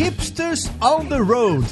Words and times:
Hipsters 0.00 0.70
on 0.80 1.10
the 1.10 1.18
Road. 1.22 1.62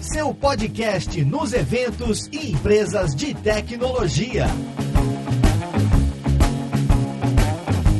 Seu 0.00 0.32
podcast 0.32 1.22
nos 1.22 1.52
eventos 1.52 2.26
e 2.32 2.52
empresas 2.52 3.14
de 3.14 3.34
tecnologia. 3.34 4.46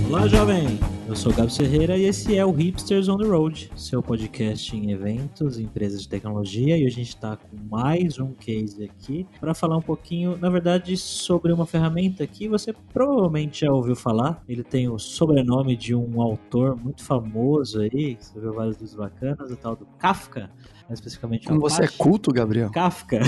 Olá, 0.09 0.27
jovem! 0.27 0.94
Eu 1.07 1.15
sou 1.15 1.31
o 1.31 1.35
Gabs 1.35 1.55
Ferreira 1.55 1.99
e 1.99 2.05
esse 2.05 2.35
é 2.35 2.47
o 2.47 2.51
Hipsters 2.51 3.09
on 3.09 3.19
the 3.19 3.27
Road, 3.27 3.71
seu 3.77 4.03
podcast 4.03 4.75
em 4.75 4.91
eventos, 4.91 5.59
empresas 5.59 6.01
de 6.01 6.09
tecnologia. 6.09 6.79
E 6.79 6.87
a 6.87 6.89
gente 6.89 7.09
está 7.09 7.37
com 7.37 7.57
mais 7.71 8.19
um 8.19 8.33
case 8.33 8.83
aqui 8.83 9.27
para 9.39 9.53
falar 9.53 9.77
um 9.77 9.83
pouquinho, 9.83 10.39
na 10.39 10.49
verdade, 10.49 10.97
sobre 10.97 11.53
uma 11.53 11.67
ferramenta 11.67 12.27
que 12.27 12.49
você 12.49 12.73
provavelmente 12.73 13.67
já 13.67 13.71
ouviu 13.71 13.95
falar. 13.95 14.43
Ele 14.49 14.65
tem 14.65 14.89
o 14.89 14.99
sobrenome 14.99 15.77
de 15.77 15.95
um 15.95 16.23
autor 16.23 16.75
muito 16.75 17.05
famoso 17.05 17.83
aí, 17.83 18.17
você 18.19 18.41
viu 18.41 18.55
vários 18.55 18.79
dos 18.79 18.95
bacanas, 18.95 19.51
o 19.51 19.57
tal 19.57 19.77
do 19.77 19.85
Kafka 19.99 20.51
especificamente 20.91 21.47
Como 21.47 21.61
você 21.61 21.85
é 21.85 21.89
culto, 21.89 22.33
Gabriel? 22.33 22.71
Kafka. 22.71 23.21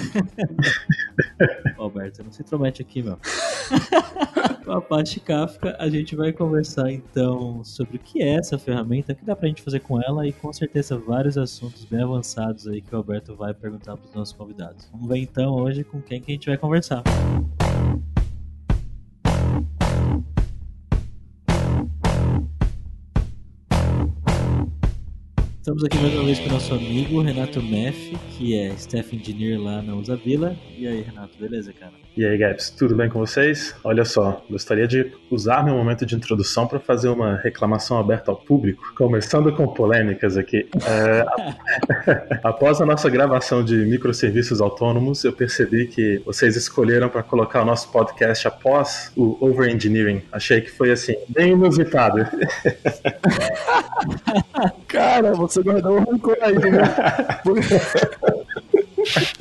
Alberto, 1.79 2.23
não 2.23 2.33
se 2.33 2.43
intromete 2.43 2.83
aqui, 2.83 3.03
meu. 3.03 3.19
Com 4.65 4.73
a 4.73 4.79
Apache 4.79 5.21
Kafka, 5.21 5.77
a 5.79 5.89
gente 5.89 6.17
vai 6.17 6.33
conversar 6.33 6.91
então 6.91 7.63
sobre 7.65 7.97
o 7.97 8.01
que 8.01 8.23
é 8.23 8.35
essa 8.35 8.59
ferramenta, 8.59 9.13
o 9.13 9.17
que 9.17 9.25
dá 9.25 9.35
pra 9.37 9.49
gente 9.49 9.63
fazer 9.63 9.81
com 9.81 10.01
ela 10.03 10.27
e 10.27 10.33
com 10.33 10.53
certeza 10.53 10.99
vários 10.99 11.39
assuntos 11.39 11.85
bem 11.85 12.03
avançados 12.03 12.67
aí 12.67 12.81
que 12.81 12.95
o 12.95 12.99
Alberto 12.99 13.37
vai 13.37 13.55
perguntar 13.55 13.97
pros 13.97 14.13
nossos 14.13 14.35
convidados. 14.35 14.89
Vamos 14.93 15.09
ver 15.09 15.19
então 15.19 15.55
hoje 15.55 15.85
com 15.85 16.01
quem 16.03 16.21
que 16.21 16.33
a 16.33 16.35
gente 16.35 16.49
vai 16.49 16.59
conversar. 16.59 17.03
Estamos 25.67 25.83
aqui 25.83 25.99
mais 25.99 26.15
uma 26.15 26.23
vez 26.23 26.39
com 26.39 26.47
o 26.47 26.53
nosso 26.53 26.75
amigo 26.75 27.21
Renato 27.21 27.61
Meff, 27.61 28.17
que 28.39 28.55
é 28.55 28.69
Staff 28.75 29.17
Engineer 29.17 29.61
lá 29.61 29.83
na 29.83 29.97
Usavila. 29.97 30.57
E 30.79 30.87
aí, 30.87 31.03
Renato, 31.03 31.37
beleza, 31.41 31.73
cara? 31.73 32.06
E 32.17 32.25
aí, 32.25 32.39
Gaps, 32.39 32.71
tudo 32.71 32.95
bem 32.95 33.11
com 33.11 33.19
vocês? 33.19 33.75
Olha 33.85 34.03
só, 34.03 34.43
gostaria 34.49 34.89
de 34.89 35.13
usar 35.31 35.63
meu 35.63 35.75
momento 35.75 36.07
de 36.07 36.15
introdução 36.17 36.67
para 36.67 36.81
fazer 36.81 37.11
uma 37.11 37.37
reclamação 37.37 37.99
aberta 37.99 38.31
ao 38.31 38.37
público, 38.39 38.83
começando 38.97 39.53
com 39.53 39.69
polêmicas 39.69 40.39
aqui. 40.39 40.67
É... 40.87 41.27
Após 42.43 42.81
a 42.81 42.87
nossa 42.87 43.11
gravação 43.11 43.63
de 43.63 43.77
microserviços 43.85 44.63
autônomos, 44.63 45.25
eu 45.25 45.33
percebi 45.35 45.89
que 45.89 46.23
vocês 46.25 46.57
escolheram 46.57 47.11
para 47.11 47.23
colocar 47.23 47.61
o 47.61 47.67
nosso 47.67 47.93
podcast 47.93 48.49
após 48.49 49.13
o 49.15 49.37
Over 49.39 49.69
Engineering. 49.69 50.23
Achei 50.33 50.63
que 50.63 50.71
foi 50.71 50.93
assim, 50.93 51.17
bem 51.29 51.53
inusitado. 51.53 52.27
Cara, 54.89 55.35
você 55.35 55.63
guardou 55.63 55.99
um 55.99 56.05
rancor 56.05 56.39
aí, 56.41 56.55
né? 56.55 56.81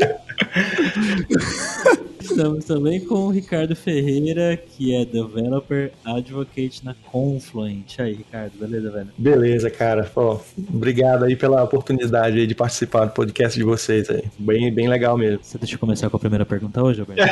Estamos 2.36 2.66
também 2.66 3.00
com 3.00 3.28
o 3.28 3.30
Ricardo 3.30 3.74
Ferreira, 3.78 4.58
que 4.58 4.94
é 4.94 5.06
Developer 5.06 5.94
Advocate 6.04 6.84
na 6.84 6.94
Confluent. 7.10 7.98
Aí, 7.98 8.14
Ricardo, 8.14 8.52
beleza, 8.60 8.92
velho? 8.92 9.08
Beleza, 9.18 9.70
cara. 9.70 10.04
Pô, 10.04 10.42
obrigado 10.70 11.24
aí 11.24 11.38
pela 11.38 11.64
oportunidade 11.64 12.38
aí 12.38 12.46
de 12.46 12.54
participar 12.54 13.06
do 13.06 13.14
podcast 13.14 13.58
de 13.58 13.64
vocês 13.64 14.10
aí. 14.10 14.26
Bem, 14.38 14.70
bem 14.70 14.90
legal 14.90 15.18
mesmo. 15.18 15.40
Você 15.42 15.58
deixa 15.58 15.76
eu 15.76 15.80
começar 15.80 16.10
com 16.10 16.18
a 16.18 16.20
primeira 16.20 16.46
pergunta 16.46 16.84
hoje, 16.84 17.00
Alberto? 17.00 17.24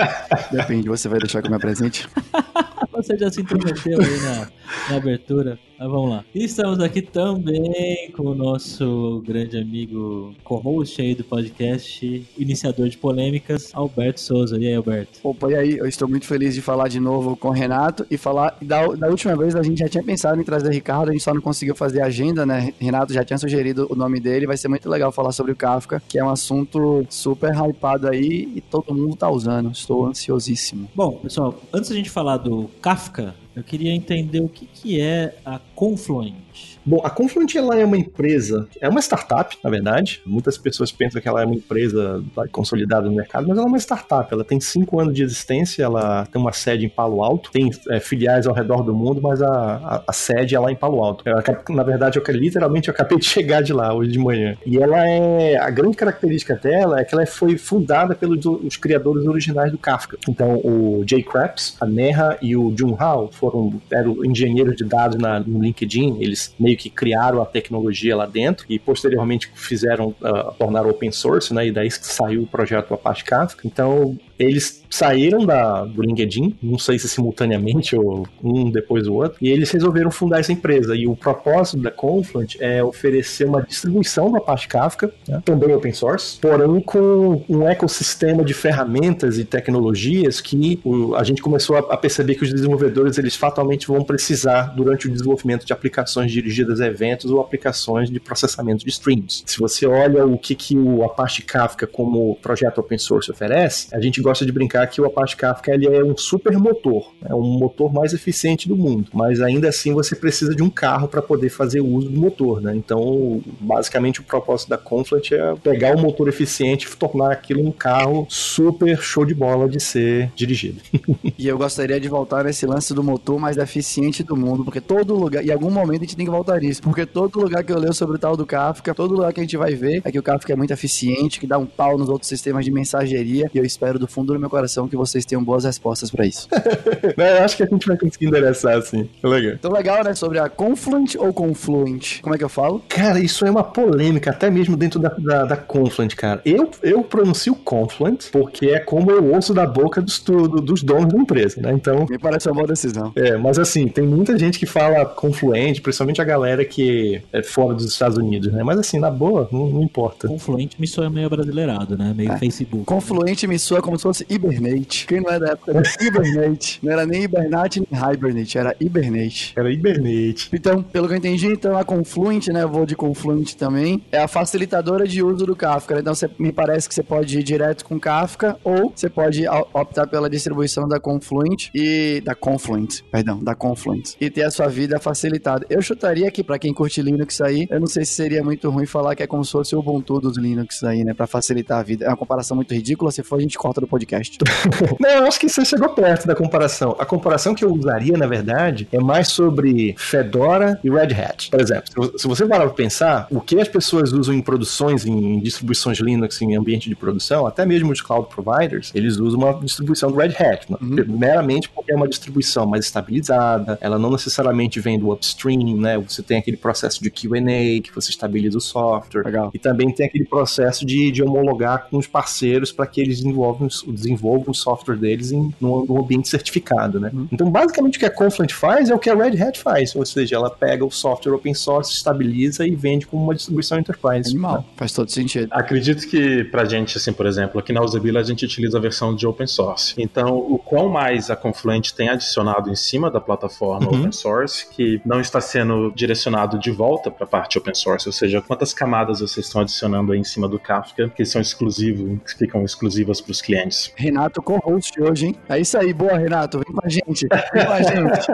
Depende, 0.50 0.88
você 0.88 1.06
vai 1.06 1.18
deixar 1.18 1.42
com 1.42 1.48
o 1.48 1.50
meu 1.50 1.60
presente? 1.60 2.08
você 2.90 3.14
já 3.18 3.30
se 3.30 3.42
intrometeu 3.42 4.00
aí 4.00 4.20
na, 4.20 4.48
na 4.88 4.96
abertura. 4.96 5.58
Mas 5.78 5.90
vamos 5.90 6.10
lá. 6.10 6.24
E 6.34 6.44
estamos 6.44 6.80
aqui 6.80 7.02
também 7.02 8.10
com 8.12 8.22
o 8.24 8.34
nosso 8.34 9.22
grande 9.26 9.58
amigo 9.58 10.34
co-host 10.42 11.00
aí 11.00 11.14
do 11.14 11.22
podcast, 11.24 12.26
iniciador 12.38 12.88
de 12.88 12.96
polêmicas, 12.96 13.70
Alberto 13.74 14.20
Souza. 14.20 14.58
E 14.58 14.66
aí, 14.66 14.74
Alberto? 14.74 15.20
Opa, 15.22 15.50
e 15.50 15.54
aí? 15.54 15.76
Eu 15.76 15.86
estou 15.86 16.08
muito 16.08 16.26
feliz 16.26 16.54
de 16.54 16.62
falar 16.62 16.88
de 16.88 16.98
novo 16.98 17.36
com 17.36 17.48
o 17.48 17.52
Renato 17.52 18.06
e 18.10 18.16
falar. 18.16 18.56
Da, 18.62 18.86
da 18.86 19.08
última 19.08 19.36
vez 19.36 19.54
a 19.54 19.62
gente 19.62 19.78
já 19.78 19.88
tinha 19.88 20.02
pensado 20.02 20.40
em 20.40 20.44
trazer 20.44 20.68
o 20.68 20.72
Ricardo, 20.72 21.10
a 21.10 21.12
gente 21.12 21.22
só 21.22 21.34
não 21.34 21.40
conseguiu 21.40 21.74
fazer 21.74 22.00
a 22.00 22.06
agenda, 22.06 22.46
né? 22.46 22.72
Renato 22.80 23.12
já 23.12 23.24
tinha 23.24 23.38
sugerido 23.38 23.86
o 23.90 23.94
nome 23.94 24.18
dele. 24.18 24.46
Vai 24.46 24.56
ser 24.56 24.68
muito 24.68 24.88
legal 24.88 25.12
falar 25.12 25.32
sobre 25.32 25.52
o 25.52 25.56
Kafka, 25.56 26.02
que 26.08 26.18
é 26.18 26.24
um 26.24 26.30
assunto 26.30 27.06
super 27.10 27.52
hypado 27.54 28.08
aí 28.08 28.50
e 28.54 28.60
todo 28.60 28.94
mundo 28.94 29.16
tá 29.16 29.28
usando. 29.28 29.70
Estou 29.70 30.06
ansiosíssimo. 30.06 30.88
Bom, 30.94 31.12
pessoal, 31.22 31.54
antes 31.72 31.90
da 31.90 31.96
gente 31.96 32.10
falar 32.10 32.38
do 32.38 32.70
Kafka, 32.80 33.34
eu 33.56 33.64
queria 33.64 33.90
entender 33.90 34.40
o 34.40 34.48
que, 34.48 34.66
que 34.66 35.00
é 35.00 35.38
a 35.44 35.58
Confluent. 35.58 36.75
Bom, 36.86 37.00
a 37.02 37.10
Confluent 37.10 37.52
ela 37.56 37.76
é 37.76 37.84
uma 37.84 37.98
empresa, 37.98 38.68
é 38.80 38.88
uma 38.88 39.00
startup, 39.00 39.58
na 39.62 39.68
verdade. 39.68 40.22
Muitas 40.24 40.56
pessoas 40.56 40.92
pensam 40.92 41.20
que 41.20 41.26
ela 41.26 41.42
é 41.42 41.44
uma 41.44 41.56
empresa 41.56 42.22
consolidada 42.52 43.08
no 43.08 43.16
mercado, 43.16 43.48
mas 43.48 43.58
ela 43.58 43.66
é 43.66 43.68
uma 43.68 43.78
startup. 43.78 44.32
Ela 44.32 44.44
tem 44.44 44.60
cinco 44.60 45.00
anos 45.00 45.12
de 45.12 45.24
existência, 45.24 45.82
ela 45.82 46.26
tem 46.26 46.40
uma 46.40 46.52
sede 46.52 46.86
em 46.86 46.88
Palo 46.88 47.24
Alto, 47.24 47.50
tem 47.50 47.72
é, 47.90 47.98
filiais 47.98 48.46
ao 48.46 48.54
redor 48.54 48.84
do 48.84 48.94
mundo, 48.94 49.20
mas 49.20 49.42
a, 49.42 49.50
a, 49.50 50.02
a 50.06 50.12
sede 50.12 50.54
é 50.54 50.60
lá 50.60 50.70
em 50.70 50.76
Palo 50.76 51.02
Alto. 51.02 51.24
Eu, 51.26 51.74
na 51.74 51.82
verdade, 51.82 52.20
eu, 52.20 52.34
literalmente 52.34 52.88
eu 52.88 52.94
acabei 52.94 53.18
de 53.18 53.24
chegar 53.26 53.62
de 53.62 53.72
lá 53.72 53.92
hoje 53.92 54.12
de 54.12 54.18
manhã. 54.20 54.56
E 54.64 54.78
ela 54.78 55.08
é. 55.08 55.56
A 55.56 55.70
grande 55.70 55.96
característica 55.96 56.54
dela 56.54 57.00
é 57.00 57.04
que 57.04 57.14
ela 57.14 57.26
foi 57.26 57.58
fundada 57.58 58.14
pelos 58.14 58.46
os 58.46 58.76
criadores 58.76 59.26
originais 59.26 59.72
do 59.72 59.78
Kafka. 59.78 60.18
Então, 60.28 60.56
o 60.58 61.02
Jay 61.04 61.22
Krebs, 61.22 61.76
a 61.80 61.86
Neha 61.86 62.38
e 62.40 62.56
o 62.56 62.72
Jun 62.76 62.94
Hao 62.96 63.28
foram 63.32 63.80
eram 63.90 64.24
engenheiros 64.24 64.76
de 64.76 64.84
dados 64.84 65.18
na, 65.18 65.40
no 65.40 65.60
LinkedIn. 65.60 66.18
Eles 66.20 66.54
meio 66.60 66.75
meio 66.76 66.78
que 66.78 66.90
criaram 66.90 67.42
a 67.42 67.46
tecnologia 67.46 68.14
lá 68.14 68.26
dentro 68.26 68.66
e 68.68 68.78
posteriormente 68.78 69.50
fizeram, 69.54 70.14
uh, 70.20 70.52
tornaram 70.58 70.90
open 70.90 71.10
source, 71.10 71.52
né? 71.52 71.66
E 71.66 71.72
daí 71.72 71.90
saiu 71.90 72.42
o 72.42 72.46
projeto 72.46 72.92
Apache 72.92 73.24
Kafka. 73.24 73.66
Então, 73.66 74.16
eles 74.38 74.82
saíram 74.90 75.44
da, 75.44 75.84
do 75.84 76.02
LinkedIn, 76.02 76.56
não 76.62 76.78
sei 76.78 76.98
se 76.98 77.08
simultaneamente 77.08 77.96
ou 77.96 78.26
um 78.42 78.70
depois 78.70 79.04
do 79.04 79.14
outro, 79.14 79.38
e 79.40 79.48
eles 79.48 79.70
resolveram 79.70 80.10
fundar 80.10 80.40
essa 80.40 80.52
empresa. 80.52 80.94
E 80.94 81.06
o 81.06 81.16
propósito 81.16 81.78
da 81.78 81.90
Confluent 81.90 82.56
é 82.60 82.82
oferecer 82.82 83.44
uma 83.44 83.62
distribuição 83.62 84.30
da 84.30 84.40
parte 84.40 84.68
Kafka, 84.68 85.12
né, 85.28 85.42
também 85.44 85.74
open 85.74 85.92
source, 85.92 86.38
porém 86.40 86.80
com 86.80 87.44
um 87.48 87.68
ecossistema 87.68 88.44
de 88.44 88.54
ferramentas 88.54 89.38
e 89.38 89.44
tecnologias 89.44 90.40
que 90.40 90.80
a 91.16 91.24
gente 91.24 91.42
começou 91.42 91.76
a, 91.76 91.80
a, 91.80 91.96
perceber 91.96 92.34
que 92.34 92.44
os 92.44 92.52
desenvolvedores 92.52 93.18
eles 93.18 93.34
fatalmente 93.34 93.86
vão 93.86 94.02
precisar 94.02 94.74
durante 94.76 95.08
o 95.08 95.10
desenvolvimento 95.10 95.66
de 95.66 95.72
aplicações 95.72 96.30
dirigidas 96.30 96.80
a 96.80 96.86
eventos 96.86 97.30
ou 97.30 97.40
aplicações 97.40 98.10
de 98.10 98.20
processamento 98.20 98.84
de 98.84 98.90
streams. 98.90 99.42
Se 99.46 99.58
você 99.58 99.86
olha 99.86 100.24
o 100.24 100.38
que, 100.38 100.54
que 100.54 100.76
o 100.76 101.04
Apache 101.04 101.42
Kafka 101.42 101.86
como 101.86 102.36
projeto 102.36 102.78
open 102.78 102.98
source 102.98 103.30
oferece, 103.30 103.88
a 103.92 104.00
gente 104.00 104.20
gosta 104.26 104.44
de 104.44 104.50
brincar 104.50 104.88
que 104.88 105.00
o 105.00 105.06
Apache 105.06 105.36
Kafka 105.36 105.72
ele 105.72 105.86
é 105.86 106.02
um 106.04 106.16
super 106.16 106.58
motor, 106.58 107.12
é 107.24 107.32
um 107.32 107.42
motor 107.42 107.92
mais 107.92 108.12
eficiente 108.12 108.68
do 108.68 108.76
mundo, 108.76 109.08
mas 109.14 109.40
ainda 109.40 109.68
assim 109.68 109.92
você 109.92 110.16
precisa 110.16 110.52
de 110.52 110.64
um 110.64 110.68
carro 110.68 111.06
para 111.06 111.22
poder 111.22 111.48
fazer 111.48 111.80
uso 111.80 112.08
do 112.08 112.18
motor, 112.18 112.60
né? 112.60 112.74
Então, 112.74 113.40
basicamente 113.60 114.20
o 114.20 114.24
propósito 114.24 114.68
da 114.68 114.76
Confluent 114.76 115.30
é 115.30 115.54
pegar 115.62 115.94
o 115.94 116.00
motor 116.00 116.28
eficiente 116.28 116.88
e 116.88 116.96
tornar 116.96 117.30
aquilo 117.30 117.64
um 117.64 117.70
carro 117.70 118.26
super 118.28 119.00
show 119.00 119.24
de 119.24 119.34
bola 119.34 119.68
de 119.68 119.78
ser 119.78 120.32
dirigido. 120.34 120.80
e 121.38 121.46
eu 121.46 121.56
gostaria 121.56 122.00
de 122.00 122.08
voltar 122.08 122.44
nesse 122.44 122.66
lance 122.66 122.92
do 122.92 123.04
motor 123.04 123.38
mais 123.38 123.56
eficiente 123.56 124.24
do 124.24 124.36
mundo, 124.36 124.64
porque 124.64 124.80
todo 124.80 125.14
lugar, 125.14 125.44
em 125.44 125.52
algum 125.52 125.70
momento 125.70 126.02
a 126.02 126.04
gente 126.04 126.16
tem 126.16 126.26
que 126.26 126.32
voltar 126.32 126.60
nisso, 126.60 126.82
porque 126.82 127.06
todo 127.06 127.38
lugar 127.38 127.62
que 127.62 127.72
eu 127.72 127.78
leio 127.78 127.94
sobre 127.94 128.16
o 128.16 128.18
tal 128.18 128.36
do 128.36 128.44
Kafka, 128.44 128.92
todo 128.92 129.14
lugar 129.14 129.32
que 129.32 129.38
a 129.38 129.44
gente 129.44 129.56
vai 129.56 129.74
ver 129.74 130.02
é 130.04 130.10
que 130.10 130.18
o 130.18 130.22
Kafka 130.22 130.52
é 130.52 130.56
muito 130.56 130.72
eficiente, 130.72 131.38
que 131.38 131.46
dá 131.46 131.58
um 131.58 131.66
pau 131.66 131.96
nos 131.96 132.08
outros 132.08 132.28
sistemas 132.28 132.64
de 132.64 132.72
mensageria, 132.72 133.48
e 133.54 133.58
eu 133.58 133.64
espero 133.64 133.98
do 133.98 134.08
fundo 134.16 134.32
do 134.32 134.40
meu 134.40 134.48
coração 134.48 134.88
que 134.88 134.96
vocês 134.96 135.26
tenham 135.26 135.44
boas 135.44 135.64
respostas 135.64 136.10
para 136.10 136.24
isso. 136.24 136.48
eu 137.16 137.44
acho 137.44 137.56
que 137.58 137.62
a 137.62 137.66
gente 137.66 137.86
vai 137.86 137.98
conseguir 137.98 138.26
endereçar 138.28 138.78
assim. 138.78 139.08
É 139.22 139.26
legal. 139.26 139.52
Então, 139.52 139.70
legal, 139.70 140.02
né? 140.02 140.14
Sobre 140.14 140.38
a 140.38 140.48
Confluent 140.48 141.16
ou 141.16 141.34
Confluent? 141.34 142.22
Como 142.22 142.34
é 142.34 142.38
que 142.38 142.44
eu 142.44 142.48
falo? 142.48 142.82
Cara, 142.88 143.20
isso 143.20 143.44
é 143.44 143.50
uma 143.50 143.62
polêmica, 143.62 144.30
até 144.30 144.50
mesmo 144.50 144.74
dentro 144.74 144.98
da, 144.98 145.10
da, 145.10 145.44
da 145.44 145.56
Confluent, 145.56 146.14
cara. 146.14 146.40
Eu, 146.46 146.70
eu 146.82 147.02
pronuncio 147.02 147.54
Confluent 147.54 148.30
porque 148.32 148.66
é 148.66 148.78
como 148.78 149.10
eu 149.10 149.34
ouço 149.34 149.52
da 149.52 149.66
boca 149.66 150.00
dos, 150.00 150.20
do, 150.20 150.48
dos 150.48 150.82
donos 150.82 151.12
da 151.12 151.18
empresa, 151.18 151.60
né? 151.60 151.72
Então. 151.72 152.06
Me 152.08 152.18
parece 152.18 152.48
uma 152.48 152.54
boa 152.54 152.66
decisão. 152.66 153.12
É, 153.14 153.36
mas 153.36 153.58
assim, 153.58 153.86
tem 153.86 154.06
muita 154.06 154.38
gente 154.38 154.58
que 154.58 154.66
fala 154.66 155.04
Confluent, 155.04 155.80
principalmente 155.82 156.22
a 156.22 156.24
galera 156.24 156.64
que 156.64 157.20
é 157.32 157.42
fora 157.42 157.74
dos 157.74 157.84
Estados 157.84 158.16
Unidos, 158.16 158.50
né? 158.50 158.62
Mas 158.62 158.78
assim, 158.78 158.98
na 158.98 159.10
boa, 159.10 159.46
não, 159.52 159.68
não 159.68 159.82
importa. 159.82 160.26
Confluent 160.26 160.72
me 160.78 160.86
soa 160.86 161.10
meio 161.10 161.28
brasileirado, 161.28 161.98
né? 161.98 162.14
Meio 162.16 162.32
é. 162.32 162.38
Facebook. 162.38 162.84
Confluent 162.86 163.42
me 163.44 163.58
soa 163.58 163.82
como 163.82 163.98
se 163.98 164.05
fosse 164.06 164.26
Hibernate. 164.28 165.06
Quem 165.06 165.20
não 165.20 165.30
é 165.30 165.38
da 165.38 165.52
época 165.52 165.72
do 165.74 165.82
Hibernate? 166.00 166.78
Não 166.82 166.92
era 166.92 167.06
nem 167.06 167.24
Hibernate 167.24 167.80
nem 167.80 168.12
Hibernate, 168.12 168.58
era 168.58 168.76
Hibernate. 168.80 169.52
Era 169.56 169.70
Hibernate. 169.72 170.48
Então, 170.52 170.82
pelo 170.82 171.08
que 171.08 171.14
eu 171.14 171.18
entendi, 171.18 171.46
então 171.46 171.76
a 171.76 171.84
Confluent, 171.84 172.48
né? 172.48 172.62
Eu 172.62 172.68
vou 172.68 172.86
de 172.86 172.94
Confluent 172.94 173.54
também, 173.54 174.02
é 174.12 174.18
a 174.18 174.28
facilitadora 174.28 175.06
de 175.06 175.22
uso 175.22 175.46
do 175.46 175.56
Kafka. 175.56 175.98
Então, 175.98 176.14
você, 176.14 176.30
me 176.38 176.52
parece 176.52 176.88
que 176.88 176.94
você 176.94 177.02
pode 177.02 177.38
ir 177.38 177.42
direto 177.42 177.84
com 177.84 177.98
Kafka 177.98 178.56
ou 178.62 178.92
você 178.94 179.08
pode 179.08 179.44
optar 179.72 180.06
pela 180.06 180.30
distribuição 180.30 180.88
da 180.88 181.00
Confluent 181.00 181.68
e 181.74 182.20
da 182.24 182.34
Confluent, 182.34 183.02
perdão, 183.10 183.42
da 183.42 183.54
Confluent 183.54 184.14
e 184.20 184.30
ter 184.30 184.42
a 184.42 184.50
sua 184.50 184.68
vida 184.68 184.98
facilitada. 185.00 185.66
Eu 185.68 185.82
chutaria 185.82 186.30
que 186.30 186.44
para 186.44 186.58
quem 186.58 186.72
curte 186.72 187.02
Linux 187.02 187.40
aí, 187.40 187.66
eu 187.70 187.80
não 187.80 187.86
sei 187.86 188.04
se 188.04 188.12
seria 188.12 188.42
muito 188.42 188.70
ruim 188.70 188.86
falar 188.86 189.14
que 189.14 189.22
é 189.22 189.26
como 189.26 189.44
se 189.44 189.52
fosse 189.52 189.74
o 189.74 189.80
Ubuntu 189.80 190.20
dos 190.20 190.36
Linux 190.36 190.82
aí, 190.84 191.04
né, 191.04 191.14
Pra 191.14 191.26
facilitar 191.26 191.80
a 191.80 191.82
vida. 191.82 192.04
É 192.04 192.08
uma 192.08 192.16
comparação 192.16 192.54
muito 192.54 192.74
ridícula, 192.74 193.10
se 193.10 193.22
for 193.22 193.36
a 193.36 193.40
gente 193.40 193.56
corta 193.56 193.80
do 193.80 193.86
podcast. 193.96 194.38
Não, 195.00 195.26
acho 195.26 195.40
que 195.40 195.48
você 195.48 195.64
chegou 195.64 195.88
perto 195.90 196.26
da 196.26 196.34
comparação. 196.34 196.94
A 196.98 197.06
comparação 197.06 197.54
que 197.54 197.64
eu 197.64 197.72
usaria, 197.72 198.16
na 198.16 198.26
verdade, 198.26 198.86
é 198.92 198.98
mais 198.98 199.28
sobre 199.28 199.94
Fedora 199.98 200.78
e 200.84 200.90
Red 200.90 201.14
Hat. 201.14 201.50
Por 201.50 201.60
exemplo, 201.60 202.12
se- 202.18 202.26
você 202.28 202.46
parar 202.46 202.64
pra 202.66 202.74
pensar, 202.74 203.26
o 203.30 203.40
que 203.40 203.58
as 203.60 203.68
pessoas 203.68 204.12
usam 204.12 204.34
em 204.34 204.42
produções, 204.42 205.06
em 205.06 205.40
distribuições 205.40 205.98
Linux, 205.98 206.40
em 206.42 206.54
ambiente 206.56 206.88
de 206.88 206.94
produção, 206.94 207.46
até 207.46 207.64
mesmo 207.64 207.90
os 207.90 208.00
cloud 208.02 208.28
providers, 208.28 208.92
eles 208.94 209.16
usam 209.16 209.40
uma 209.40 209.54
distribuição 209.54 210.10
do 210.10 210.18
Red 210.18 210.34
Hat, 210.38 210.66
né? 210.70 210.76
meramente 211.06 211.68
porque 211.70 211.92
é 211.92 211.96
uma 211.96 212.08
distribuição 212.08 212.66
mais 212.66 212.84
estabilizada, 212.84 213.78
ela 213.80 213.98
não 213.98 214.10
necessariamente 214.10 214.78
vem 214.80 214.98
do 214.98 215.10
upstream, 215.12 215.76
né? 215.76 215.96
Você 215.98 216.22
tem 216.22 216.38
aquele 216.38 216.56
processo 216.56 217.02
de 217.02 217.10
Q&A, 217.10 217.80
que 217.82 217.90
você 217.94 218.10
estabiliza 218.10 218.58
o 218.58 218.60
software, 218.60 219.22
Legal. 219.24 219.50
e 219.54 219.58
também 219.58 219.90
tem 219.90 220.06
aquele 220.06 220.24
processo 220.24 220.84
de, 220.84 221.10
de 221.10 221.22
homologar 221.22 221.86
com 221.88 221.96
os 221.96 222.06
parceiros 222.06 222.72
para 222.72 222.86
que 222.86 223.00
eles 223.00 223.18
desenvolvam, 223.20 223.68
desenvolvam 223.86 224.50
o 224.50 224.54
software 224.54 224.96
deles 224.96 225.32
em 225.32 225.54
num 225.60 225.98
ambiente 225.98 226.28
certificado, 226.28 226.98
né? 227.00 227.10
Então, 227.32 227.50
basicamente, 227.50 227.96
o 227.96 228.00
que 228.00 228.06
a 228.06 228.10
Confluent 228.10 228.52
faz 228.52 228.90
é 228.90 228.94
o 228.94 228.98
que 228.98 229.08
a 229.10 229.14
Red 229.14 229.40
Hat 229.40 229.58
faz, 229.60 229.94
ou 229.94 230.04
seja, 230.04 230.36
ela 230.36 230.50
pega 230.50 230.84
o 230.84 230.90
software 230.90 231.32
open 231.34 231.54
source, 231.54 231.92
estabiliza 231.92 232.66
e 232.66 232.74
vende 232.74 233.06
como 233.06 233.22
uma 233.22 233.34
distribuição 233.34 233.78
enterprise. 233.78 234.30
Animal. 234.30 234.64
Faz 234.76 234.92
todo 234.92 235.10
sentido. 235.10 235.48
Acredito 235.50 236.06
que 236.08 236.44
pra 236.44 236.64
gente, 236.64 236.96
assim, 236.96 237.12
por 237.12 237.26
exemplo, 237.26 237.58
aqui 237.60 237.72
na 237.72 237.82
Usabila 237.82 238.20
a 238.20 238.22
gente 238.22 238.44
utiliza 238.44 238.78
a 238.78 238.80
versão 238.80 239.14
de 239.14 239.26
open 239.26 239.46
source. 239.46 239.94
Então, 239.98 240.36
o 240.36 240.58
quão 240.58 240.88
mais 240.88 241.30
a 241.30 241.36
Confluent 241.36 241.92
tem 241.92 242.08
adicionado 242.08 242.70
em 242.70 242.76
cima 242.76 243.10
da 243.10 243.20
plataforma 243.20 243.86
Uhum. 243.86 243.98
open 243.98 244.12
source, 244.12 244.66
que 244.70 245.00
não 245.04 245.20
está 245.20 245.40
sendo 245.40 245.92
direcionado 245.94 246.58
de 246.58 246.70
volta 246.70 247.10
para 247.10 247.24
a 247.24 247.26
parte 247.26 247.58
open 247.58 247.74
source, 247.74 248.08
ou 248.08 248.12
seja, 248.12 248.40
quantas 248.40 248.72
camadas 248.72 249.20
vocês 249.20 249.46
estão 249.46 249.60
adicionando 249.60 250.12
aí 250.12 250.18
em 250.18 250.24
cima 250.24 250.48
do 250.48 250.58
Kafka 250.58 251.08
que 251.08 251.24
são 251.24 251.40
exclusivos, 251.40 252.18
que 252.22 252.38
ficam 252.38 252.64
exclusivas 252.64 253.20
para 253.20 253.32
os 253.32 253.40
clientes. 253.40 253.65
Renato 253.94 254.42
co-host 254.42 255.00
hoje, 255.00 255.26
hein? 255.26 255.36
É 255.48 255.58
isso 255.58 255.76
aí, 255.78 255.92
boa, 255.92 256.16
Renato. 256.16 256.58
Vem 256.58 256.74
com 256.74 256.84
a 256.84 256.88
gente. 256.88 257.26
Vem 257.52 257.66
com 257.66 257.72
a 257.72 257.82
gente. 257.82 258.26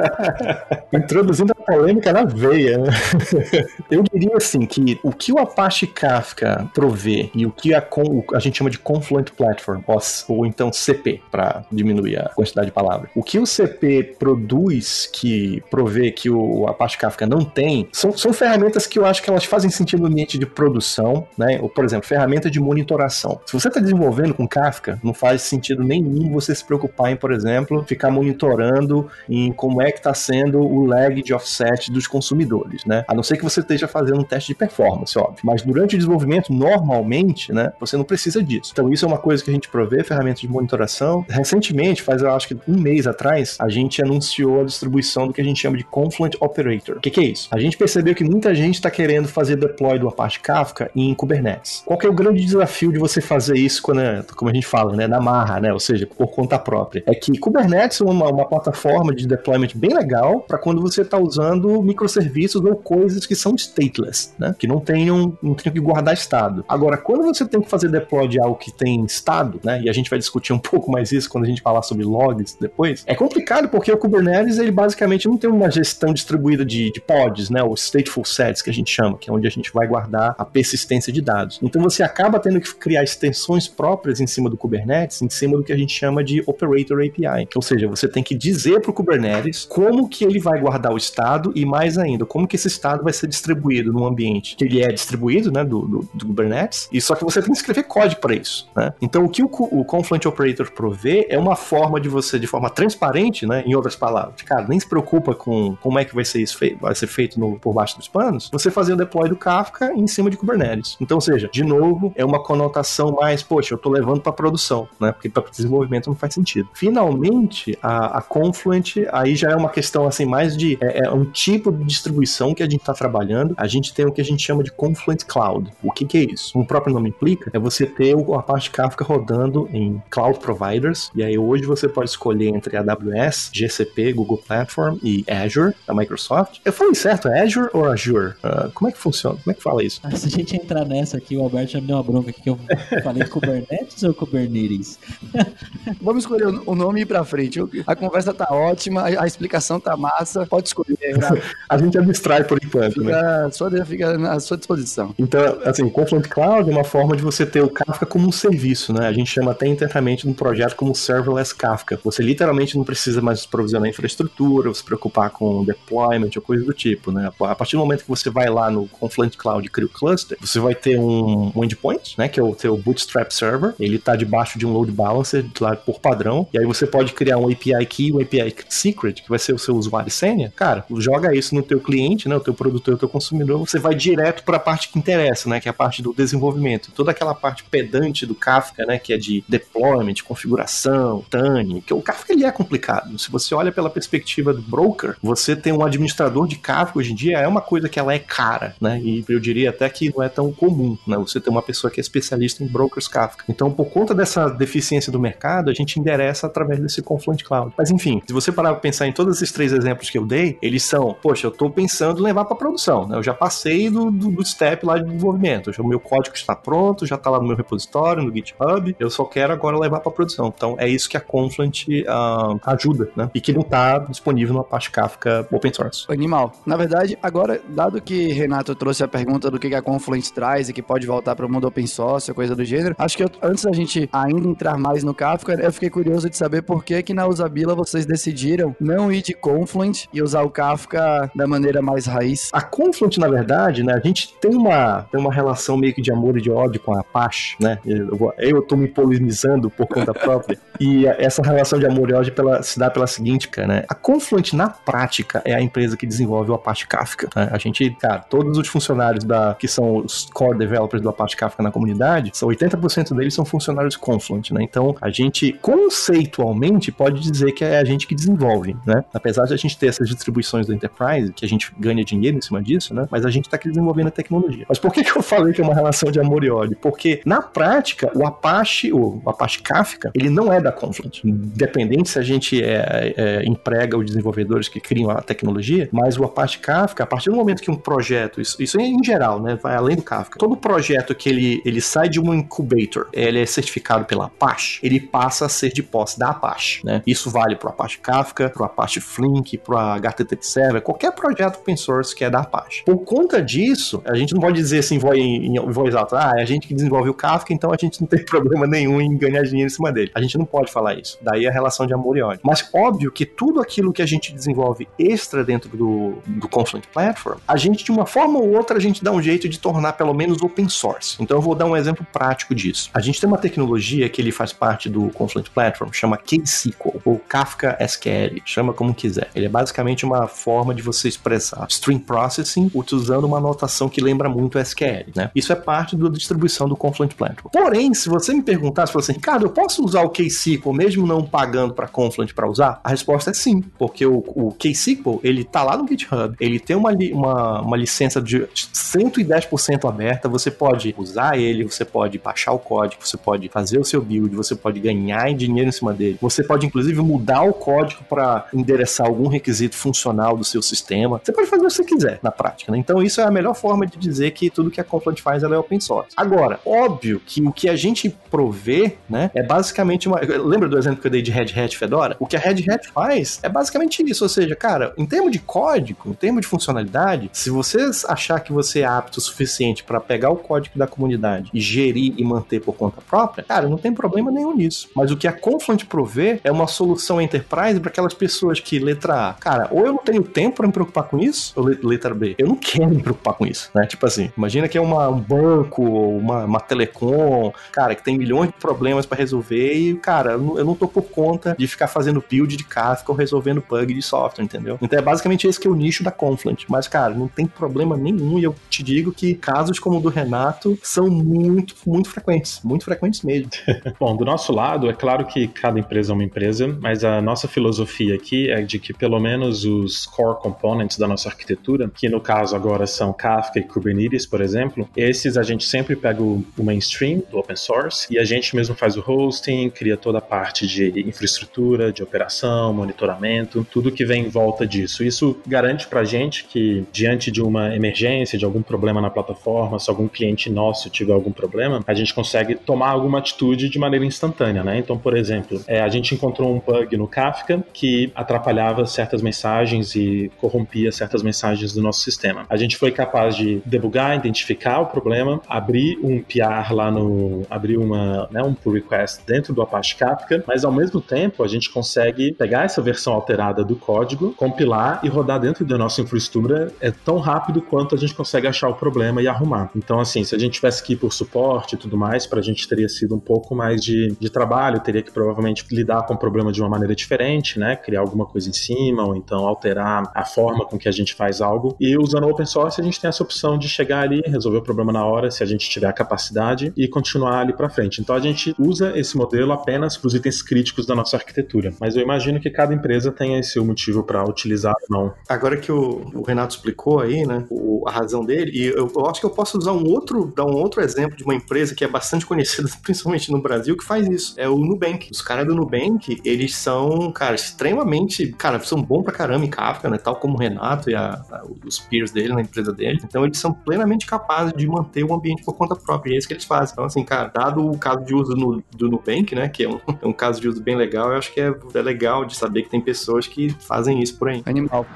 Introduzindo 0.93 1.53
a 1.53 1.55
polêmica 1.55 2.13
na 2.13 2.25
veia, 2.25 2.79
né? 2.79 2.91
Eu 3.91 4.03
diria 4.03 4.37
assim 4.37 4.67
que 4.67 4.99
o 5.03 5.13
que 5.13 5.33
o 5.33 5.39
Apache 5.39 5.87
Kafka 5.87 6.69
provê 6.75 7.31
e 7.35 7.47
o 7.47 7.51
que 7.51 7.75
a, 7.75 7.87
a 8.35 8.39
gente 8.39 8.59
chama 8.59 8.71
de 8.71 8.79
Confluent 8.79 9.31
Platform, 9.31 9.81
ou, 9.87 10.01
ou 10.29 10.47
então 10.47 10.73
CP, 10.73 11.21
para 11.31 11.65
diminuir 11.71 12.19
a 12.19 12.29
quantidade 12.31 12.67
de 12.67 12.73
palavras. 12.73 13.11
O 13.15 13.23
que 13.23 13.39
o 13.39 13.47
CP 13.47 14.17
produz 14.19 15.09
que 15.13 15.63
provê 15.71 16.11
que 16.11 16.31
o 16.31 16.67
Apache 16.67 16.99
Kafka 16.99 17.27
não 17.27 17.45
tem, 17.45 17.89
são, 17.93 18.17
são 18.17 18.33
ferramentas 18.33 18.87
que 18.87 18.99
eu 18.99 19.07
acho 19.07 19.23
que 19.23 19.31
elas 19.31 19.45
fazem 19.45 19.71
sentido 19.71 20.03
no 20.03 20.09
ambiente 20.09 20.39
de 20.39 20.47
produção, 20.47 21.27
né? 21.37 21.59
Ou, 21.61 21.69
por 21.69 21.85
exemplo, 21.85 22.07
ferramenta 22.07 22.51
de 22.51 22.61
monitoração. 22.61 23.41
Se 23.47 23.53
você 23.53 23.69
está 23.69 23.81
desenvolvendo 23.81 24.35
com 24.35 24.47
Kafka, 24.47 24.99
não 25.03 25.15
faz 25.23 25.43
sentido 25.43 25.85
nenhum 25.85 26.33
você 26.33 26.53
se 26.53 26.65
preocupar 26.65 27.13
em, 27.13 27.17
por 27.17 27.31
exemplo, 27.31 27.85
ficar 27.87 28.11
monitorando 28.11 29.09
em 29.29 29.53
como 29.53 29.81
é 29.81 29.93
que 29.93 29.99
está 29.99 30.13
sendo 30.13 30.59
o 30.59 30.85
lag 30.85 31.23
de 31.23 31.33
offset 31.33 31.93
dos 31.93 32.09
consumidores, 32.09 32.85
né? 32.85 33.05
A 33.07 33.15
não 33.15 33.23
ser 33.23 33.37
que 33.37 33.45
você 33.45 33.61
esteja 33.61 33.87
fazendo 33.87 34.19
um 34.19 34.25
teste 34.25 34.49
de 34.49 34.59
performance, 34.59 35.17
óbvio. 35.17 35.39
Mas 35.45 35.63
durante 35.63 35.95
o 35.95 35.99
desenvolvimento, 35.99 36.53
normalmente, 36.53 37.53
né, 37.53 37.73
você 37.79 37.97
não 37.97 38.03
precisa 38.03 38.43
disso. 38.43 38.71
Então 38.73 38.93
isso 38.93 39.05
é 39.05 39.09
uma 39.09 39.19
coisa 39.19 39.45
que 39.45 39.51
a 39.51 39.55
gente 39.55 39.69
provê, 39.69 40.03
ferramentas 40.03 40.41
de 40.41 40.49
monitoração. 40.49 41.25
Recentemente, 41.29 42.03
faz 42.03 42.21
eu 42.21 42.33
acho 42.33 42.49
que 42.49 42.57
um 42.67 42.77
mês 42.81 43.07
atrás, 43.07 43.57
a 43.61 43.69
gente 43.69 44.03
anunciou 44.03 44.63
a 44.63 44.65
distribuição 44.65 45.29
do 45.29 45.33
que 45.33 45.41
a 45.41 45.45
gente 45.45 45.61
chama 45.61 45.77
de 45.77 45.85
Confluent 45.85 46.35
Operator. 46.41 46.97
O 46.97 47.01
que, 47.01 47.11
que 47.11 47.21
é 47.21 47.25
isso? 47.25 47.49
A 47.53 47.61
gente 47.61 47.79
percebeu 47.79 48.13
que 48.13 48.25
muita 48.25 48.53
gente 48.57 48.75
está 48.75 48.91
querendo 48.91 49.29
fazer 49.29 49.55
deploy 49.55 50.01
do 50.01 50.09
Apache 50.09 50.41
Kafka 50.41 50.91
em 50.97 51.15
Kubernetes. 51.15 51.85
Qual 51.87 51.99
é 52.03 52.09
o 52.09 52.13
grande 52.13 52.45
desafio 52.45 52.91
de 52.91 52.99
você 52.99 53.21
fazer 53.21 53.57
isso 53.57 53.81
quando, 53.81 54.01
é- 54.01 54.25
como 54.35 54.51
a 54.51 54.55
gente 54.55 54.67
fala, 54.67 54.97
né, 54.97 55.12
na 55.13 55.21
marra, 55.21 55.61
né? 55.61 55.73
Ou 55.73 55.79
seja, 55.79 56.07
por 56.07 56.29
conta 56.29 56.59
própria? 56.59 57.03
É 57.07 57.15
que 57.15 57.39
Kubernetes 57.39 58.01
é 58.01 58.05
uma, 58.05 58.31
uma 58.31 58.49
plataforma 58.49 59.15
de 59.15 59.27
deployment 59.27 59.69
bem 59.75 59.93
legal 59.93 60.41
para 60.41 60.57
quando 60.57 60.81
você 60.81 61.03
está 61.03 61.19
usando 61.19 61.83
microserviços 61.83 62.65
ou 62.65 62.77
coisas 62.77 63.27
que 63.27 63.35
são 63.35 63.55
stateless, 63.55 64.33
né? 64.39 64.55
Que 64.59 64.67
não 64.67 64.81
tenham, 64.81 65.37
não 65.43 65.55
tenham 65.55 65.75
que 65.75 65.81
guardar 65.81 66.15
estado. 66.15 66.65
Agora, 66.67 66.97
quando 66.97 67.23
você 67.25 67.45
tem 67.45 67.61
que 67.61 67.69
fazer 67.69 67.91
deploy 67.91 68.27
de 68.27 68.41
algo 68.41 68.57
que 68.57 68.73
tem 68.73 69.05
estado, 69.05 69.61
né? 69.63 69.83
E 69.83 69.91
a 69.91 69.93
gente 69.93 70.09
vai 70.09 70.19
discutir 70.19 70.55
um 70.55 70.59
pouco 70.73 70.91
mais 70.91 71.13
isso 71.13 71.29
quando 71.29 71.45
a 71.45 71.47
gente 71.49 71.61
falar 71.61 71.83
sobre 71.83 72.05
logs 72.05 72.57
depois. 72.59 73.05
É 73.07 73.15
complicado 73.15 73.69
porque 73.69 73.93
o 73.93 73.99
Kubernetes 73.99 74.59
ele 74.59 74.71
basicamente 74.71 75.29
não 75.29 75.37
tem 75.37 75.51
uma 75.51 75.71
gestão 75.71 76.15
distribuída 76.15 76.65
de, 76.65 76.91
de 76.91 77.01
pods, 77.01 77.51
né? 77.51 77.63
Os 77.63 77.83
stateful 77.83 78.25
sets 78.25 78.63
que 78.63 78.71
a 78.71 78.73
gente 78.73 78.91
chama, 78.91 79.19
que 79.19 79.29
é 79.29 79.33
onde 79.33 79.47
a 79.47 79.51
gente 79.51 79.71
vai 79.75 79.87
guardar 79.87 80.35
a 80.39 80.45
persistência 80.45 81.13
de 81.13 81.21
dados. 81.21 81.59
Então 81.63 81.83
você 81.83 82.03
acaba 82.03 82.39
tendo 82.39 82.59
que 82.61 82.75
criar 82.75 83.03
extensões 83.03 83.69
próprias 83.69 84.21
em 84.21 84.27
cima 84.27 84.49
do 84.49 84.57
Kubernetes, 84.57 85.02
em 85.25 85.31
cima 85.31 85.57
do 85.57 85.65
que 85.65 85.73
a 85.73 85.77
gente 85.77 85.93
chama 85.93 86.23
de 86.23 86.43
Operator 86.47 86.99
API. 86.99 87.49
Ou 87.55 87.63
seja, 87.63 87.89
você 87.89 88.09
tem 88.09 88.23
que 88.23 88.35
dizer 88.35 88.81
para 88.81 88.91
o 88.91 88.95
Kubernetes 88.95 89.65
como 89.65 90.09
que 90.09 90.25
ele 90.25 90.39
vai 90.39 90.61
guardar 90.61 90.93
o 90.93 90.97
estado 90.97 91.53
e 91.55 91.65
mais 91.65 91.99
ainda, 91.99 92.25
como 92.25 92.47
que 92.47 92.57
esse 92.57 92.69
estado 92.69 93.03
vai 93.03 93.13
ser 93.13 93.27
distribuído 93.27 93.93
num 93.93 94.07
ambiente 94.07 94.57
que 94.57 94.65
ele 94.65 94.83
é 94.83 94.93
distribuído, 94.93 95.51
né, 95.51 95.65
do, 95.65 95.83
do, 95.83 96.09
do 96.15 96.27
Kubernetes. 96.27 96.89
E 96.93 97.01
só 97.01 97.15
que 97.15 97.25
você 97.25 97.41
tem 97.41 97.53
que 97.53 97.59
escrever 97.59 97.85
código 97.85 98.21
para 98.21 98.35
isso, 98.35 98.69
né? 98.77 98.93
Então 99.01 99.25
o 99.25 99.29
que 99.29 99.43
o, 99.43 99.47
o 99.47 99.85
Confluent 99.85 100.25
Operator 100.27 100.71
provê 100.73 101.27
é 101.29 101.39
uma 101.39 101.57
forma 101.57 102.01
de 102.01 102.09
você, 102.09 102.39
de 102.39 102.47
forma 102.47 102.71
transparente, 102.71 103.47
né, 103.47 103.63
em 103.67 103.75
outras 103.75 103.97
palavras, 103.97 104.43
cara, 104.43 104.67
nem 104.69 104.79
se 104.79 104.89
preocupa 104.89 105.35
com 105.35 105.77
como 105.77 105.99
é 105.99 106.05
que 106.05 106.15
vai 106.15 106.25
ser 106.25 106.43
isso 106.43 106.57
feito, 106.57 106.81
vai 106.81 106.95
ser 106.95 107.07
feito 107.07 107.39
no, 107.39 107.59
por 107.59 107.73
baixo 107.73 107.97
dos 107.97 108.09
panos, 108.09 108.49
você 108.53 108.71
fazer 108.71 108.95
o 108.95 108.97
deploy 108.97 109.29
do 109.29 109.37
Kafka 109.37 109.93
em 109.95 110.07
cima 110.07 110.31
de 110.31 110.37
Kubernetes. 110.37 110.97
Então, 111.01 111.17
ou 111.17 111.21
seja, 111.21 111.49
de 111.53 111.65
novo, 111.65 112.13
é 112.17 112.25
uma 112.25 112.43
conotação 112.43 113.13
mais, 113.13 113.43
poxa, 113.43 113.75
eu 113.75 113.79
tô 113.79 113.91
levando 113.91 114.21
para 114.21 114.33
produção, 114.33 114.89
né? 115.01 115.13
Porque 115.13 115.29
para 115.29 115.43
desenvolvimento 115.51 116.07
não 116.09 116.17
faz 116.17 116.35
sentido. 116.35 116.69
Finalmente, 116.75 117.79
a, 117.83 118.19
a 118.19 118.23
Confluent 118.23 118.97
aí 119.13 119.35
já 119.35 119.51
é 119.51 119.57
uma 119.57 119.69
questão 119.69 120.07
assim 120.07 120.25
mais 120.25 120.57
de 120.57 120.79
é, 120.81 121.07
é 121.07 121.11
um 121.11 121.25
tipo 121.25 121.73
de 121.73 121.85
distribuição 121.85 122.55
que 122.55 122.63
a 122.63 122.67
gente 122.67 122.81
está 122.81 122.93
trabalhando. 122.93 123.55
A 123.57 123.67
gente 123.67 123.93
tem 123.95 124.07
o 124.07 124.13
que 124.13 124.21
a 124.21 124.25
gente 124.25 124.43
chama 124.43 124.63
de 124.63 124.73
Confluent 124.73 125.25
Cloud. 125.27 125.71
O 125.83 125.91
que, 125.91 126.05
que 126.05 126.19
é 126.19 126.33
isso? 126.33 126.53
Como 126.53 126.65
o 126.65 126.69
próprio 126.69 126.95
nome 126.95 127.11
implica, 127.11 127.51
é 127.53 127.59
você 127.59 127.87
ter 127.87 128.15
a 128.15 128.43
parte 128.43 128.71
Kafka 128.71 129.05
rodando 129.05 129.69
em 129.73 130.03
cloud 130.11 130.39
providers. 130.39 131.11
E 131.15 131.23
aí 131.23 131.39
hoje 131.39 131.65
você 131.65 131.89
pode 131.89 132.11
escolher 132.11 132.49
entre 132.49 132.77
AWS, 132.77 133.51
GCP, 133.53 134.13
Google 134.13 134.39
Platform 134.39 134.99
e 135.03 135.25
Azure 135.29 135.75
da 135.87 135.95
Microsoft. 135.95 136.59
Eu 136.65 136.73
falei 136.73 136.95
certo, 136.95 137.29
é 137.29 137.43
Azure 137.43 137.69
ou 137.73 137.85
Azure? 137.85 138.35
Ah, 138.43 138.71
como 138.75 138.89
é 138.89 138.93
que 138.93 138.99
funciona? 138.99 139.37
Como 139.43 139.53
é 139.53 139.55
que 139.55 139.63
fala 139.63 139.83
isso? 139.85 140.01
Ah, 140.03 140.11
Se 140.11 140.27
a 140.27 140.31
gente 140.31 140.57
entrar 140.57 140.85
nessa 140.85 141.17
aqui, 141.17 141.37
o 141.37 141.43
Alberto 141.43 141.73
já 141.73 141.81
me 141.81 141.87
deu 141.87 141.97
uma 141.97 142.03
bronca 142.03 142.31
aqui 142.31 142.43
que 142.43 142.51
eu 142.51 142.59
falei 143.03 143.25
Kubernetes 143.29 144.03
ou 144.03 144.15
Kubernetes? 144.15 144.82
Vamos 146.01 146.25
escolher 146.25 146.47
o 146.47 146.75
nome 146.75 147.01
e 147.01 147.03
ir 147.03 147.07
pra 147.07 147.25
frente. 147.25 147.61
A 147.87 147.95
conversa 147.95 148.33
tá 148.33 148.49
ótima, 148.51 149.03
a, 149.05 149.27
explicação 149.27 149.81
tá 149.81 149.97
massa. 149.97 150.47
Pode 150.47 150.69
escolher, 150.69 150.97
Renato. 151.01 151.41
A 151.69 151.79
gente 151.79 151.97
abstrai 151.97 152.45
por 152.45 152.59
enquanto, 152.63 153.03
né? 153.03 153.13
Fica, 153.15 153.47
à 153.47 153.51
sua- 153.51 153.85
fica 153.85 154.19
na 154.19 154.41
sua 154.41 154.57
disposição. 154.57 155.15
Então, 155.19 155.41
assim, 155.65 155.83
o 155.83 155.91
Confluent 155.91 156.29
Cloud 156.29 156.69
é 156.69 156.73
uma 156.73 156.85
forma 156.85 157.17
de 157.17 157.23
você 157.23 157.47
ter 157.47 157.63
o 157.63 157.69
Kafka 157.69 158.05
como 158.05 158.29
um 158.29 158.33
serviço, 158.33 158.93
né? 158.93 159.07
A 159.07 159.13
gente 159.13 159.31
chama 159.31 159.53
até 159.53 159.67
internamente 159.67 160.29
um 160.29 160.33
projeto 160.33 160.77
como 160.77 160.95
Serverless 160.95 161.55
Kafka. 161.55 161.99
Você 162.05 162.23
literalmente 162.23 162.77
não 162.77 162.85
precisa 162.85 163.21
mais 163.23 163.47
provisionar 163.47 163.89
infraestrutura, 163.89 164.73
se 164.75 164.85
preocupar 164.85 165.31
com 165.31 165.65
deployment 165.65 166.31
ou 166.37 166.43
coisa 166.43 166.65
do 166.65 166.73
tipo, 166.73 167.11
né? 167.11 167.31
A 167.41 167.55
partir 167.55 167.77
do 167.77 167.81
momento 167.81 168.03
que 168.03 168.09
você 168.09 168.29
vai 168.31 168.49
lá 168.49 168.71
no 168.71 168.87
Confluent 168.89 169.37
Cloud 169.37 169.67
e 169.67 169.71
cria 169.71 169.87
o 169.87 169.91
cluster, 169.91 170.37
você 170.41 170.59
vai 170.61 170.75
ter 170.75 170.99
um, 170.99 171.53
um 171.55 171.65
endpoint, 171.65 172.15
né? 172.19 172.29
Que 172.29 172.39
é 172.39 172.43
o 172.43 172.55
teu 172.55 172.77
Bootstrap 172.77 173.31
Server. 173.31 173.75
Ele 173.79 173.99
tá 173.99 174.15
debaixo 174.17 174.59
de 174.59 174.67
um 174.67 174.72
load 174.73 174.91
balancer 174.91 175.45
lá 175.61 175.77
por 175.77 176.01
padrão. 176.01 176.47
E 176.53 176.59
aí 176.59 176.65
você 176.65 176.87
pode 176.87 177.13
criar 177.13 177.39
um 177.39 177.51
API 177.51 177.87
Key, 177.87 178.13
um 178.13 178.21
API 178.21 178.55
Secret, 178.69 179.15
que 179.15 179.29
vai 179.29 179.39
ser 179.39 179.55
o 179.55 179.59
seu 179.59 179.77
usuário 179.77 180.09
e 180.09 180.11
senha. 180.11 180.53
Cara, 180.55 180.85
joga 180.99 181.35
isso 181.35 181.55
no 181.55 181.63
teu 181.63 181.81
cliente, 181.81 182.29
né? 182.29 182.37
O 182.37 182.41
teu 182.41 182.55
produtor, 182.55 182.95
o 182.95 182.99
teu 182.99 183.09
consumidor. 183.09 183.59
Você 183.59 183.79
vai 183.79 183.95
direto 183.95 184.45
para 184.45 184.57
a 184.57 184.61
parte 184.61 184.89
que 184.89 184.99
interessa, 184.99 185.49
né? 185.49 185.61
Que 185.61 185.69
é 185.69 185.71
a 185.71 185.75
parte 185.75 186.03
do 186.03 186.13
desenvolvimento. 186.13 186.91
Toda 186.93 187.11
aquela 187.11 187.35
parte 187.35 187.65
pedante 187.65 188.27
do 188.27 188.35
Kafka, 188.35 188.85
né? 188.87 188.99
Que 188.99 189.13
é 189.13 189.19
de 189.19 189.45
deployment, 189.49 190.15
configuração, 190.27 191.25
TANI. 191.29 191.83
Que 191.83 191.95
o 191.95 192.01
Kafka 192.01 192.33
ele 192.33 192.45
é 192.45 192.51
complicado. 192.51 193.19
Se 193.19 193.31
você 193.31 193.55
olha 193.55 193.73
pela 193.73 193.91
perspectiva 193.91 194.53
do 194.53 194.63
broker, 194.63 195.17
você 195.23 195.55
tem 195.55 195.73
um 195.73 195.85
administrador 195.85 196.47
de 196.47 196.57
Kafka 196.57 196.99
hoje 196.99 197.13
em 197.13 197.15
dia 197.15 197.39
é 197.39 197.49
uma 197.49 197.61
coisa 197.61 197.89
que 197.89 197.99
ela 197.99 198.13
é 198.13 198.19
cara, 198.19 198.75
né? 198.81 199.01
E 199.03 199.25
eu 199.29 199.41
diria 199.41 199.71
até 199.71 199.89
que 199.89 200.13
não 200.15 200.23
é 200.23 200.29
tão 200.29 200.53
comum, 200.53 200.97
né? 201.07 201.17
Você 201.19 201.41
ter 201.41 201.51
uma 201.51 201.63
pessoa 201.63 201.91
que 201.91 202.01
é 202.01 202.03
especialista 202.03 202.63
em 202.63 202.67
brokers 202.67 203.09
Kafka. 203.09 203.45
Então, 203.49 203.71
por 203.71 203.87
conta 203.87 204.15
dessa 204.15 204.49
deficiência 204.63 205.11
do 205.11 205.19
mercado, 205.19 205.71
a 205.71 205.75
gente 205.75 205.99
endereça 205.99 206.47
através 206.47 206.81
desse 206.81 207.03
Confluent 207.03 207.43
Cloud. 207.43 207.73
Mas 207.77 207.91
enfim, 207.91 208.23
se 208.27 208.33
você 208.33 208.53
parar 208.53 208.71
para 208.71 208.81
pensar 208.81 209.07
em 209.07 209.13
todos 209.13 209.37
esses 209.37 209.53
três 209.53 209.73
exemplos 209.73 210.09
que 210.09 210.17
eu 210.17 210.25
dei, 210.25 210.57
eles 210.63 210.85
são, 210.85 211.17
poxa, 211.21 211.47
eu 211.47 211.51
estou 211.51 211.69
pensando 211.71 212.21
em 212.21 212.23
levar 212.23 212.45
para 212.45 212.57
produção, 212.57 213.07
né? 213.07 213.17
Eu 213.17 213.23
já 213.23 213.35
passei 213.35 213.91
do, 213.91 214.11
do, 214.11 214.31
do, 214.31 214.45
step 214.45 214.87
lá 214.87 214.99
de 214.99 215.05
desenvolvimento, 215.05 215.71
o 215.79 215.87
meu 215.87 215.99
código 215.99 216.35
está 216.37 216.55
pronto, 216.55 217.07
já 217.07 217.17
está 217.17 217.31
lá 217.31 217.39
no 217.39 217.47
meu 217.47 217.57
repositório, 217.57 218.23
no 218.23 218.33
GitHub, 218.33 218.95
eu 218.99 219.11
só 219.11 219.25
quero 219.25 219.53
agora 219.53 219.79
levar 219.79 220.01
para 220.01 220.13
produção. 220.13 220.53
Então 220.55 220.77
é 220.79 220.89
isso 220.89 221.09
que 221.09 221.17
a 221.17 221.21
Confluent 221.21 221.87
uh, 221.89 222.61
ajuda, 222.65 223.11
né? 223.17 223.31
E 223.35 223.41
que 223.41 223.53
não 223.53 223.63
está 223.63 223.99
disponível 223.99 224.55
no 224.55 224.61
Apache 224.61 224.91
Kafka 224.91 225.47
open 225.51 225.73
source. 225.73 226.05
Animal. 226.09 226.53
Na 226.67 226.77
verdade, 226.77 227.19
agora, 227.23 227.61
dado 227.69 228.01
que 228.01 228.29
Renato 228.29 228.75
trouxe 228.75 229.03
a 229.03 229.09
pergunta 229.09 229.51
do 229.51 229.59
que 229.59 229.75
a 229.75 229.83
Confluent 229.83 230.29
traz 230.31 230.69
e 230.69 230.73
que 230.73 230.83
pode 230.83 231.07
voltar 231.07 231.35
para 231.35 231.47
o 231.47 231.51
mundo 231.51 231.67
open 231.67 231.87
source, 231.87 232.33
coisa 232.33 232.55
do 232.55 232.65
gênero, 232.65 232.95
acho 232.99 233.17
que 233.17 233.25
eu, 233.25 233.31
antes 233.43 233.65
da 233.65 233.73
gente 233.73 234.09
ainda 234.13 234.52
entrar 234.53 234.79
mais 234.79 235.03
no 235.03 235.15
Kafka, 235.15 235.55
eu 235.55 235.73
fiquei 235.73 235.91
curioso 235.91 236.31
de 236.31 236.37
saber 236.37 236.63
por 236.63 236.85
que 236.85 237.03
que 237.03 237.13
na 237.13 237.27
Usabila 237.27 237.75
vocês 237.75 238.07
decidiram 238.07 238.77
não 238.81 239.11
ir 239.11 239.23
de 239.23 239.35
Confluent 239.35 240.05
e 240.13 240.23
usar 240.23 240.43
o 240.43 240.51
Kafka 240.51 241.31
da 241.35 241.47
maneira 241.47 241.83
mais 241.83 242.07
raiz. 242.07 242.51
A 242.53 242.61
Confluent, 242.61 243.19
na 243.19 243.29
verdade, 243.29 243.83
né, 243.83 243.95
a 243.95 244.01
gente 244.01 244.35
tem 244.41 244.55
uma, 244.55 245.03
tem 245.11 245.21
uma 245.21 245.33
relação 245.33 245.77
meio 245.77 245.95
que 245.95 246.03
de 246.03 246.13
amor 246.13 246.39
e 246.39 246.41
de 246.41 246.51
ódio 246.51 246.81
com 246.81 246.95
a 246.95 247.01
Apache, 247.01 247.57
né? 247.61 247.79
Eu, 247.85 248.33
eu 248.39 248.63
tô 248.63 248.77
me 248.77 248.89
polemizando 248.89 249.71
por 249.71 249.87
conta 249.87 250.15
própria. 250.15 250.59
e 250.83 251.07
essa 251.07 251.41
relação 251.43 251.79
de 251.79 251.87
amor 251.87 252.11
e 252.11 252.13
ódio 252.13 252.33
pela, 252.33 252.61
se 252.61 252.77
dá 252.77 252.91
pela 252.91 253.07
seguinte, 253.07 253.47
cara, 253.47 253.69
né? 253.69 253.85
A 253.89 253.95
Confluent, 253.95 254.53
na 254.53 254.69
prática, 254.69 255.41
é 255.45 255.55
a 255.55 255.63
empresa 255.63 255.97
que 255.97 256.05
desenvolve 256.05 256.51
o 256.51 256.55
Apache 256.55 256.89
Kafka. 256.89 257.29
Né? 257.37 257.49
A 257.53 257.59
gente, 257.59 257.89
cara, 258.01 258.19
todos 258.19 258.59
os 258.59 258.67
funcionários 258.67 259.23
da, 259.23 259.55
que 259.55 259.69
são 259.69 259.99
os 259.99 260.25
core 260.33 260.59
developers 260.59 261.01
do 261.01 261.09
Apache 261.09 261.37
Kafka 261.37 261.63
na 261.63 261.71
comunidade, 261.71 262.33
são 262.35 262.49
80% 262.49 263.15
deles 263.15 263.33
são 263.33 263.45
funcionários 263.45 263.95
Confluent, 263.95 264.51
né? 264.51 264.63
Então, 264.65 264.97
a 265.01 265.09
gente 265.09 265.53
conceitualmente 265.63 266.91
pode 266.91 267.21
dizer 267.21 267.53
que 267.53 267.65
é 267.65 267.79
a 267.79 267.85
gente 267.85 268.09
que 268.09 268.15
desenvolve, 268.15 268.77
né? 268.85 269.05
Apesar 269.15 269.45
de 269.45 269.55
a 269.55 269.57
gente 269.57 269.79
ter 269.79 269.87
essas 269.87 270.09
distribuições 270.09 270.67
do 270.67 270.75
Enterprise, 270.75 271.33
que 271.33 271.45
a 271.45 271.49
gente 271.49 271.73
ganha 271.79 272.05
dinheiro 272.05 272.37
em 272.37 272.41
cima 272.41 272.61
disso, 272.61 272.93
né? 272.93 273.07
Mas 273.09 273.25
a 273.25 273.31
gente 273.31 273.49
tá 273.49 273.55
aqui 273.55 273.69
desenvolvendo 273.69 274.09
a 274.09 274.11
tecnologia. 274.11 274.67
Mas 274.69 274.81
por 274.81 274.93
que 274.93 275.05
que 275.05 275.17
eu 275.17 275.23
falei 275.23 275.53
que 275.53 275.61
é 275.61 275.65
uma 275.65 275.75
relação 275.75 276.11
de 276.11 276.19
amor 276.19 276.43
e 276.43 276.51
ódio? 276.51 276.77
Porque, 276.81 277.21
na 277.25 277.41
prática, 277.41 278.11
o 278.17 278.27
Apache, 278.27 278.93
o 278.93 279.23
Apache 279.25 279.63
Kafka, 279.63 280.11
ele 280.15 280.29
não 280.29 280.53
é 280.53 280.61
da 280.61 280.72
Confluent. 280.73 281.25
Independente 281.25 282.11
se 282.11 282.19
a 282.19 282.23
gente 282.23 282.63
é, 282.63 283.15
é, 283.17 283.45
emprega 283.45 283.97
os 283.97 284.07
desenvolvedores 284.07 284.69
que 284.69 284.81
criam 284.81 285.11
a 285.11 285.21
tecnologia, 285.21 285.89
mas 285.93 286.19
o 286.19 286.25
Apache 286.25 286.59
Kafka, 286.59 287.05
a 287.05 287.07
partir 287.07 287.31
do 287.31 287.37
momento 287.37 287.63
que 287.63 287.71
um 287.71 287.77
projeto, 287.77 288.41
isso, 288.41 288.63
isso 288.63 288.81
é 288.81 288.85
em 288.85 289.03
geral, 289.03 289.41
né? 289.41 289.59
Vai 289.63 289.75
além 289.75 289.97
do 289.97 290.03
Kafka. 290.03 290.39
Todo 290.39 290.57
projeto 290.57 291.15
que 291.15 291.29
ele, 291.29 291.63
ele 291.65 291.81
sai 291.81 292.09
de 292.09 292.21
um 292.21 292.35
incubator, 292.35 293.09
ele 293.13 293.41
é 293.41 293.47
certificado 293.47 294.05
pela 294.05 294.27
Apache, 294.27 294.81
ele 294.83 295.01
passa 295.01 295.47
a 295.47 295.49
ser 295.49 295.73
de 295.73 295.83
posse 295.83 296.19
da 296.19 296.31
Apache, 296.31 296.85
né? 296.85 297.03
Isso 297.07 297.31
vale 297.31 297.57
para 297.57 297.69
o 297.69 297.71
Apache 297.71 297.99
Kafka, 297.99 298.51
para 298.51 298.63
o 298.63 298.65
Apache 298.65 299.01
Flink, 299.01 299.59
para 299.59 299.75
o 299.75 299.79
HTTP 299.79 300.45
Server, 300.45 300.81
qualquer 300.83 301.13
projeto 301.13 301.57
open 301.57 301.77
source 301.77 302.15
que 302.15 302.25
é 302.25 302.31
da 302.31 302.41
Apache. 302.41 302.83
Por 302.85 302.99
conta 302.99 303.43
disso, 303.43 304.03
a 304.05 304.15
gente 304.15 304.35
não 304.35 304.41
pode 304.41 304.57
dizer 304.57 304.79
assim 304.79 304.97
em 304.97 305.55
voz 305.71 305.95
alta, 305.95 306.19
ah, 306.19 306.35
é 306.39 306.43
a 306.43 306.47
gente 306.47 306.67
que 306.67 306.75
desenvolve 306.75 307.09
o 307.09 307.15
Kafka, 307.15 307.53
então 307.53 307.73
a 307.73 307.77
gente 307.77 308.01
não 308.01 308.09
tem 308.09 308.25
problema 308.27 308.67
nenhum 308.67 309.01
em 309.01 309.17
ganhar 309.17 309.43
dinheiro 309.43 309.67
em 309.67 309.75
cima 309.75 309.93
dele. 309.93 310.11
A 310.15 310.21
gente 310.21 310.37
não 310.39 310.45
pode 310.53 310.71
falar 310.71 310.95
isso. 310.95 311.19
Daí 311.23 311.49
a 311.49 311.51
relação 311.51 311.87
de 311.87 311.95
amor 311.95 312.19
e 312.19 312.23
ódio. 312.23 312.41
Mas 312.45 312.69
óbvio 312.75 313.11
que 313.11 313.25
tudo 313.25 313.61
aquilo 313.61 313.93
que 313.93 314.03
a 314.03 314.07
gente 314.07 314.33
desenvolve 314.33 314.87
extra 314.99 315.43
dentro 315.43 315.75
do, 315.75 316.19
do 316.27 316.47
Confluent 316.47 316.85
Platform, 316.93 317.39
a 317.49 317.57
gente, 317.57 317.83
de 317.83 317.91
uma 317.91 318.05
forma 318.05 318.39
ou 318.39 318.55
outra, 318.55 318.77
a 318.77 318.81
gente 318.81 319.03
dá 319.03 319.11
um 319.11 319.23
jeito 319.23 319.49
de 319.49 319.59
tornar 319.59 319.95
pelo 319.95 320.13
menos 320.13 320.43
open 320.43 320.69
source. 320.69 321.17
Então 321.19 321.39
eu 321.39 321.41
vou 321.41 321.55
dar 321.55 321.65
um 321.65 321.75
exemplo 321.75 322.07
prático 322.13 322.55
disso. 322.55 322.91
A 322.93 323.01
gente 323.01 323.19
tem 323.19 323.27
uma 323.27 323.39
tecnologia 323.39 324.09
que 324.09 324.21
ele 324.21 324.31
faz 324.31 324.53
parte 324.53 324.91
do 324.91 325.09
Confluent 325.11 325.49
Platform, 325.49 325.91
chama 325.93 326.19
KSQL, 326.19 327.01
ou 327.05 327.19
Kafka 327.19 327.77
SQL, 327.81 328.43
chama 328.45 328.75
como 328.75 328.95
quiser. 328.95 329.31
Ele 329.35 329.47
é 329.47 329.49
basicamente 329.49 330.05
uma 330.05 330.27
forma 330.29 330.75
de 330.75 330.83
você 330.83 331.09
expressar 331.09 331.67
stream 331.71 331.99
processing 331.99 332.71
utilizando 332.75 333.25
uma 333.25 333.41
notação 333.41 333.89
que 333.89 334.01
lembra 334.01 334.29
muito 334.29 334.59
SQL, 334.59 335.11
né? 335.17 335.31
Isso 335.35 335.53
é 335.53 335.57
parte 335.57 335.97
da 335.97 336.09
distribuição 336.09 336.69
do 336.69 336.77
Confluent 336.77 337.15
Platform. 337.15 337.51
Porém, 337.51 337.95
se 337.95 338.09
você 338.09 338.35
me 338.35 338.43
perguntar, 338.43 338.87
se 338.87 338.93
você 338.93 339.13
assim, 339.13 339.19
Ricardo, 339.19 339.47
eu 339.47 339.51
posso 339.51 339.85
usar 339.85 340.03
o 340.03 340.11
KSQL 340.11 340.42
mesmo 340.73 341.07
não 341.07 341.23
pagando 341.25 341.75
para 341.75 341.89
Confluent 341.89 342.33
para 342.33 342.49
usar? 342.49 342.81
A 342.83 342.91
resposta 342.91 343.31
é 343.31 343.35
sim, 343.35 343.61
porque 343.79 344.05
o, 344.07 344.25
o 344.29 344.53
KSQL, 344.53 345.21
ele 345.23 345.45
tá 345.45 345.63
lá 345.63 345.77
no 345.77 345.87
GitHub, 345.87 346.35
ele 346.41 346.59
tem 346.59 346.77
uma, 346.77 346.91
uma, 347.13 347.61
uma 347.61 347.77
licença 347.77 348.21
de 348.21 348.41
110% 348.43 349.89
aberta, 349.89 350.29
você 350.29 350.51
pode 350.51 350.95
usar 350.99 351.39
ele, 351.39 351.65
você 351.65 351.85
pode 351.85 352.19
baixar 352.19 352.53
o 352.53 352.59
código, 352.59 353.07
você 353.07 353.17
pode 353.17 353.49
fazer 353.49 353.79
o 353.79 353.85
seu 353.85 354.01
build, 354.01 354.35
você 354.35 354.55
pode 354.55 354.81
ganhar 354.81 355.33
dinheiro 355.35 355.69
em 355.69 355.73
cima 355.73 355.93
dele, 355.93 356.19
você 356.21 356.43
pode 356.43 356.67
inclusive 356.67 357.01
mudar 357.01 357.43
o 357.43 357.53
código 357.53 358.03
para 358.09 358.47
endereçar 358.53 359.07
algum 359.07 359.29
requisito 359.29 359.77
funcional 359.77 360.37
do 360.37 360.45
seu 360.45 360.63
sistema, 360.63 361.21
você 361.23 361.33
pode 361.33 361.49
fazer 361.49 361.65
o 361.65 361.69
que 361.69 361.75
você 361.75 361.85
quiser 361.85 362.19
na 362.23 362.31
prática, 362.31 362.73
né? 362.73 362.79
Então 362.79 363.03
isso 363.03 363.21
é 363.21 363.25
a 363.25 363.31
melhor 363.31 363.55
forma 363.55 363.87
de 363.87 363.99
dizer 363.99 364.33
que 364.33 364.51
tudo 364.51 364.71
que 364.71 364.81
a 364.81 364.85
Confluent 364.85 365.21
faz 365.21 365.43
ela 365.43 365.55
é 365.55 365.59
open 365.59 365.81
source. 365.81 366.11
Agora, 366.17 366.61
óbvio 366.65 367.21
que 367.25 367.43
o 367.43 367.53
que 367.53 367.69
a 367.69 367.77
gente 367.77 368.11
provê, 368.31 368.97
né, 369.09 369.31
é 369.35 369.43
basicamente 369.43 370.09
uma. 370.09 370.21
Lembra 370.39 370.69
do 370.69 370.79
exemplo 370.79 371.01
que 371.01 371.07
eu 371.07 371.11
dei 371.11 371.23
de 371.23 371.31
Red 371.31 371.53
Hat 371.57 371.77
Fedora? 371.77 372.17
O 372.19 372.27
que 372.27 372.37
a 372.37 372.41
Red 372.41 372.65
Hat 372.69 372.89
faz 372.89 373.39
é 373.43 373.49
basicamente 373.49 374.03
isso, 374.09 374.25
ou 374.25 374.29
seja, 374.29 374.55
cara, 374.55 374.93
em 374.97 375.07
termos 375.07 375.33
de 375.33 375.39
código, 375.39 376.11
em 376.11 376.15
termos 376.15 376.43
de 376.43 376.47
funcionalidade, 376.47 377.31
se 377.33 377.51
você 377.51 377.91
achar 378.09 378.41
que 378.41 378.53
você 378.53 378.81
é 378.81 378.85
apto 378.85 379.19
o 379.19 379.23
suficiente 379.23 379.85
para 379.85 380.01
pegar 380.01 380.31
o 380.31 380.37
código 380.37 380.79
da 380.79 380.87
comunidade 380.87 381.51
e 381.53 381.61
gerir 381.61 382.15
e 382.17 382.25
manter 382.25 382.61
por 382.61 382.75
conta 382.75 383.01
própria, 383.01 383.45
cara, 383.45 383.69
não 383.69 383.79
tem 383.79 383.93
problema 383.93 384.31
nenhum 384.31 384.55
nisso. 384.57 384.89
Mas 384.95 385.11
o 385.11 385.17
que 385.17 385.27
a 385.27 385.33
Confluent 385.33 385.85
provê 385.87 386.41
é 386.45 386.53
uma 386.53 386.67
solução 386.67 387.21
enterprise 387.21 387.81
para 387.81 387.91
aquelas 387.91 388.15
pessoas 388.15 388.61
que, 388.61 388.79
letra 388.79 389.31
A, 389.31 389.35
cara, 389.35 389.69
ou 389.71 389.87
eu 389.87 389.93
não 389.93 389.99
tenho 389.99 390.23
tempo 390.23 390.57
para 390.57 390.67
me 390.67 390.73
preocupar 390.73 391.05
com 391.05 391.19
isso, 391.19 391.53
ou 391.57 391.65
letra 391.83 392.15
B, 392.15 392.35
eu 392.39 392.47
não 392.47 392.57
quero 392.57 392.91
me 392.91 393.03
preocupar 393.03 393.35
com 393.35 393.47
isso, 393.47 393.71
né? 393.75 393.87
Tipo 393.87 394.07
assim, 394.07 394.31
imagina 394.37 394.69
que 394.69 394.79
é 394.79 394.81
uma, 394.81 395.09
um 395.09 395.21
banco, 395.21 395.83
uma, 395.83 396.45
uma 396.45 396.61
telecom, 396.61 397.53
cara, 397.73 397.95
que 397.95 398.03
tem 398.03 398.17
milhões 398.17 398.49
de 398.49 398.57
problemas 398.59 399.07
para 399.07 399.19
resolver 399.19 399.75
e, 399.75 399.95
cara, 399.97 400.22
eu 400.31 400.65
não 400.65 400.75
tô 400.75 400.89
por 400.89 401.03
conta 401.03 401.55
de 401.59 401.67
ficar 401.67 401.89
fazendo 401.89 402.25
build 402.29 402.57
de 402.57 402.65
Kafka 402.65 403.11
ou 403.13 403.19
resolvendo 403.19 403.63
bug 403.69 403.93
de 403.93 404.03
software, 404.03 404.45
entendeu? 404.45 404.79
Então 404.81 404.99
é 404.99 405.03
basicamente 405.03 405.47
esse 405.47 405.59
que 405.61 405.67
é 405.67 405.71
o 405.71 405.75
nicho 405.75 406.03
da 406.03 406.11
Confluent. 406.11 406.65
Mas, 406.69 406.89
cara, 406.89 407.15
não 407.15 407.29
tem 407.29 407.47
problema 407.47 407.97
nenhum 407.97 408.39
e 408.39 408.45
eu 408.45 408.55
te 408.71 408.83
digo 408.83 409.13
que 409.13 409.35
casos 409.35 409.79
como 409.79 409.99
o 409.99 410.01
do 410.01 410.09
Renato 410.09 410.79
são 410.83 411.09
muito, 411.09 411.75
muito 411.87 412.09
frequentes, 412.09 412.61
muito 412.63 412.85
frequentes 412.85 413.23
mesmo. 413.23 413.51
Bom, 413.99 414.17
do 414.17 414.25
nosso 414.25 414.53
lado, 414.53 414.89
é 414.89 414.93
claro 414.93 415.27
que 415.27 415.49
cada 415.49 415.79
empresa 415.79 416.13
é 416.13 416.15
uma 416.15 416.25
empresa, 416.25 416.77
mas 416.81 417.05
a 417.05 417.21
nossa 417.21 417.49
filosofia 417.49 418.15
aqui 418.15 418.51
é 418.51 418.63
de 418.63 418.79
que 418.79 418.93
pelo 418.93 419.19
menos 419.19 419.65
os 419.65 420.07
core 420.07 420.41
components 420.41 420.99
da 420.99 421.07
nossa 421.07 421.29
arquitetura, 421.29 421.91
que 421.95 422.09
no 422.09 422.21
caso 422.21 422.55
agora 422.55 422.87
são 422.87 423.13
Kafka 423.13 423.59
e 423.59 423.63
Kubernetes, 423.63 424.27
por 424.27 424.41
exemplo, 424.41 424.89
esses 424.97 425.37
a 425.37 425.43
gente 425.43 425.65
sempre 425.65 425.97
pega 425.97 426.23
o, 426.23 426.45
mainstream 426.59 427.23
do 427.31 427.39
open 427.39 427.57
source 427.57 428.07
e 428.11 428.19
a 428.19 428.25
gente 428.25 428.55
mesmo 428.55 428.75
faz 428.75 428.97
o 428.97 429.05
hosting, 429.07 429.69
cria 429.71 429.97
toda 429.97 430.12
a 430.19 430.21
parte 430.21 430.67
de 430.67 431.01
infraestrutura, 431.09 431.93
de 431.93 432.03
operação, 432.03 432.73
monitoramento, 432.73 433.67
tudo 433.71 433.93
que 433.93 434.05
vem 434.05 434.27
em 434.27 434.29
volta 434.29 434.67
disso. 434.67 435.05
Isso 435.05 435.39
garante 435.47 435.87
pra 435.87 436.05
gente 436.05 436.45
que 436.45 436.85
diante 436.93 437.31
de 437.31 437.43
uma 437.43 437.75
emergência, 437.75 438.39
de 438.39 438.45
algum 438.45 438.63
problema 438.63 439.01
na 439.01 439.11
plataforma, 439.11 439.79
se 439.79 439.91
algum 439.91 440.09
cliente 440.09 440.51
nosso 440.51 440.91
tiver 440.91 441.13
algum 441.13 441.33
problema, 441.33 441.83
a 441.87 441.95
gente 441.95 442.15
consegue 442.15 442.55
tomar 442.55 442.91
alguma 442.91 443.19
atitude 443.19 443.69
de 443.69 443.79
maneira 443.79 444.05
instantânea, 444.05 444.63
né? 444.63 444.79
Então, 444.79 444.99
por 444.99 445.17
exemplo, 445.17 445.61
é, 445.67 445.81
a 445.81 445.89
gente 445.89 446.15
encontrou 446.15 446.55
um 446.55 446.61
bug 446.61 446.97
no 446.97 447.09
Kafka 447.09 447.65
que 447.73 448.11
atrapalhava 448.15 448.87
certas 448.87 449.23
mensagens 449.23 449.95
e 449.95 450.31
corrompia 450.39 450.93
certas 450.93 451.23
mensagens 451.23 451.73
do 451.73 451.83
nosso 451.83 452.01
sistema. 452.01 452.47
A 452.49 452.57
gente 452.57 452.77
foi 452.77 452.91
capaz 452.91 453.37
de 453.37 453.63
debugar, 453.65 454.17
identificar 454.17 454.81
o 454.81 454.87
problema, 454.87 455.41
abrir 455.49 455.99
um 456.03 456.21
PR 456.23 456.73
lá 456.73 456.91
no, 456.91 457.43
abrir 457.51 457.77
uma, 457.77 458.29
né, 458.31 458.43
um 458.43 458.55
pull 458.55 458.75
request 458.75 459.23
dentro 459.27 459.55
do 459.55 459.63
Apache 459.63 459.97
Kafka, 460.03 460.43
mas 460.49 460.65
ao 460.65 460.73
mesmo 460.73 461.01
tempo 461.01 461.45
a 461.45 461.49
gente 461.49 461.71
consegue 461.71 462.33
pegar 462.33 462.65
essa 462.65 462.83
versão 462.83 463.13
alterada 463.13 463.63
do 463.63 463.77
código, 463.77 464.35
compilar 464.35 464.99
e 465.05 465.09
rodar 465.09 465.39
dentro 465.39 465.65
da 465.65 465.79
nossa 465.79 466.01
infraestrutura 466.01 466.73
é 466.81 466.91
tão 466.91 467.19
rápido 467.19 467.63
quanto 467.63 467.95
a 467.95 467.99
gente 467.99 468.13
consegue 468.13 468.49
achar 468.49 468.69
o 468.69 468.75
problema 468.75 469.23
e 469.23 469.29
arrumar. 469.29 469.71
Então, 469.77 470.01
assim, 470.01 470.25
se 470.25 470.35
a 470.35 470.39
gente 470.39 470.55
tivesse 470.55 470.83
que 470.83 470.95
ir 470.95 470.97
por 470.97 471.13
suporte 471.13 471.77
e 471.77 471.79
tudo 471.79 471.97
mais, 471.97 472.27
para 472.27 472.41
a 472.41 472.43
gente 472.43 472.67
teria 472.67 472.89
sido 472.89 473.15
um 473.15 473.21
pouco 473.21 473.55
mais 473.55 473.81
de, 473.81 474.17
de 474.19 474.29
trabalho, 474.29 474.81
teria 474.81 475.03
que 475.03 475.13
provavelmente 475.13 475.65
lidar 475.71 476.05
com 476.05 476.15
o 476.15 476.19
problema 476.19 476.51
de 476.51 476.61
uma 476.61 476.69
maneira 476.69 476.97
diferente, 476.97 477.59
né? 477.59 477.77
Criar 477.77 478.01
alguma 478.01 478.27
coisa 478.27 478.49
em 478.49 478.53
cima, 478.53 479.05
ou 479.05 479.15
então 479.15 479.47
alterar 479.47 480.11
a 480.15 480.25
forma 480.25 480.65
com 480.65 480.77
que 480.77 480.89
a 480.89 480.93
gente 480.93 481.15
faz 481.15 481.41
algo. 481.41 481.77
E 481.81 481.97
usando 481.97 482.25
o 482.25 482.31
open 482.31 482.47
source, 482.47 482.81
a 482.81 482.85
gente 482.85 483.01
tem 483.01 483.09
essa 483.09 483.23
opção 483.23 483.57
de 483.57 483.69
chegar 483.69 484.01
ali, 484.01 484.21
resolver 484.27 484.59
o 484.59 484.63
problema 484.63 484.93
na 484.93 485.05
hora, 485.05 485.31
se 485.31 485.45
a 485.45 485.47
gente 485.47 485.71
tiver 485.71 485.87
a 485.87 485.93
capacidade, 485.93 486.73
e 486.77 486.89
continuar 486.89 487.41
ali 487.41 487.53
para 487.53 487.69
frente. 487.69 488.01
Então, 488.01 488.17
a 488.17 488.21
gente 488.21 488.55
usa 488.59 488.99
esse 488.99 489.17
modelo 489.17 489.53
apenas 489.53 489.92
apenas 489.93 489.97
para 489.97 490.09
os 490.09 490.15
itens 490.15 490.43
críticos 490.43 490.87
da 490.87 490.95
nossa 490.95 491.17
arquitetura. 491.17 491.73
Mas 491.81 491.97
eu 491.97 492.03
imagino 492.03 492.41
que 492.41 492.51
cada 492.51 492.75
empresa 492.75 493.11
tenha 493.13 493.39
esse 493.39 493.59
motivo 493.61 494.03
para 494.03 494.25
utilizar 494.25 494.75
ou 494.89 494.99
não. 494.99 495.15
Agora 495.29 495.57
que 495.57 495.71
o, 495.71 496.11
o, 496.15 496.23
Renato 496.23 496.57
explicou 496.57 497.01
aí, 497.01 497.27
né, 497.27 497.45
o, 497.51 497.85
a 497.87 497.91
razão 497.91 498.25
dele, 498.25 498.51
e 498.55 498.67
eu, 498.67 498.91
eu, 498.95 499.07
acho 499.07 499.21
que 499.21 499.27
eu 499.27 499.31
posso 499.31 499.59
usar 499.59 499.73
um 499.73 499.85
outro, 499.87 500.33
dar 500.35 500.45
um 500.45 500.55
outro 500.55 500.81
exemplo 500.81 501.17
de 501.17 501.25
uma 501.25 501.35
empresa 501.35 501.75
que 501.75 501.85
é 501.85 501.89
bastante 501.89 502.25
conhecida, 502.27 502.69
principalmente 502.83 503.31
no 503.31 503.41
Brasil, 503.41 503.77
que 503.77 503.85
faz 503.85 504.07
isso. 504.07 504.35
É 504.37 504.49
o 504.49 504.57
Nubank. 504.57 505.09
Os 505.11 505.23
caras 505.23 505.47
do 505.47 505.55
Nubank, 505.55 506.21
eles 506.25 506.55
são, 506.55 507.11
cara, 507.13 507.35
extremamente, 507.35 508.33
cara, 508.33 508.61
são 508.61 508.83
bons 508.83 509.03
pra 509.03 509.13
caramba 509.13 509.45
em 509.45 509.51
Kafka, 509.51 509.89
né, 509.89 509.99
tal 509.99 510.17
como 510.17 510.35
o 510.35 510.39
Renato 510.39 510.91
e 510.91 510.95
a, 510.95 511.15
a, 511.31 511.43
os 511.65 511.79
peers 511.79 512.11
dele 512.11 512.35
na 512.35 512.41
empresa 512.41 512.73
dele. 512.73 513.01
Então 513.05 513.25
eles 513.25 513.39
são 513.39 513.53
plenamente 513.53 514.07
capazes 514.07 514.53
de 514.55 514.67
manter 514.67 515.05
o 515.05 515.15
ambiente 515.15 515.43
por 515.45 515.55
conta 515.55 515.75
própria, 515.77 516.13
e 516.13 516.15
é 516.15 516.19
isso 516.19 516.27
que 516.27 516.35
eles 516.35 516.45
fazem. 516.45 516.73
Então, 516.73 516.85
assim, 516.85 517.05
cara, 517.05 517.29
dado 517.29 517.71
o 517.71 517.79
caso 517.79 518.05
de 518.05 518.15
uso 518.15 518.35
no, 518.35 518.63
do 518.71 518.89
Nubank, 518.89 519.35
né, 519.35 519.49
que 519.49 519.65
é 519.65 519.69
um, 519.69 519.81
é 520.01 520.07
um 520.07 520.13
caso 520.13 520.41
de 520.41 520.49
uso 520.49 520.63
bem 520.63 520.77
legal, 520.77 521.11
eu 521.11 521.19
acho 521.19 521.33
que 521.33 521.41
é, 521.41 521.55
é 521.75 521.83
legal 521.83 522.25
de 522.25 522.37
saber 522.37 522.63
que 522.63 522.71
tem 522.71 522.81
pessoas 522.81 523.27
que 523.27 523.51
fazem 523.61 524.03
isso 524.03 524.17
por 524.19 524.29
aí. 524.29 524.43
Animal. 524.47 524.87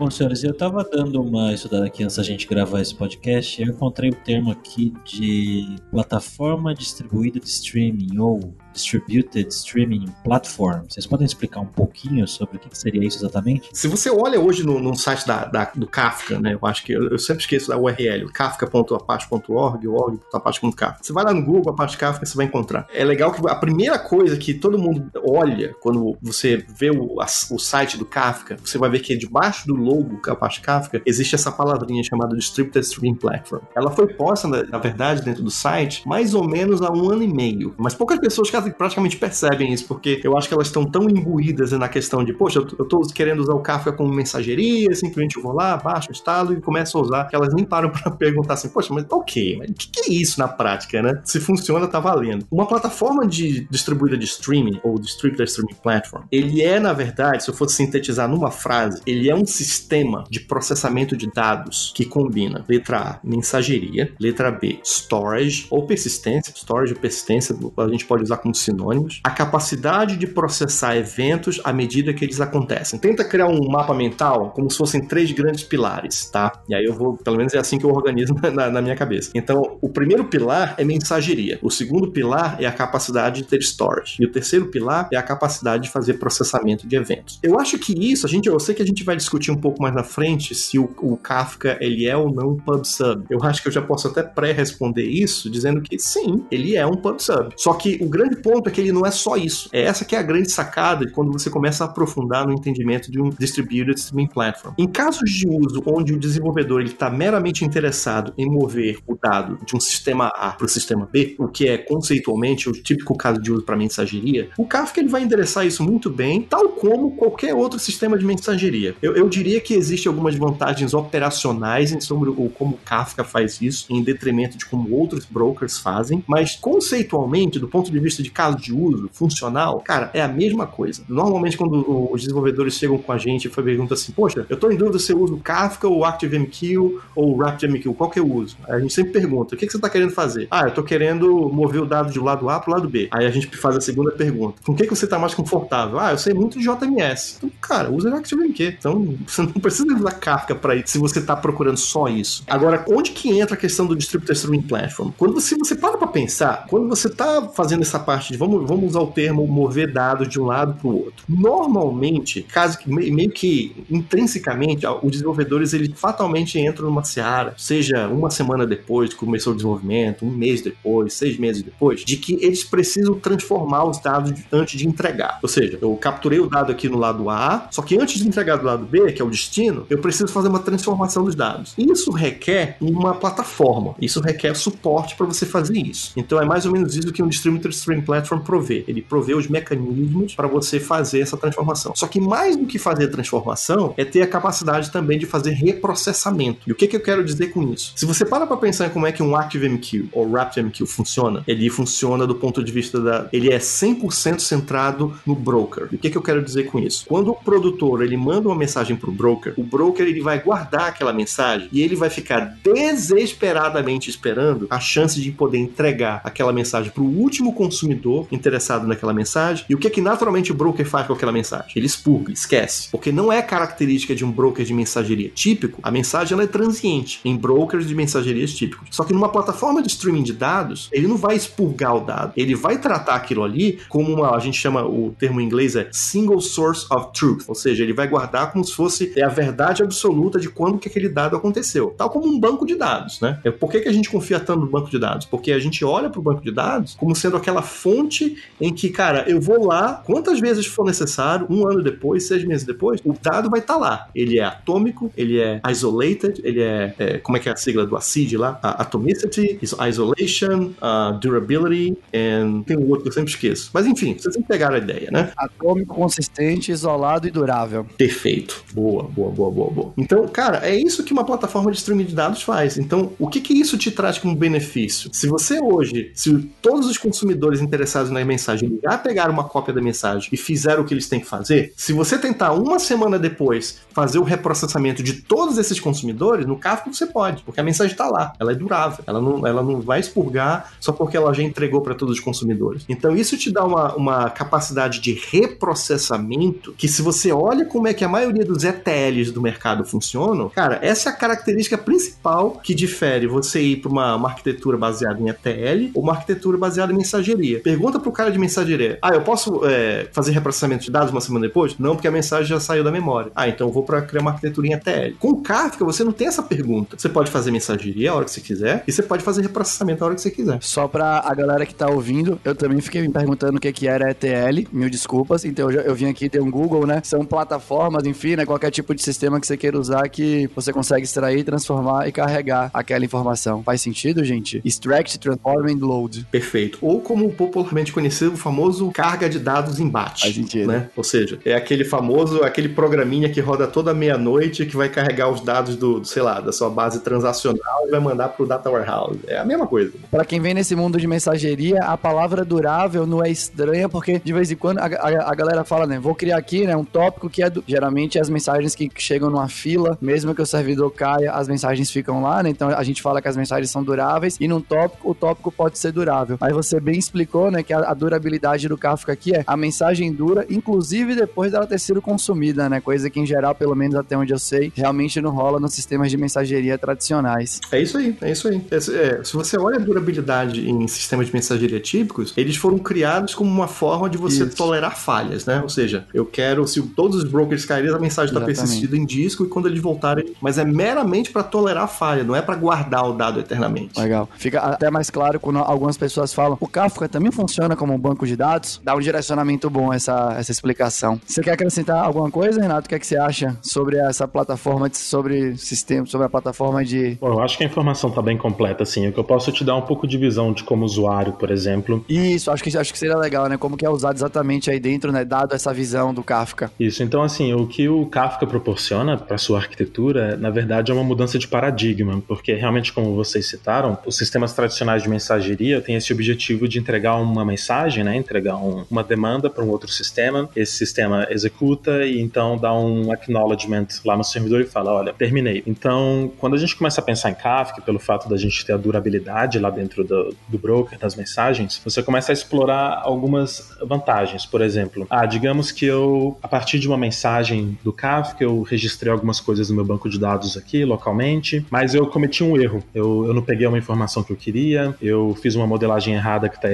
Bom, 0.00 0.10
senhores, 0.10 0.42
eu 0.42 0.52
estava 0.52 0.82
dando 0.82 1.20
uma 1.20 1.52
estudada 1.52 1.84
aqui 1.84 2.02
antes 2.02 2.16
da 2.16 2.22
gente 2.22 2.46
gravar 2.46 2.80
esse 2.80 2.94
podcast 2.94 3.60
e 3.60 3.66
eu 3.66 3.70
encontrei 3.70 4.08
o 4.08 4.14
termo 4.14 4.50
aqui 4.50 4.94
de 5.04 5.76
plataforma 5.90 6.74
distribuída 6.74 7.38
de 7.38 7.46
streaming 7.46 8.18
ou 8.18 8.54
Distributed 8.72 9.48
Streaming 9.48 10.06
Platform. 10.24 10.84
Vocês 10.88 11.06
podem 11.06 11.26
explicar 11.26 11.60
um 11.60 11.66
pouquinho 11.66 12.26
sobre 12.26 12.56
o 12.56 12.60
que 12.60 12.76
seria 12.76 13.04
isso 13.04 13.18
exatamente? 13.18 13.68
Se 13.72 13.88
você 13.88 14.10
olha 14.10 14.40
hoje 14.40 14.64
no, 14.64 14.80
no 14.80 14.94
site 14.94 15.26
da, 15.26 15.44
da, 15.44 15.70
do 15.74 15.86
Kafka, 15.86 16.38
né? 16.38 16.54
Eu 16.54 16.66
acho 16.66 16.84
que 16.84 16.92
eu, 16.92 17.08
eu 17.08 17.18
sempre 17.18 17.42
esqueço 17.42 17.68
da 17.68 17.78
URL, 17.78 18.30
kafka.apache.org, 18.32 19.88
org.apache.kafka. 19.88 20.98
Você 21.02 21.12
vai 21.12 21.24
lá 21.24 21.32
no 21.32 21.44
Google, 21.44 21.72
Apache 21.72 21.96
Kafka, 21.96 22.24
você 22.24 22.36
vai 22.36 22.46
encontrar. 22.46 22.86
É 22.92 23.04
legal 23.04 23.32
que 23.32 23.40
a 23.48 23.54
primeira 23.54 23.98
coisa 23.98 24.36
que 24.36 24.54
todo 24.54 24.78
mundo 24.78 25.10
olha 25.26 25.74
quando 25.80 26.16
você 26.20 26.64
vê 26.68 26.90
o, 26.90 27.20
a, 27.20 27.24
o 27.24 27.58
site 27.58 27.96
do 27.96 28.04
Kafka, 28.04 28.56
você 28.64 28.78
vai 28.78 28.90
ver 28.90 29.00
que 29.00 29.16
debaixo 29.16 29.66
do 29.66 29.74
logo 29.74 30.20
Apache 30.28 30.60
Kafka 30.60 31.02
existe 31.04 31.34
essa 31.34 31.50
palavrinha 31.50 32.02
chamada 32.02 32.36
Distributed 32.36 32.84
Streaming 32.84 33.16
Platform. 33.16 33.62
Ela 33.74 33.90
foi 33.90 34.06
posta, 34.08 34.46
na, 34.46 34.62
na 34.64 34.78
verdade, 34.78 35.22
dentro 35.22 35.42
do 35.42 35.50
site 35.50 36.06
mais 36.06 36.34
ou 36.34 36.46
menos 36.46 36.82
há 36.82 36.92
um 36.92 37.10
ano 37.10 37.22
e 37.22 37.28
meio, 37.28 37.74
mas 37.76 37.94
poucas 37.94 38.18
pessoas 38.18 38.50
praticamente 38.76 39.16
percebem 39.16 39.72
isso, 39.72 39.86
porque 39.86 40.20
eu 40.24 40.36
acho 40.36 40.48
que 40.48 40.54
elas 40.54 40.66
estão 40.66 40.84
tão 40.84 41.08
imbuídas 41.08 41.72
na 41.72 41.88
questão 41.88 42.24
de, 42.24 42.32
poxa, 42.32 42.58
eu 42.58 42.84
tô 42.84 43.00
querendo 43.14 43.40
usar 43.40 43.54
o 43.54 43.60
Kafka 43.60 43.92
como 43.92 44.12
mensageria, 44.12 44.94
simplesmente 44.94 45.36
eu 45.36 45.42
vou 45.42 45.52
lá, 45.52 45.76
baixo, 45.76 46.10
instalo 46.10 46.52
e 46.52 46.60
começo 46.60 46.98
a 46.98 47.00
usar, 47.00 47.24
que 47.24 47.36
elas 47.36 47.54
nem 47.54 47.64
param 47.64 47.90
para 47.90 48.10
perguntar 48.10 48.54
assim, 48.54 48.68
poxa, 48.68 48.92
mas 48.92 49.06
ok, 49.10 49.56
mas 49.58 49.70
o 49.70 49.74
que, 49.74 49.88
que, 49.88 50.00
é 50.00 50.14
isso 50.14 50.38
na 50.38 50.48
prática, 50.48 51.02
né? 51.02 51.20
Se 51.24 51.40
funciona, 51.40 51.86
tá 51.86 52.00
valendo. 52.00 52.46
Uma 52.50 52.66
plataforma 52.66 53.26
de 53.26 53.66
distribuída 53.70 54.16
de 54.16 54.24
streaming, 54.24 54.80
ou 54.82 54.98
Distributed 54.98 55.48
Streaming 55.48 55.74
Platform, 55.82 56.24
ele 56.30 56.62
é, 56.62 56.78
na 56.78 56.92
verdade, 56.92 57.44
se 57.44 57.50
eu 57.50 57.54
fosse 57.54 57.76
sintetizar 57.76 58.28
numa 58.28 58.50
frase, 58.50 59.00
ele 59.06 59.30
é 59.30 59.34
um 59.34 59.46
sistema 59.46 60.24
de 60.28 60.40
processamento 60.40 61.16
de 61.16 61.30
dados 61.30 61.92
que 61.94 62.04
combina 62.04 62.64
letra 62.68 62.98
A, 62.98 63.20
mensageria, 63.22 64.12
letra 64.18 64.50
B, 64.50 64.78
storage 64.84 65.66
ou 65.70 65.86
persistência, 65.86 66.52
storage 66.54 66.94
ou 66.94 67.00
persistência, 67.00 67.56
a 67.76 67.88
gente 67.88 68.06
pode 68.06 68.22
usar 68.22 68.38
como 68.38 68.49
sinônimos, 68.58 69.20
a 69.24 69.30
capacidade 69.30 70.16
de 70.16 70.26
processar 70.26 70.96
eventos 70.96 71.60
à 71.64 71.72
medida 71.72 72.12
que 72.12 72.24
eles 72.24 72.40
acontecem. 72.40 72.98
Tenta 72.98 73.24
criar 73.24 73.46
um 73.46 73.68
mapa 73.70 73.94
mental 73.94 74.50
como 74.50 74.70
se 74.70 74.76
fossem 74.76 75.06
três 75.06 75.30
grandes 75.32 75.64
pilares, 75.64 76.26
tá? 76.30 76.52
E 76.68 76.74
aí 76.74 76.84
eu 76.84 76.94
vou, 76.94 77.16
pelo 77.16 77.36
menos 77.36 77.54
é 77.54 77.58
assim 77.58 77.78
que 77.78 77.84
eu 77.84 77.90
organizo 77.90 78.34
na, 78.52 78.70
na 78.70 78.82
minha 78.82 78.96
cabeça. 78.96 79.30
Então, 79.34 79.78
o 79.80 79.88
primeiro 79.88 80.24
pilar 80.24 80.74
é 80.78 80.84
mensageria, 80.84 81.58
o 81.62 81.70
segundo 81.70 82.10
pilar 82.10 82.56
é 82.60 82.66
a 82.66 82.72
capacidade 82.72 83.42
de 83.42 83.48
ter 83.48 83.60
storage, 83.60 84.16
e 84.20 84.24
o 84.24 84.30
terceiro 84.30 84.66
pilar 84.66 85.08
é 85.12 85.16
a 85.16 85.22
capacidade 85.22 85.84
de 85.84 85.90
fazer 85.90 86.14
processamento 86.14 86.86
de 86.86 86.96
eventos. 86.96 87.38
Eu 87.42 87.58
acho 87.58 87.78
que 87.78 87.92
isso, 87.92 88.26
a 88.26 88.28
gente, 88.28 88.48
eu 88.48 88.58
sei 88.58 88.74
que 88.74 88.82
a 88.82 88.86
gente 88.86 89.04
vai 89.04 89.16
discutir 89.16 89.50
um 89.50 89.56
pouco 89.56 89.82
mais 89.82 89.94
na 89.94 90.02
frente 90.02 90.54
se 90.54 90.78
o, 90.78 90.90
o 90.98 91.16
Kafka 91.16 91.78
ele 91.80 92.06
é 92.06 92.16
ou 92.16 92.32
não 92.32 92.50
um 92.50 92.56
pub-sub. 92.56 93.24
Eu 93.30 93.38
acho 93.42 93.62
que 93.62 93.68
eu 93.68 93.72
já 93.72 93.82
posso 93.82 94.08
até 94.08 94.22
pré-responder 94.22 95.04
isso 95.04 95.50
dizendo 95.50 95.80
que 95.80 95.98
sim, 95.98 96.44
ele 96.50 96.76
é 96.76 96.86
um 96.86 96.96
pub-sub. 96.96 97.52
Só 97.56 97.72
que 97.74 97.98
o 98.00 98.08
grande 98.08 98.36
ponto 98.40 98.68
é 98.68 98.72
que 98.72 98.80
ele 98.80 98.92
não 98.92 99.06
é 99.06 99.10
só 99.10 99.36
isso. 99.36 99.68
É 99.72 99.82
essa 99.82 100.04
que 100.04 100.14
é 100.14 100.18
a 100.18 100.22
grande 100.22 100.50
sacada 100.50 101.06
de 101.06 101.12
quando 101.12 101.32
você 101.32 101.50
começa 101.50 101.84
a 101.84 101.86
aprofundar 101.86 102.46
no 102.46 102.52
entendimento 102.52 103.10
de 103.10 103.20
um 103.20 103.30
Distributed 103.30 103.98
Streaming 103.98 104.28
Platform. 104.28 104.74
Em 104.78 104.86
casos 104.86 105.30
de 105.30 105.48
uso 105.48 105.82
onde 105.86 106.12
o 106.12 106.18
desenvolvedor 106.18 106.82
está 106.82 107.10
meramente 107.10 107.64
interessado 107.64 108.32
em 108.36 108.46
mover 108.46 108.98
o 109.06 109.16
dado 109.16 109.58
de 109.64 109.76
um 109.76 109.80
sistema 109.80 110.28
A 110.28 110.50
para 110.50 110.66
o 110.66 110.68
sistema 110.68 111.08
B, 111.10 111.34
o 111.38 111.48
que 111.48 111.68
é 111.68 111.78
conceitualmente 111.78 112.68
o 112.68 112.72
típico 112.72 113.16
caso 113.16 113.40
de 113.40 113.52
uso 113.52 113.62
para 113.62 113.76
mensageria, 113.76 114.50
o 114.56 114.66
Kafka 114.66 115.00
ele 115.00 115.08
vai 115.08 115.22
endereçar 115.22 115.66
isso 115.66 115.82
muito 115.82 116.10
bem, 116.10 116.42
tal 116.42 116.70
como 116.70 117.16
qualquer 117.16 117.54
outro 117.54 117.78
sistema 117.78 118.18
de 118.18 118.24
mensageria. 118.24 118.94
Eu, 119.02 119.14
eu 119.14 119.28
diria 119.28 119.60
que 119.60 119.74
existem 119.74 120.08
algumas 120.08 120.34
vantagens 120.34 120.94
operacionais 120.94 121.92
em 121.92 122.00
sobre 122.00 122.30
o, 122.30 122.48
como 122.50 122.78
Kafka 122.84 123.24
faz 123.24 123.60
isso, 123.60 123.86
em 123.90 124.02
detrimento 124.02 124.56
de 124.56 124.66
como 124.66 124.94
outros 124.94 125.24
brokers 125.24 125.78
fazem, 125.78 126.24
mas 126.26 126.56
conceitualmente, 126.56 127.58
do 127.58 127.68
ponto 127.68 127.90
de 127.90 127.98
vista 127.98 128.22
de 128.22 128.29
caso 128.30 128.56
de 128.58 128.72
uso 128.72 129.08
funcional, 129.12 129.80
cara, 129.80 130.10
é 130.14 130.22
a 130.22 130.28
mesma 130.28 130.66
coisa. 130.66 131.02
Normalmente, 131.08 131.56
quando 131.56 132.10
os 132.12 132.22
desenvolvedores 132.22 132.74
chegam 132.74 132.98
com 132.98 133.12
a 133.12 133.18
gente 133.18 133.46
e 133.46 133.50
perguntam 133.50 133.94
assim, 133.94 134.12
poxa, 134.12 134.46
eu 134.48 134.56
tô 134.56 134.70
em 134.70 134.76
dúvida 134.76 134.98
se 134.98 135.12
eu 135.12 135.20
uso 135.20 135.36
Kafka 135.38 135.88
ou 135.88 136.04
ActiveMQ 136.04 136.98
ou 137.14 137.36
RapidMQ, 137.36 137.94
qual 137.94 138.10
que 138.10 138.18
eu 138.18 138.30
uso? 138.30 138.56
Aí 138.68 138.76
a 138.76 138.80
gente 138.80 138.92
sempre 138.92 139.12
pergunta, 139.12 139.54
o 139.54 139.58
que, 139.58 139.66
que 139.66 139.72
você 139.72 139.78
tá 139.78 139.88
querendo 139.88 140.12
fazer? 140.12 140.48
Ah, 140.50 140.64
eu 140.64 140.70
tô 140.72 140.82
querendo 140.82 141.50
mover 141.52 141.82
o 141.82 141.86
dado 141.86 142.12
de 142.12 142.18
lado 142.18 142.48
A 142.48 142.58
pro 142.60 142.72
lado 142.72 142.88
B. 142.88 143.08
Aí 143.10 143.26
a 143.26 143.30
gente 143.30 143.54
faz 143.56 143.76
a 143.76 143.80
segunda 143.80 144.10
pergunta, 144.10 144.60
com 144.64 144.72
o 144.72 144.74
que, 144.74 144.84
que 144.84 144.94
você 144.94 145.06
tá 145.06 145.18
mais 145.18 145.34
confortável? 145.34 145.98
Ah, 145.98 146.12
eu 146.12 146.18
sei 146.18 146.34
muito 146.34 146.58
de 146.58 146.64
JMS. 146.64 147.36
Então, 147.38 147.50
cara, 147.60 147.90
usa 147.90 148.14
ActiveMQ. 148.14 148.76
Então, 148.78 149.16
você 149.26 149.42
não 149.42 149.52
precisa 149.52 149.94
usar 149.94 150.12
Kafka 150.12 150.54
para 150.54 150.74
isso, 150.74 150.92
se 150.92 150.98
você 150.98 151.20
tá 151.20 151.36
procurando 151.36 151.76
só 151.76 152.08
isso. 152.08 152.44
Agora, 152.46 152.84
onde 152.88 153.12
que 153.12 153.38
entra 153.38 153.54
a 153.54 153.58
questão 153.58 153.86
do 153.86 153.96
Distributed 153.96 154.36
Streaming 154.36 154.62
Platform? 154.62 155.10
Quando 155.16 155.34
você, 155.34 155.56
você 155.56 155.74
para 155.74 155.96
pra 155.96 156.06
pensar, 156.06 156.66
quando 156.68 156.88
você 156.88 157.08
tá 157.08 157.48
fazendo 157.54 157.82
essa 157.82 157.98
parte 157.98 158.19
de 158.28 158.36
vamos 158.36 158.66
vamos, 158.66 158.90
usar 158.90 159.00
o 159.00 159.06
termo 159.08 159.46
mover 159.46 159.92
dados 159.92 160.28
de 160.28 160.40
um 160.40 160.46
lado 160.46 160.74
para 160.74 160.88
o 160.88 161.04
outro. 161.04 161.24
Normalmente, 161.28 162.42
caso 162.42 162.78
meio 162.86 163.30
que 163.30 163.84
intrinsecamente, 163.90 164.86
os 165.02 165.10
desenvolvedores 165.10 165.72
eles 165.72 165.90
fatalmente 165.94 166.58
entram 166.58 166.86
numa 166.86 167.04
seara, 167.04 167.54
seja 167.56 168.08
uma 168.08 168.30
semana 168.30 168.66
depois 168.66 169.10
que 169.10 169.16
começou 169.16 169.52
o 169.52 169.56
desenvolvimento, 169.56 170.24
um 170.24 170.30
mês 170.30 170.60
depois, 170.60 171.14
seis 171.14 171.38
meses 171.38 171.62
depois, 171.62 172.04
de 172.04 172.16
que 172.16 172.34
eles 172.40 172.64
precisam 172.64 173.14
transformar 173.14 173.84
os 173.84 173.98
dados 173.98 174.32
antes 174.52 174.78
de 174.78 174.86
entregar. 174.86 175.38
Ou 175.42 175.48
seja, 175.48 175.78
eu 175.80 175.94
capturei 175.96 176.40
o 176.40 176.48
dado 176.48 176.72
aqui 176.72 176.88
no 176.88 176.98
lado 176.98 177.28
A, 177.28 177.68
só 177.70 177.82
que 177.82 177.98
antes 177.98 178.20
de 178.20 178.28
entregar 178.28 178.56
do 178.56 178.64
lado 178.64 178.84
B, 178.84 179.12
que 179.12 179.22
é 179.22 179.24
o 179.24 179.30
destino, 179.30 179.86
eu 179.88 179.98
preciso 179.98 180.28
fazer 180.28 180.48
uma 180.48 180.58
transformação 180.58 181.24
dos 181.24 181.34
dados. 181.34 181.74
Isso 181.76 182.10
requer 182.10 182.76
uma 182.80 183.14
plataforma, 183.14 183.94
isso 184.00 184.20
requer 184.20 184.54
suporte 184.54 185.16
para 185.16 185.26
você 185.26 185.46
fazer 185.46 185.78
isso. 185.78 186.12
Então 186.16 186.40
é 186.40 186.44
mais 186.44 186.66
ou 186.66 186.72
menos 186.72 186.96
isso 186.96 187.12
que 187.12 187.22
um 187.22 187.28
Distributed 187.28 187.74
Stream 187.74 188.02
Platform 188.10 188.40
prover. 188.40 188.82
Ele 188.88 189.00
provê 189.00 189.34
os 189.34 189.46
mecanismos 189.46 190.34
para 190.34 190.48
você 190.48 190.80
fazer 190.80 191.20
essa 191.20 191.36
transformação. 191.36 191.92
Só 191.94 192.08
que 192.08 192.20
mais 192.20 192.56
do 192.56 192.66
que 192.66 192.76
fazer 192.76 193.06
transformação 193.06 193.94
é 193.96 194.04
ter 194.04 194.22
a 194.22 194.26
capacidade 194.26 194.90
também 194.90 195.16
de 195.16 195.26
fazer 195.26 195.52
reprocessamento. 195.52 196.62
E 196.66 196.72
o 196.72 196.74
que, 196.74 196.88
que 196.88 196.96
eu 196.96 197.00
quero 197.00 197.24
dizer 197.24 197.52
com 197.52 197.62
isso? 197.72 197.92
Se 197.94 198.04
você 198.04 198.24
para 198.24 198.48
para 198.48 198.56
pensar 198.56 198.86
em 198.86 198.90
como 198.90 199.06
é 199.06 199.12
que 199.12 199.22
um 199.22 199.36
ActiveMQ 199.36 200.08
ou 200.10 200.28
RapidMQ 200.28 200.86
funciona, 200.86 201.44
ele 201.46 201.70
funciona 201.70 202.26
do 202.26 202.34
ponto 202.34 202.64
de 202.64 202.72
vista 202.72 203.00
da. 203.00 203.28
Ele 203.32 203.52
é 203.52 203.58
100% 203.58 204.40
centrado 204.40 205.14
no 205.24 205.36
broker. 205.36 205.86
E 205.92 205.94
o 205.94 205.98
que, 205.98 206.10
que 206.10 206.18
eu 206.18 206.22
quero 206.22 206.42
dizer 206.42 206.64
com 206.64 206.80
isso? 206.80 207.04
Quando 207.06 207.30
o 207.30 207.34
produtor 207.34 208.02
ele 208.02 208.16
manda 208.16 208.48
uma 208.48 208.56
mensagem 208.56 208.96
para 208.96 209.08
o 209.08 209.12
broker, 209.12 209.54
o 209.56 209.62
broker 209.62 210.04
ele 210.04 210.20
vai 210.20 210.40
guardar 210.40 210.88
aquela 210.88 211.12
mensagem 211.12 211.68
e 211.70 211.80
ele 211.80 211.94
vai 211.94 212.10
ficar 212.10 212.56
desesperadamente 212.64 214.10
esperando 214.10 214.66
a 214.68 214.80
chance 214.80 215.20
de 215.20 215.30
poder 215.30 215.58
entregar 215.58 216.20
aquela 216.24 216.52
mensagem 216.52 216.90
para 216.90 217.04
o 217.04 217.06
último 217.06 217.52
consumidor 217.52 217.99
interessado 218.30 218.86
naquela 218.86 219.12
mensagem. 219.12 219.64
E 219.68 219.74
o 219.74 219.78
que 219.78 219.86
é 219.86 219.90
que 219.90 220.00
naturalmente 220.00 220.52
o 220.52 220.54
broker 220.54 220.86
faz 220.86 221.06
com 221.06 221.12
aquela 221.12 221.32
mensagem? 221.32 221.72
Ele 221.76 221.86
expurga, 221.86 222.32
esquece. 222.32 222.88
Porque 222.90 223.12
não 223.12 223.32
é 223.32 223.42
característica 223.42 224.14
de 224.14 224.24
um 224.24 224.30
broker 224.30 224.64
de 224.64 224.74
mensageria 224.74 225.30
típico, 225.34 225.80
a 225.82 225.90
mensagem 225.90 226.34
ela 226.34 226.44
é 226.44 226.46
transiente 226.46 227.20
em 227.24 227.36
brokers 227.36 227.86
de 227.86 227.94
mensagerias 227.94 228.52
típicos. 228.52 228.88
Só 228.90 229.04
que 229.04 229.12
numa 229.12 229.28
plataforma 229.28 229.82
de 229.82 229.88
streaming 229.88 230.22
de 230.22 230.32
dados, 230.32 230.88
ele 230.92 231.06
não 231.06 231.16
vai 231.16 231.36
expurgar 231.36 231.96
o 231.96 232.00
dado, 232.00 232.32
ele 232.36 232.54
vai 232.54 232.78
tratar 232.78 233.14
aquilo 233.14 233.42
ali 233.42 233.80
como 233.88 234.12
uma, 234.12 234.34
a 234.34 234.38
gente 234.38 234.58
chama, 234.58 234.84
o 234.84 235.14
termo 235.18 235.40
em 235.40 235.44
inglês 235.44 235.76
é 235.76 235.88
single 235.92 236.40
source 236.40 236.86
of 236.90 237.08
truth, 237.12 237.44
ou 237.48 237.54
seja, 237.54 237.82
ele 237.82 237.92
vai 237.92 238.08
guardar 238.08 238.52
como 238.52 238.64
se 238.64 238.74
fosse 238.74 239.12
é 239.16 239.24
a 239.24 239.28
verdade 239.28 239.82
absoluta 239.82 240.38
de 240.38 240.48
quando 240.48 240.78
que 240.78 240.88
aquele 240.88 241.08
dado 241.08 241.36
aconteceu, 241.36 241.94
tal 241.96 242.10
como 242.10 242.26
um 242.26 242.38
banco 242.38 242.64
de 242.66 242.74
dados, 242.74 243.20
né? 243.20 243.40
Por 243.58 243.70
que, 243.70 243.80
que 243.80 243.88
a 243.88 243.92
gente 243.92 244.08
confia 244.08 244.40
tanto 244.40 244.60
no 244.60 244.66
banco 244.66 244.90
de 244.90 244.98
dados? 244.98 245.26
Porque 245.26 245.52
a 245.52 245.58
gente 245.58 245.84
olha 245.84 246.08
para 246.08 246.20
o 246.20 246.22
banco 246.22 246.42
de 246.42 246.50
dados 246.50 246.94
como 246.94 247.14
sendo 247.14 247.36
aquela 247.36 247.62
fonte 247.62 247.89
fonte 247.90 248.36
em 248.60 248.72
que, 248.72 248.90
cara, 248.90 249.24
eu 249.28 249.40
vou 249.40 249.66
lá, 249.66 250.02
quantas 250.06 250.38
vezes 250.40 250.66
for 250.66 250.84
necessário, 250.84 251.46
um 251.50 251.66
ano 251.68 251.82
depois, 251.82 252.26
seis 252.26 252.44
meses 252.44 252.64
depois, 252.64 253.00
o 253.04 253.14
dado 253.20 253.50
vai 253.50 253.60
estar 253.60 253.74
tá 253.74 253.80
lá. 253.80 254.08
Ele 254.14 254.38
é 254.38 254.44
atômico, 254.44 255.12
ele 255.16 255.40
é 255.40 255.60
isolated, 255.68 256.40
ele 256.44 256.62
é, 256.62 256.94
é, 256.98 257.18
como 257.18 257.36
é 257.36 257.40
que 257.40 257.48
é 257.48 257.52
a 257.52 257.56
sigla 257.56 257.84
do 257.84 257.96
ACID 257.96 258.36
lá? 258.36 258.58
A 258.62 258.82
atomicity, 258.82 259.58
isolation, 259.88 260.70
uh, 260.80 261.18
durability, 261.20 261.96
and 262.14 262.62
tem 262.62 262.76
um 262.76 262.88
outro 262.88 263.02
que 263.02 263.08
eu 263.08 263.12
sempre 263.12 263.30
esqueço. 263.30 263.70
Mas 263.72 263.86
enfim, 263.86 264.16
vocês 264.16 264.34
têm 264.34 264.42
que 264.42 264.48
pegar 264.48 264.72
a 264.72 264.78
ideia, 264.78 265.10
né? 265.10 265.32
Atômico, 265.36 265.94
consistente, 265.94 266.70
isolado 266.70 267.26
e 267.26 267.30
durável. 267.30 267.86
Perfeito. 267.96 268.62
Boa, 268.72 269.04
boa, 269.04 269.30
boa, 269.30 269.50
boa, 269.50 269.70
boa. 269.70 269.92
Então, 269.96 270.26
cara, 270.28 270.66
é 270.68 270.76
isso 270.76 271.02
que 271.02 271.12
uma 271.12 271.24
plataforma 271.24 271.70
de 271.70 271.78
streaming 271.78 272.04
de 272.04 272.14
dados 272.14 272.42
faz. 272.42 272.78
Então, 272.78 273.12
o 273.18 273.28
que 273.28 273.40
que 273.40 273.54
isso 273.54 273.76
te 273.76 273.90
traz 273.90 274.18
como 274.18 274.34
benefício? 274.36 275.10
Se 275.12 275.26
você 275.26 275.60
hoje, 275.60 276.12
se 276.14 276.50
todos 276.62 276.86
os 276.88 276.98
consumidores 276.98 277.60
interessados 277.70 278.10
na 278.10 278.24
mensagem 278.24 278.78
já 278.82 278.98
pegaram 278.98 279.32
uma 279.32 279.44
cópia 279.44 279.72
da 279.72 279.80
mensagem 279.80 280.28
e 280.32 280.36
fizeram 280.36 280.82
o 280.82 280.84
que 280.84 280.92
eles 280.92 281.08
têm 281.08 281.20
que 281.20 281.26
fazer, 281.26 281.72
se 281.76 281.92
você 281.92 282.18
tentar 282.18 282.52
uma 282.52 282.78
semana 282.78 283.18
depois 283.18 283.78
fazer 283.92 284.18
o 284.18 284.22
reprocessamento 284.22 285.02
de 285.02 285.14
todos 285.14 285.56
esses 285.58 285.78
consumidores, 285.78 286.46
no 286.46 286.56
Kafka 286.56 286.92
você 286.92 287.06
pode, 287.06 287.42
porque 287.42 287.60
a 287.60 287.62
mensagem 287.62 287.92
está 287.92 288.08
lá, 288.08 288.32
ela 288.38 288.52
é 288.52 288.54
durável, 288.54 289.04
ela 289.06 289.20
não, 289.20 289.46
ela 289.46 289.62
não 289.62 289.80
vai 289.80 290.00
expurgar 290.00 290.72
só 290.80 290.92
porque 290.92 291.16
ela 291.16 291.32
já 291.32 291.42
entregou 291.42 291.80
para 291.80 291.94
todos 291.94 292.16
os 292.18 292.20
consumidores. 292.20 292.84
Então 292.88 293.16
isso 293.16 293.36
te 293.36 293.50
dá 293.50 293.64
uma, 293.64 293.94
uma 293.94 294.30
capacidade 294.30 295.00
de 295.00 295.12
reprocessamento 295.30 296.74
que 296.76 296.88
se 296.88 297.02
você 297.02 297.32
olha 297.32 297.64
como 297.64 297.88
é 297.88 297.94
que 297.94 298.04
a 298.04 298.08
maioria 298.08 298.44
dos 298.44 298.64
ETLs 298.64 299.32
do 299.32 299.40
mercado 299.40 299.84
funcionam, 299.84 300.48
cara, 300.48 300.78
essa 300.82 301.10
é 301.10 301.12
a 301.12 301.16
característica 301.16 301.78
principal 301.78 302.52
que 302.62 302.74
difere 302.74 303.26
você 303.26 303.60
ir 303.60 303.76
para 303.76 303.90
uma, 303.90 304.16
uma, 304.16 304.28
arquitetura 304.28 304.76
baseada 304.76 305.20
em 305.20 305.28
ETL 305.28 305.90
ou 305.94 306.02
uma 306.02 306.12
arquitetura 306.12 306.56
baseada 306.56 306.92
em 306.92 306.96
mensageria. 306.96 307.59
Pergunta 307.60 307.98
para 307.98 308.08
o 308.08 308.12
cara 308.12 308.30
de 308.30 308.38
mensageria, 308.38 308.98
ah, 309.02 309.10
eu 309.14 309.22
posso 309.22 309.64
é, 309.64 310.08
fazer 310.12 310.32
reprocessamento 310.32 310.84
de 310.84 310.90
dados 310.90 311.10
uma 311.10 311.20
semana 311.20 311.46
depois? 311.46 311.78
Não, 311.78 311.94
porque 311.94 312.08
a 312.08 312.10
mensagem 312.10 312.46
já 312.46 312.60
saiu 312.60 312.82
da 312.84 312.90
memória. 312.90 313.30
Ah, 313.34 313.48
então 313.48 313.68
eu 313.68 313.72
vou 313.72 313.82
para 313.82 314.02
criar 314.02 314.22
uma 314.22 314.32
arquitetura 314.32 314.66
em 314.66 314.72
ETL. 314.72 315.16
Com 315.18 315.36
Kafka, 315.42 315.84
você 315.84 316.04
não 316.04 316.12
tem 316.12 316.26
essa 316.26 316.42
pergunta. 316.42 316.96
Você 316.98 317.08
pode 317.08 317.30
fazer 317.30 317.50
mensageria 317.50 318.10
a 318.10 318.14
hora 318.14 318.24
que 318.24 318.30
você 318.30 318.40
quiser 318.40 318.84
e 318.86 318.92
você 318.92 319.02
pode 319.02 319.22
fazer 319.22 319.42
reprocessamento 319.42 320.02
a 320.02 320.06
hora 320.06 320.14
que 320.14 320.20
você 320.20 320.30
quiser. 320.30 320.58
Só 320.60 320.88
para 320.88 321.22
a 321.24 321.34
galera 321.34 321.64
que 321.66 321.74
tá 321.74 321.88
ouvindo, 321.88 322.40
eu 322.44 322.54
também 322.54 322.80
fiquei 322.80 323.02
me 323.02 323.10
perguntando 323.10 323.58
o 323.58 323.60
que, 323.60 323.72
que 323.72 323.86
era 323.86 324.10
ETL, 324.10 324.68
mil 324.72 324.90
desculpas. 324.90 325.44
Então 325.44 325.70
eu, 325.70 325.80
eu 325.80 325.94
vim 325.94 326.06
aqui 326.06 326.28
ter 326.28 326.40
um 326.40 326.50
Google, 326.50 326.86
né? 326.86 327.00
São 327.04 327.24
plataformas, 327.24 328.04
enfim, 328.04 328.36
né? 328.36 328.46
Qualquer 328.46 328.70
tipo 328.70 328.94
de 328.94 329.02
sistema 329.02 329.40
que 329.40 329.46
você 329.46 329.56
queira 329.56 329.78
usar 329.78 330.08
que 330.08 330.48
você 330.54 330.72
consegue 330.72 331.04
extrair, 331.04 331.44
transformar 331.44 332.08
e 332.08 332.12
carregar 332.12 332.70
aquela 332.72 333.04
informação. 333.04 333.62
Faz 333.62 333.80
sentido, 333.80 334.24
gente? 334.24 334.60
Extract, 334.64 335.18
transform 335.18 335.66
and 335.68 335.86
load. 335.86 336.26
Perfeito. 336.30 336.78
Ou 336.80 337.00
como 337.00 337.26
popularmente 337.50 337.92
conhecido, 337.92 338.34
o 338.34 338.36
famoso 338.36 338.90
carga 338.90 339.28
de 339.28 339.38
dados 339.38 339.78
em 339.78 339.88
batch. 339.88 340.22
Faz 340.22 340.34
sentido. 340.34 340.68
Né? 340.68 340.88
Ou 340.96 341.04
seja, 341.04 341.38
é 341.44 341.54
aquele 341.54 341.84
famoso, 341.84 342.42
aquele 342.42 342.68
programinha 342.68 343.28
que 343.28 343.40
roda 343.40 343.66
toda 343.66 343.92
meia-noite 343.92 344.66
que 344.66 344.76
vai 344.76 344.88
carregar 344.88 345.30
os 345.30 345.40
dados 345.40 345.76
do, 345.76 346.04
sei 346.04 346.22
lá, 346.22 346.40
da 346.40 346.52
sua 346.52 346.70
base 346.70 347.00
transacional 347.00 347.86
e 347.86 347.90
vai 347.90 348.00
mandar 348.00 348.28
pro 348.28 348.46
data 348.46 348.70
warehouse. 348.70 349.20
É 349.26 349.38
a 349.38 349.44
mesma 349.44 349.66
coisa. 349.66 349.92
Para 350.10 350.24
quem 350.24 350.40
vem 350.40 350.54
nesse 350.54 350.74
mundo 350.74 350.98
de 350.98 351.06
mensageria, 351.06 351.80
a 351.80 351.96
palavra 351.96 352.44
durável 352.44 353.06
não 353.06 353.24
é 353.24 353.30
estranha, 353.30 353.88
porque 353.88 354.20
de 354.22 354.32
vez 354.32 354.50
em 354.50 354.56
quando 354.56 354.78
a, 354.78 354.86
a, 354.86 355.30
a 355.30 355.34
galera 355.34 355.64
fala, 355.64 355.86
né, 355.86 355.98
vou 355.98 356.14
criar 356.14 356.36
aqui, 356.36 356.66
né, 356.66 356.76
um 356.76 356.84
tópico 356.84 357.28
que 357.28 357.42
é 357.42 357.50
do... 357.50 357.62
geralmente 357.66 358.18
as 358.18 358.28
mensagens 358.28 358.74
que 358.74 358.90
chegam 358.96 359.30
numa 359.30 359.48
fila, 359.48 359.96
mesmo 360.00 360.34
que 360.34 360.42
o 360.42 360.46
servidor 360.46 360.90
caia, 360.90 361.32
as 361.32 361.48
mensagens 361.48 361.90
ficam 361.90 362.22
lá, 362.22 362.42
né? 362.42 362.50
Então 362.50 362.68
a 362.68 362.82
gente 362.82 363.00
fala 363.02 363.20
que 363.22 363.28
as 363.28 363.36
mensagens 363.36 363.70
são 363.70 363.82
duráveis 363.82 364.36
e 364.40 364.46
num 364.46 364.60
tópico 364.60 365.10
o 365.10 365.14
tópico 365.14 365.50
pode 365.50 365.78
ser 365.78 365.92
durável. 365.92 366.36
Mas 366.40 366.52
você 366.52 366.80
bem 366.80 366.98
explicou, 366.98 367.39
né, 367.48 367.62
que 367.62 367.72
a, 367.72 367.78
a 367.90 367.94
durabilidade 367.94 368.66
do 368.66 368.76
Kafka 368.76 369.12
aqui 369.12 369.32
é 369.32 369.44
a 369.46 369.56
mensagem 369.56 370.12
dura, 370.12 370.44
inclusive 370.50 371.14
depois 371.14 371.52
dela 371.52 371.64
ter 371.64 371.78
sido 371.78 372.02
consumida, 372.02 372.68
né? 372.68 372.80
Coisa 372.80 373.08
que 373.08 373.20
em 373.20 373.26
geral, 373.26 373.54
pelo 373.54 373.76
menos 373.76 373.94
até 373.94 374.16
onde 374.16 374.32
eu 374.32 374.38
sei, 374.38 374.72
realmente 374.74 375.20
não 375.20 375.30
rola 375.30 375.60
nos 375.60 375.72
sistemas 375.72 376.10
de 376.10 376.16
mensageria 376.16 376.76
tradicionais. 376.76 377.60
É 377.70 377.80
isso 377.80 377.96
aí, 377.96 378.16
é 378.20 378.32
isso 378.32 378.48
aí. 378.48 378.60
É, 378.70 378.76
é, 378.76 379.24
se 379.24 379.34
você 379.34 379.56
olha 379.56 379.76
a 379.76 379.80
durabilidade 379.80 380.68
em 380.68 380.88
sistemas 380.88 381.28
de 381.28 381.32
mensageria 381.32 381.78
típicos, 381.78 382.34
eles 382.36 382.56
foram 382.56 382.78
criados 382.78 383.34
como 383.34 383.48
uma 383.48 383.68
forma 383.68 384.10
de 384.10 384.18
você 384.18 384.44
isso. 384.44 384.56
tolerar 384.56 384.98
falhas, 384.98 385.46
né? 385.46 385.60
Ou 385.62 385.68
seja, 385.68 386.06
eu 386.12 386.26
quero, 386.26 386.66
se 386.66 386.82
todos 386.82 387.18
os 387.18 387.30
brokers 387.30 387.64
caírem, 387.64 387.94
a 387.94 387.98
mensagem 387.98 388.34
está 388.34 388.44
persistida 388.44 388.96
em 388.96 389.04
disco 389.04 389.44
e 389.44 389.48
quando 389.48 389.68
eles 389.68 389.80
voltarem, 389.80 390.34
mas 390.40 390.58
é 390.58 390.64
meramente 390.64 391.30
para 391.30 391.42
tolerar 391.42 391.88
falha, 391.88 392.24
não 392.24 392.34
é 392.34 392.42
para 392.42 392.56
guardar 392.56 393.08
o 393.08 393.12
dado 393.12 393.38
eternamente. 393.40 394.00
Legal. 394.00 394.28
Fica 394.36 394.60
até 394.60 394.90
mais 394.90 395.10
claro 395.10 395.38
quando 395.38 395.58
algumas 395.58 395.96
pessoas 395.96 396.32
falam, 396.32 396.56
o 396.60 396.66
Kafka 396.66 397.08
também 397.08 397.29
funciona 397.32 397.76
como 397.76 397.94
um 397.94 397.98
banco 397.98 398.26
de 398.26 398.36
dados, 398.36 398.80
dá 398.82 398.94
um 398.94 399.00
direcionamento 399.00 399.68
bom 399.68 399.92
essa, 399.92 400.34
essa 400.38 400.50
explicação. 400.50 401.20
Você 401.26 401.42
quer 401.42 401.52
acrescentar 401.52 402.04
alguma 402.04 402.30
coisa, 402.30 402.60
Renato? 402.60 402.86
O 402.86 402.88
que, 402.88 402.94
é 402.94 402.98
que 402.98 403.06
você 403.06 403.16
acha 403.16 403.56
sobre 403.62 403.96
essa 403.96 404.26
plataforma, 404.26 404.88
de, 404.88 404.96
sobre 404.96 405.56
sistema, 405.56 406.06
sobre 406.06 406.26
a 406.26 406.30
plataforma 406.30 406.84
de... 406.84 407.16
Bom, 407.20 407.28
eu 407.28 407.40
acho 407.40 407.56
que 407.56 407.64
a 407.64 407.66
informação 407.66 408.10
está 408.10 408.22
bem 408.22 408.36
completa, 408.36 408.82
assim. 408.82 409.08
O 409.08 409.12
que 409.12 409.18
eu 409.18 409.24
posso 409.24 409.52
te 409.52 409.64
dar 409.64 409.76
um 409.76 409.82
pouco 409.82 410.06
de 410.06 410.16
visão 410.16 410.52
de 410.52 410.64
como 410.64 410.84
usuário, 410.84 411.32
por 411.32 411.50
exemplo. 411.50 412.04
Isso, 412.08 412.50
acho 412.50 412.62
que, 412.62 412.76
acho 412.76 412.92
que 412.92 412.98
seria 412.98 413.16
legal, 413.16 413.48
né? 413.48 413.56
Como 413.56 413.76
que 413.76 413.84
é 413.84 413.90
usado 413.90 414.16
exatamente 414.16 414.70
aí 414.70 414.80
dentro, 414.80 415.12
né? 415.12 415.24
Dado 415.24 415.54
essa 415.54 415.72
visão 415.72 416.12
do 416.12 416.22
Kafka. 416.22 416.70
Isso, 416.78 417.02
então 417.02 417.22
assim, 417.22 417.52
o 417.52 417.66
que 417.66 417.88
o 417.88 418.06
Kafka 418.06 418.46
proporciona 418.46 419.16
para 419.16 419.38
sua 419.38 419.58
arquitetura, 419.58 420.36
na 420.36 420.50
verdade, 420.50 420.90
é 420.90 420.94
uma 420.94 421.04
mudança 421.04 421.38
de 421.38 421.48
paradigma, 421.48 422.22
porque 422.26 422.54
realmente, 422.54 422.92
como 422.92 423.14
vocês 423.14 423.46
citaram, 423.48 423.98
os 424.06 424.16
sistemas 424.16 424.52
tradicionais 424.52 425.02
de 425.02 425.08
mensageria 425.08 425.80
têm 425.80 425.96
esse 425.96 426.12
objetivo 426.12 426.68
de 426.68 426.78
entregar 426.78 427.16
uma 427.20 427.44
mensagem, 427.44 428.04
né? 428.04 428.16
Entregar 428.16 428.56
um, 428.56 428.84
uma 428.90 429.02
demanda 429.02 429.48
para 429.50 429.64
um 429.64 429.68
outro 429.68 429.90
sistema, 429.90 430.48
esse 430.54 430.72
sistema 430.72 431.26
executa 431.30 432.04
e 432.04 432.20
então 432.20 432.56
dá 432.56 432.72
um 432.72 433.12
acknowledgement 433.12 433.86
lá 434.04 434.16
no 434.16 434.24
servidor 434.24 434.60
e 434.60 434.64
fala, 434.64 434.92
olha, 434.92 435.12
terminei. 435.12 435.62
Então, 435.66 436.32
quando 436.38 436.54
a 436.54 436.58
gente 436.58 436.76
começa 436.76 437.00
a 437.00 437.04
pensar 437.04 437.30
em 437.30 437.34
Kafka, 437.34 437.80
pelo 437.82 437.98
fato 437.98 438.28
da 438.28 438.36
gente 438.36 438.64
ter 438.64 438.72
a 438.72 438.76
durabilidade 438.76 439.58
lá 439.58 439.70
dentro 439.70 440.04
do, 440.04 440.34
do 440.48 440.58
broker, 440.58 440.98
das 440.98 441.14
mensagens, 441.14 441.80
você 441.84 442.02
começa 442.02 442.32
a 442.32 442.34
explorar 442.34 443.00
algumas 443.02 443.76
vantagens. 443.82 444.46
Por 444.46 444.60
exemplo, 444.60 445.06
ah, 445.10 445.26
digamos 445.26 445.72
que 445.72 445.86
eu, 445.86 446.38
a 446.42 446.48
partir 446.48 446.78
de 446.78 446.88
uma 446.88 446.96
mensagem 446.96 447.78
do 447.82 447.92
Kafka, 447.92 448.44
eu 448.44 448.62
registrei 448.62 449.12
algumas 449.12 449.40
coisas 449.40 449.70
no 449.70 449.76
meu 449.76 449.84
banco 449.84 450.08
de 450.08 450.18
dados 450.18 450.56
aqui, 450.56 450.84
localmente, 450.84 451.64
mas 451.70 451.94
eu 451.94 452.06
cometi 452.06 452.42
um 452.44 452.60
erro. 452.60 452.82
Eu, 452.94 453.26
eu 453.26 453.34
não 453.34 453.42
peguei 453.42 453.66
uma 453.66 453.78
informação 453.78 454.22
que 454.22 454.32
eu 454.32 454.36
queria, 454.36 454.94
eu 455.00 455.36
fiz 455.40 455.54
uma 455.54 455.66
modelagem 455.66 456.14
errada 456.14 456.48
que 456.48 456.56
está. 456.56 456.68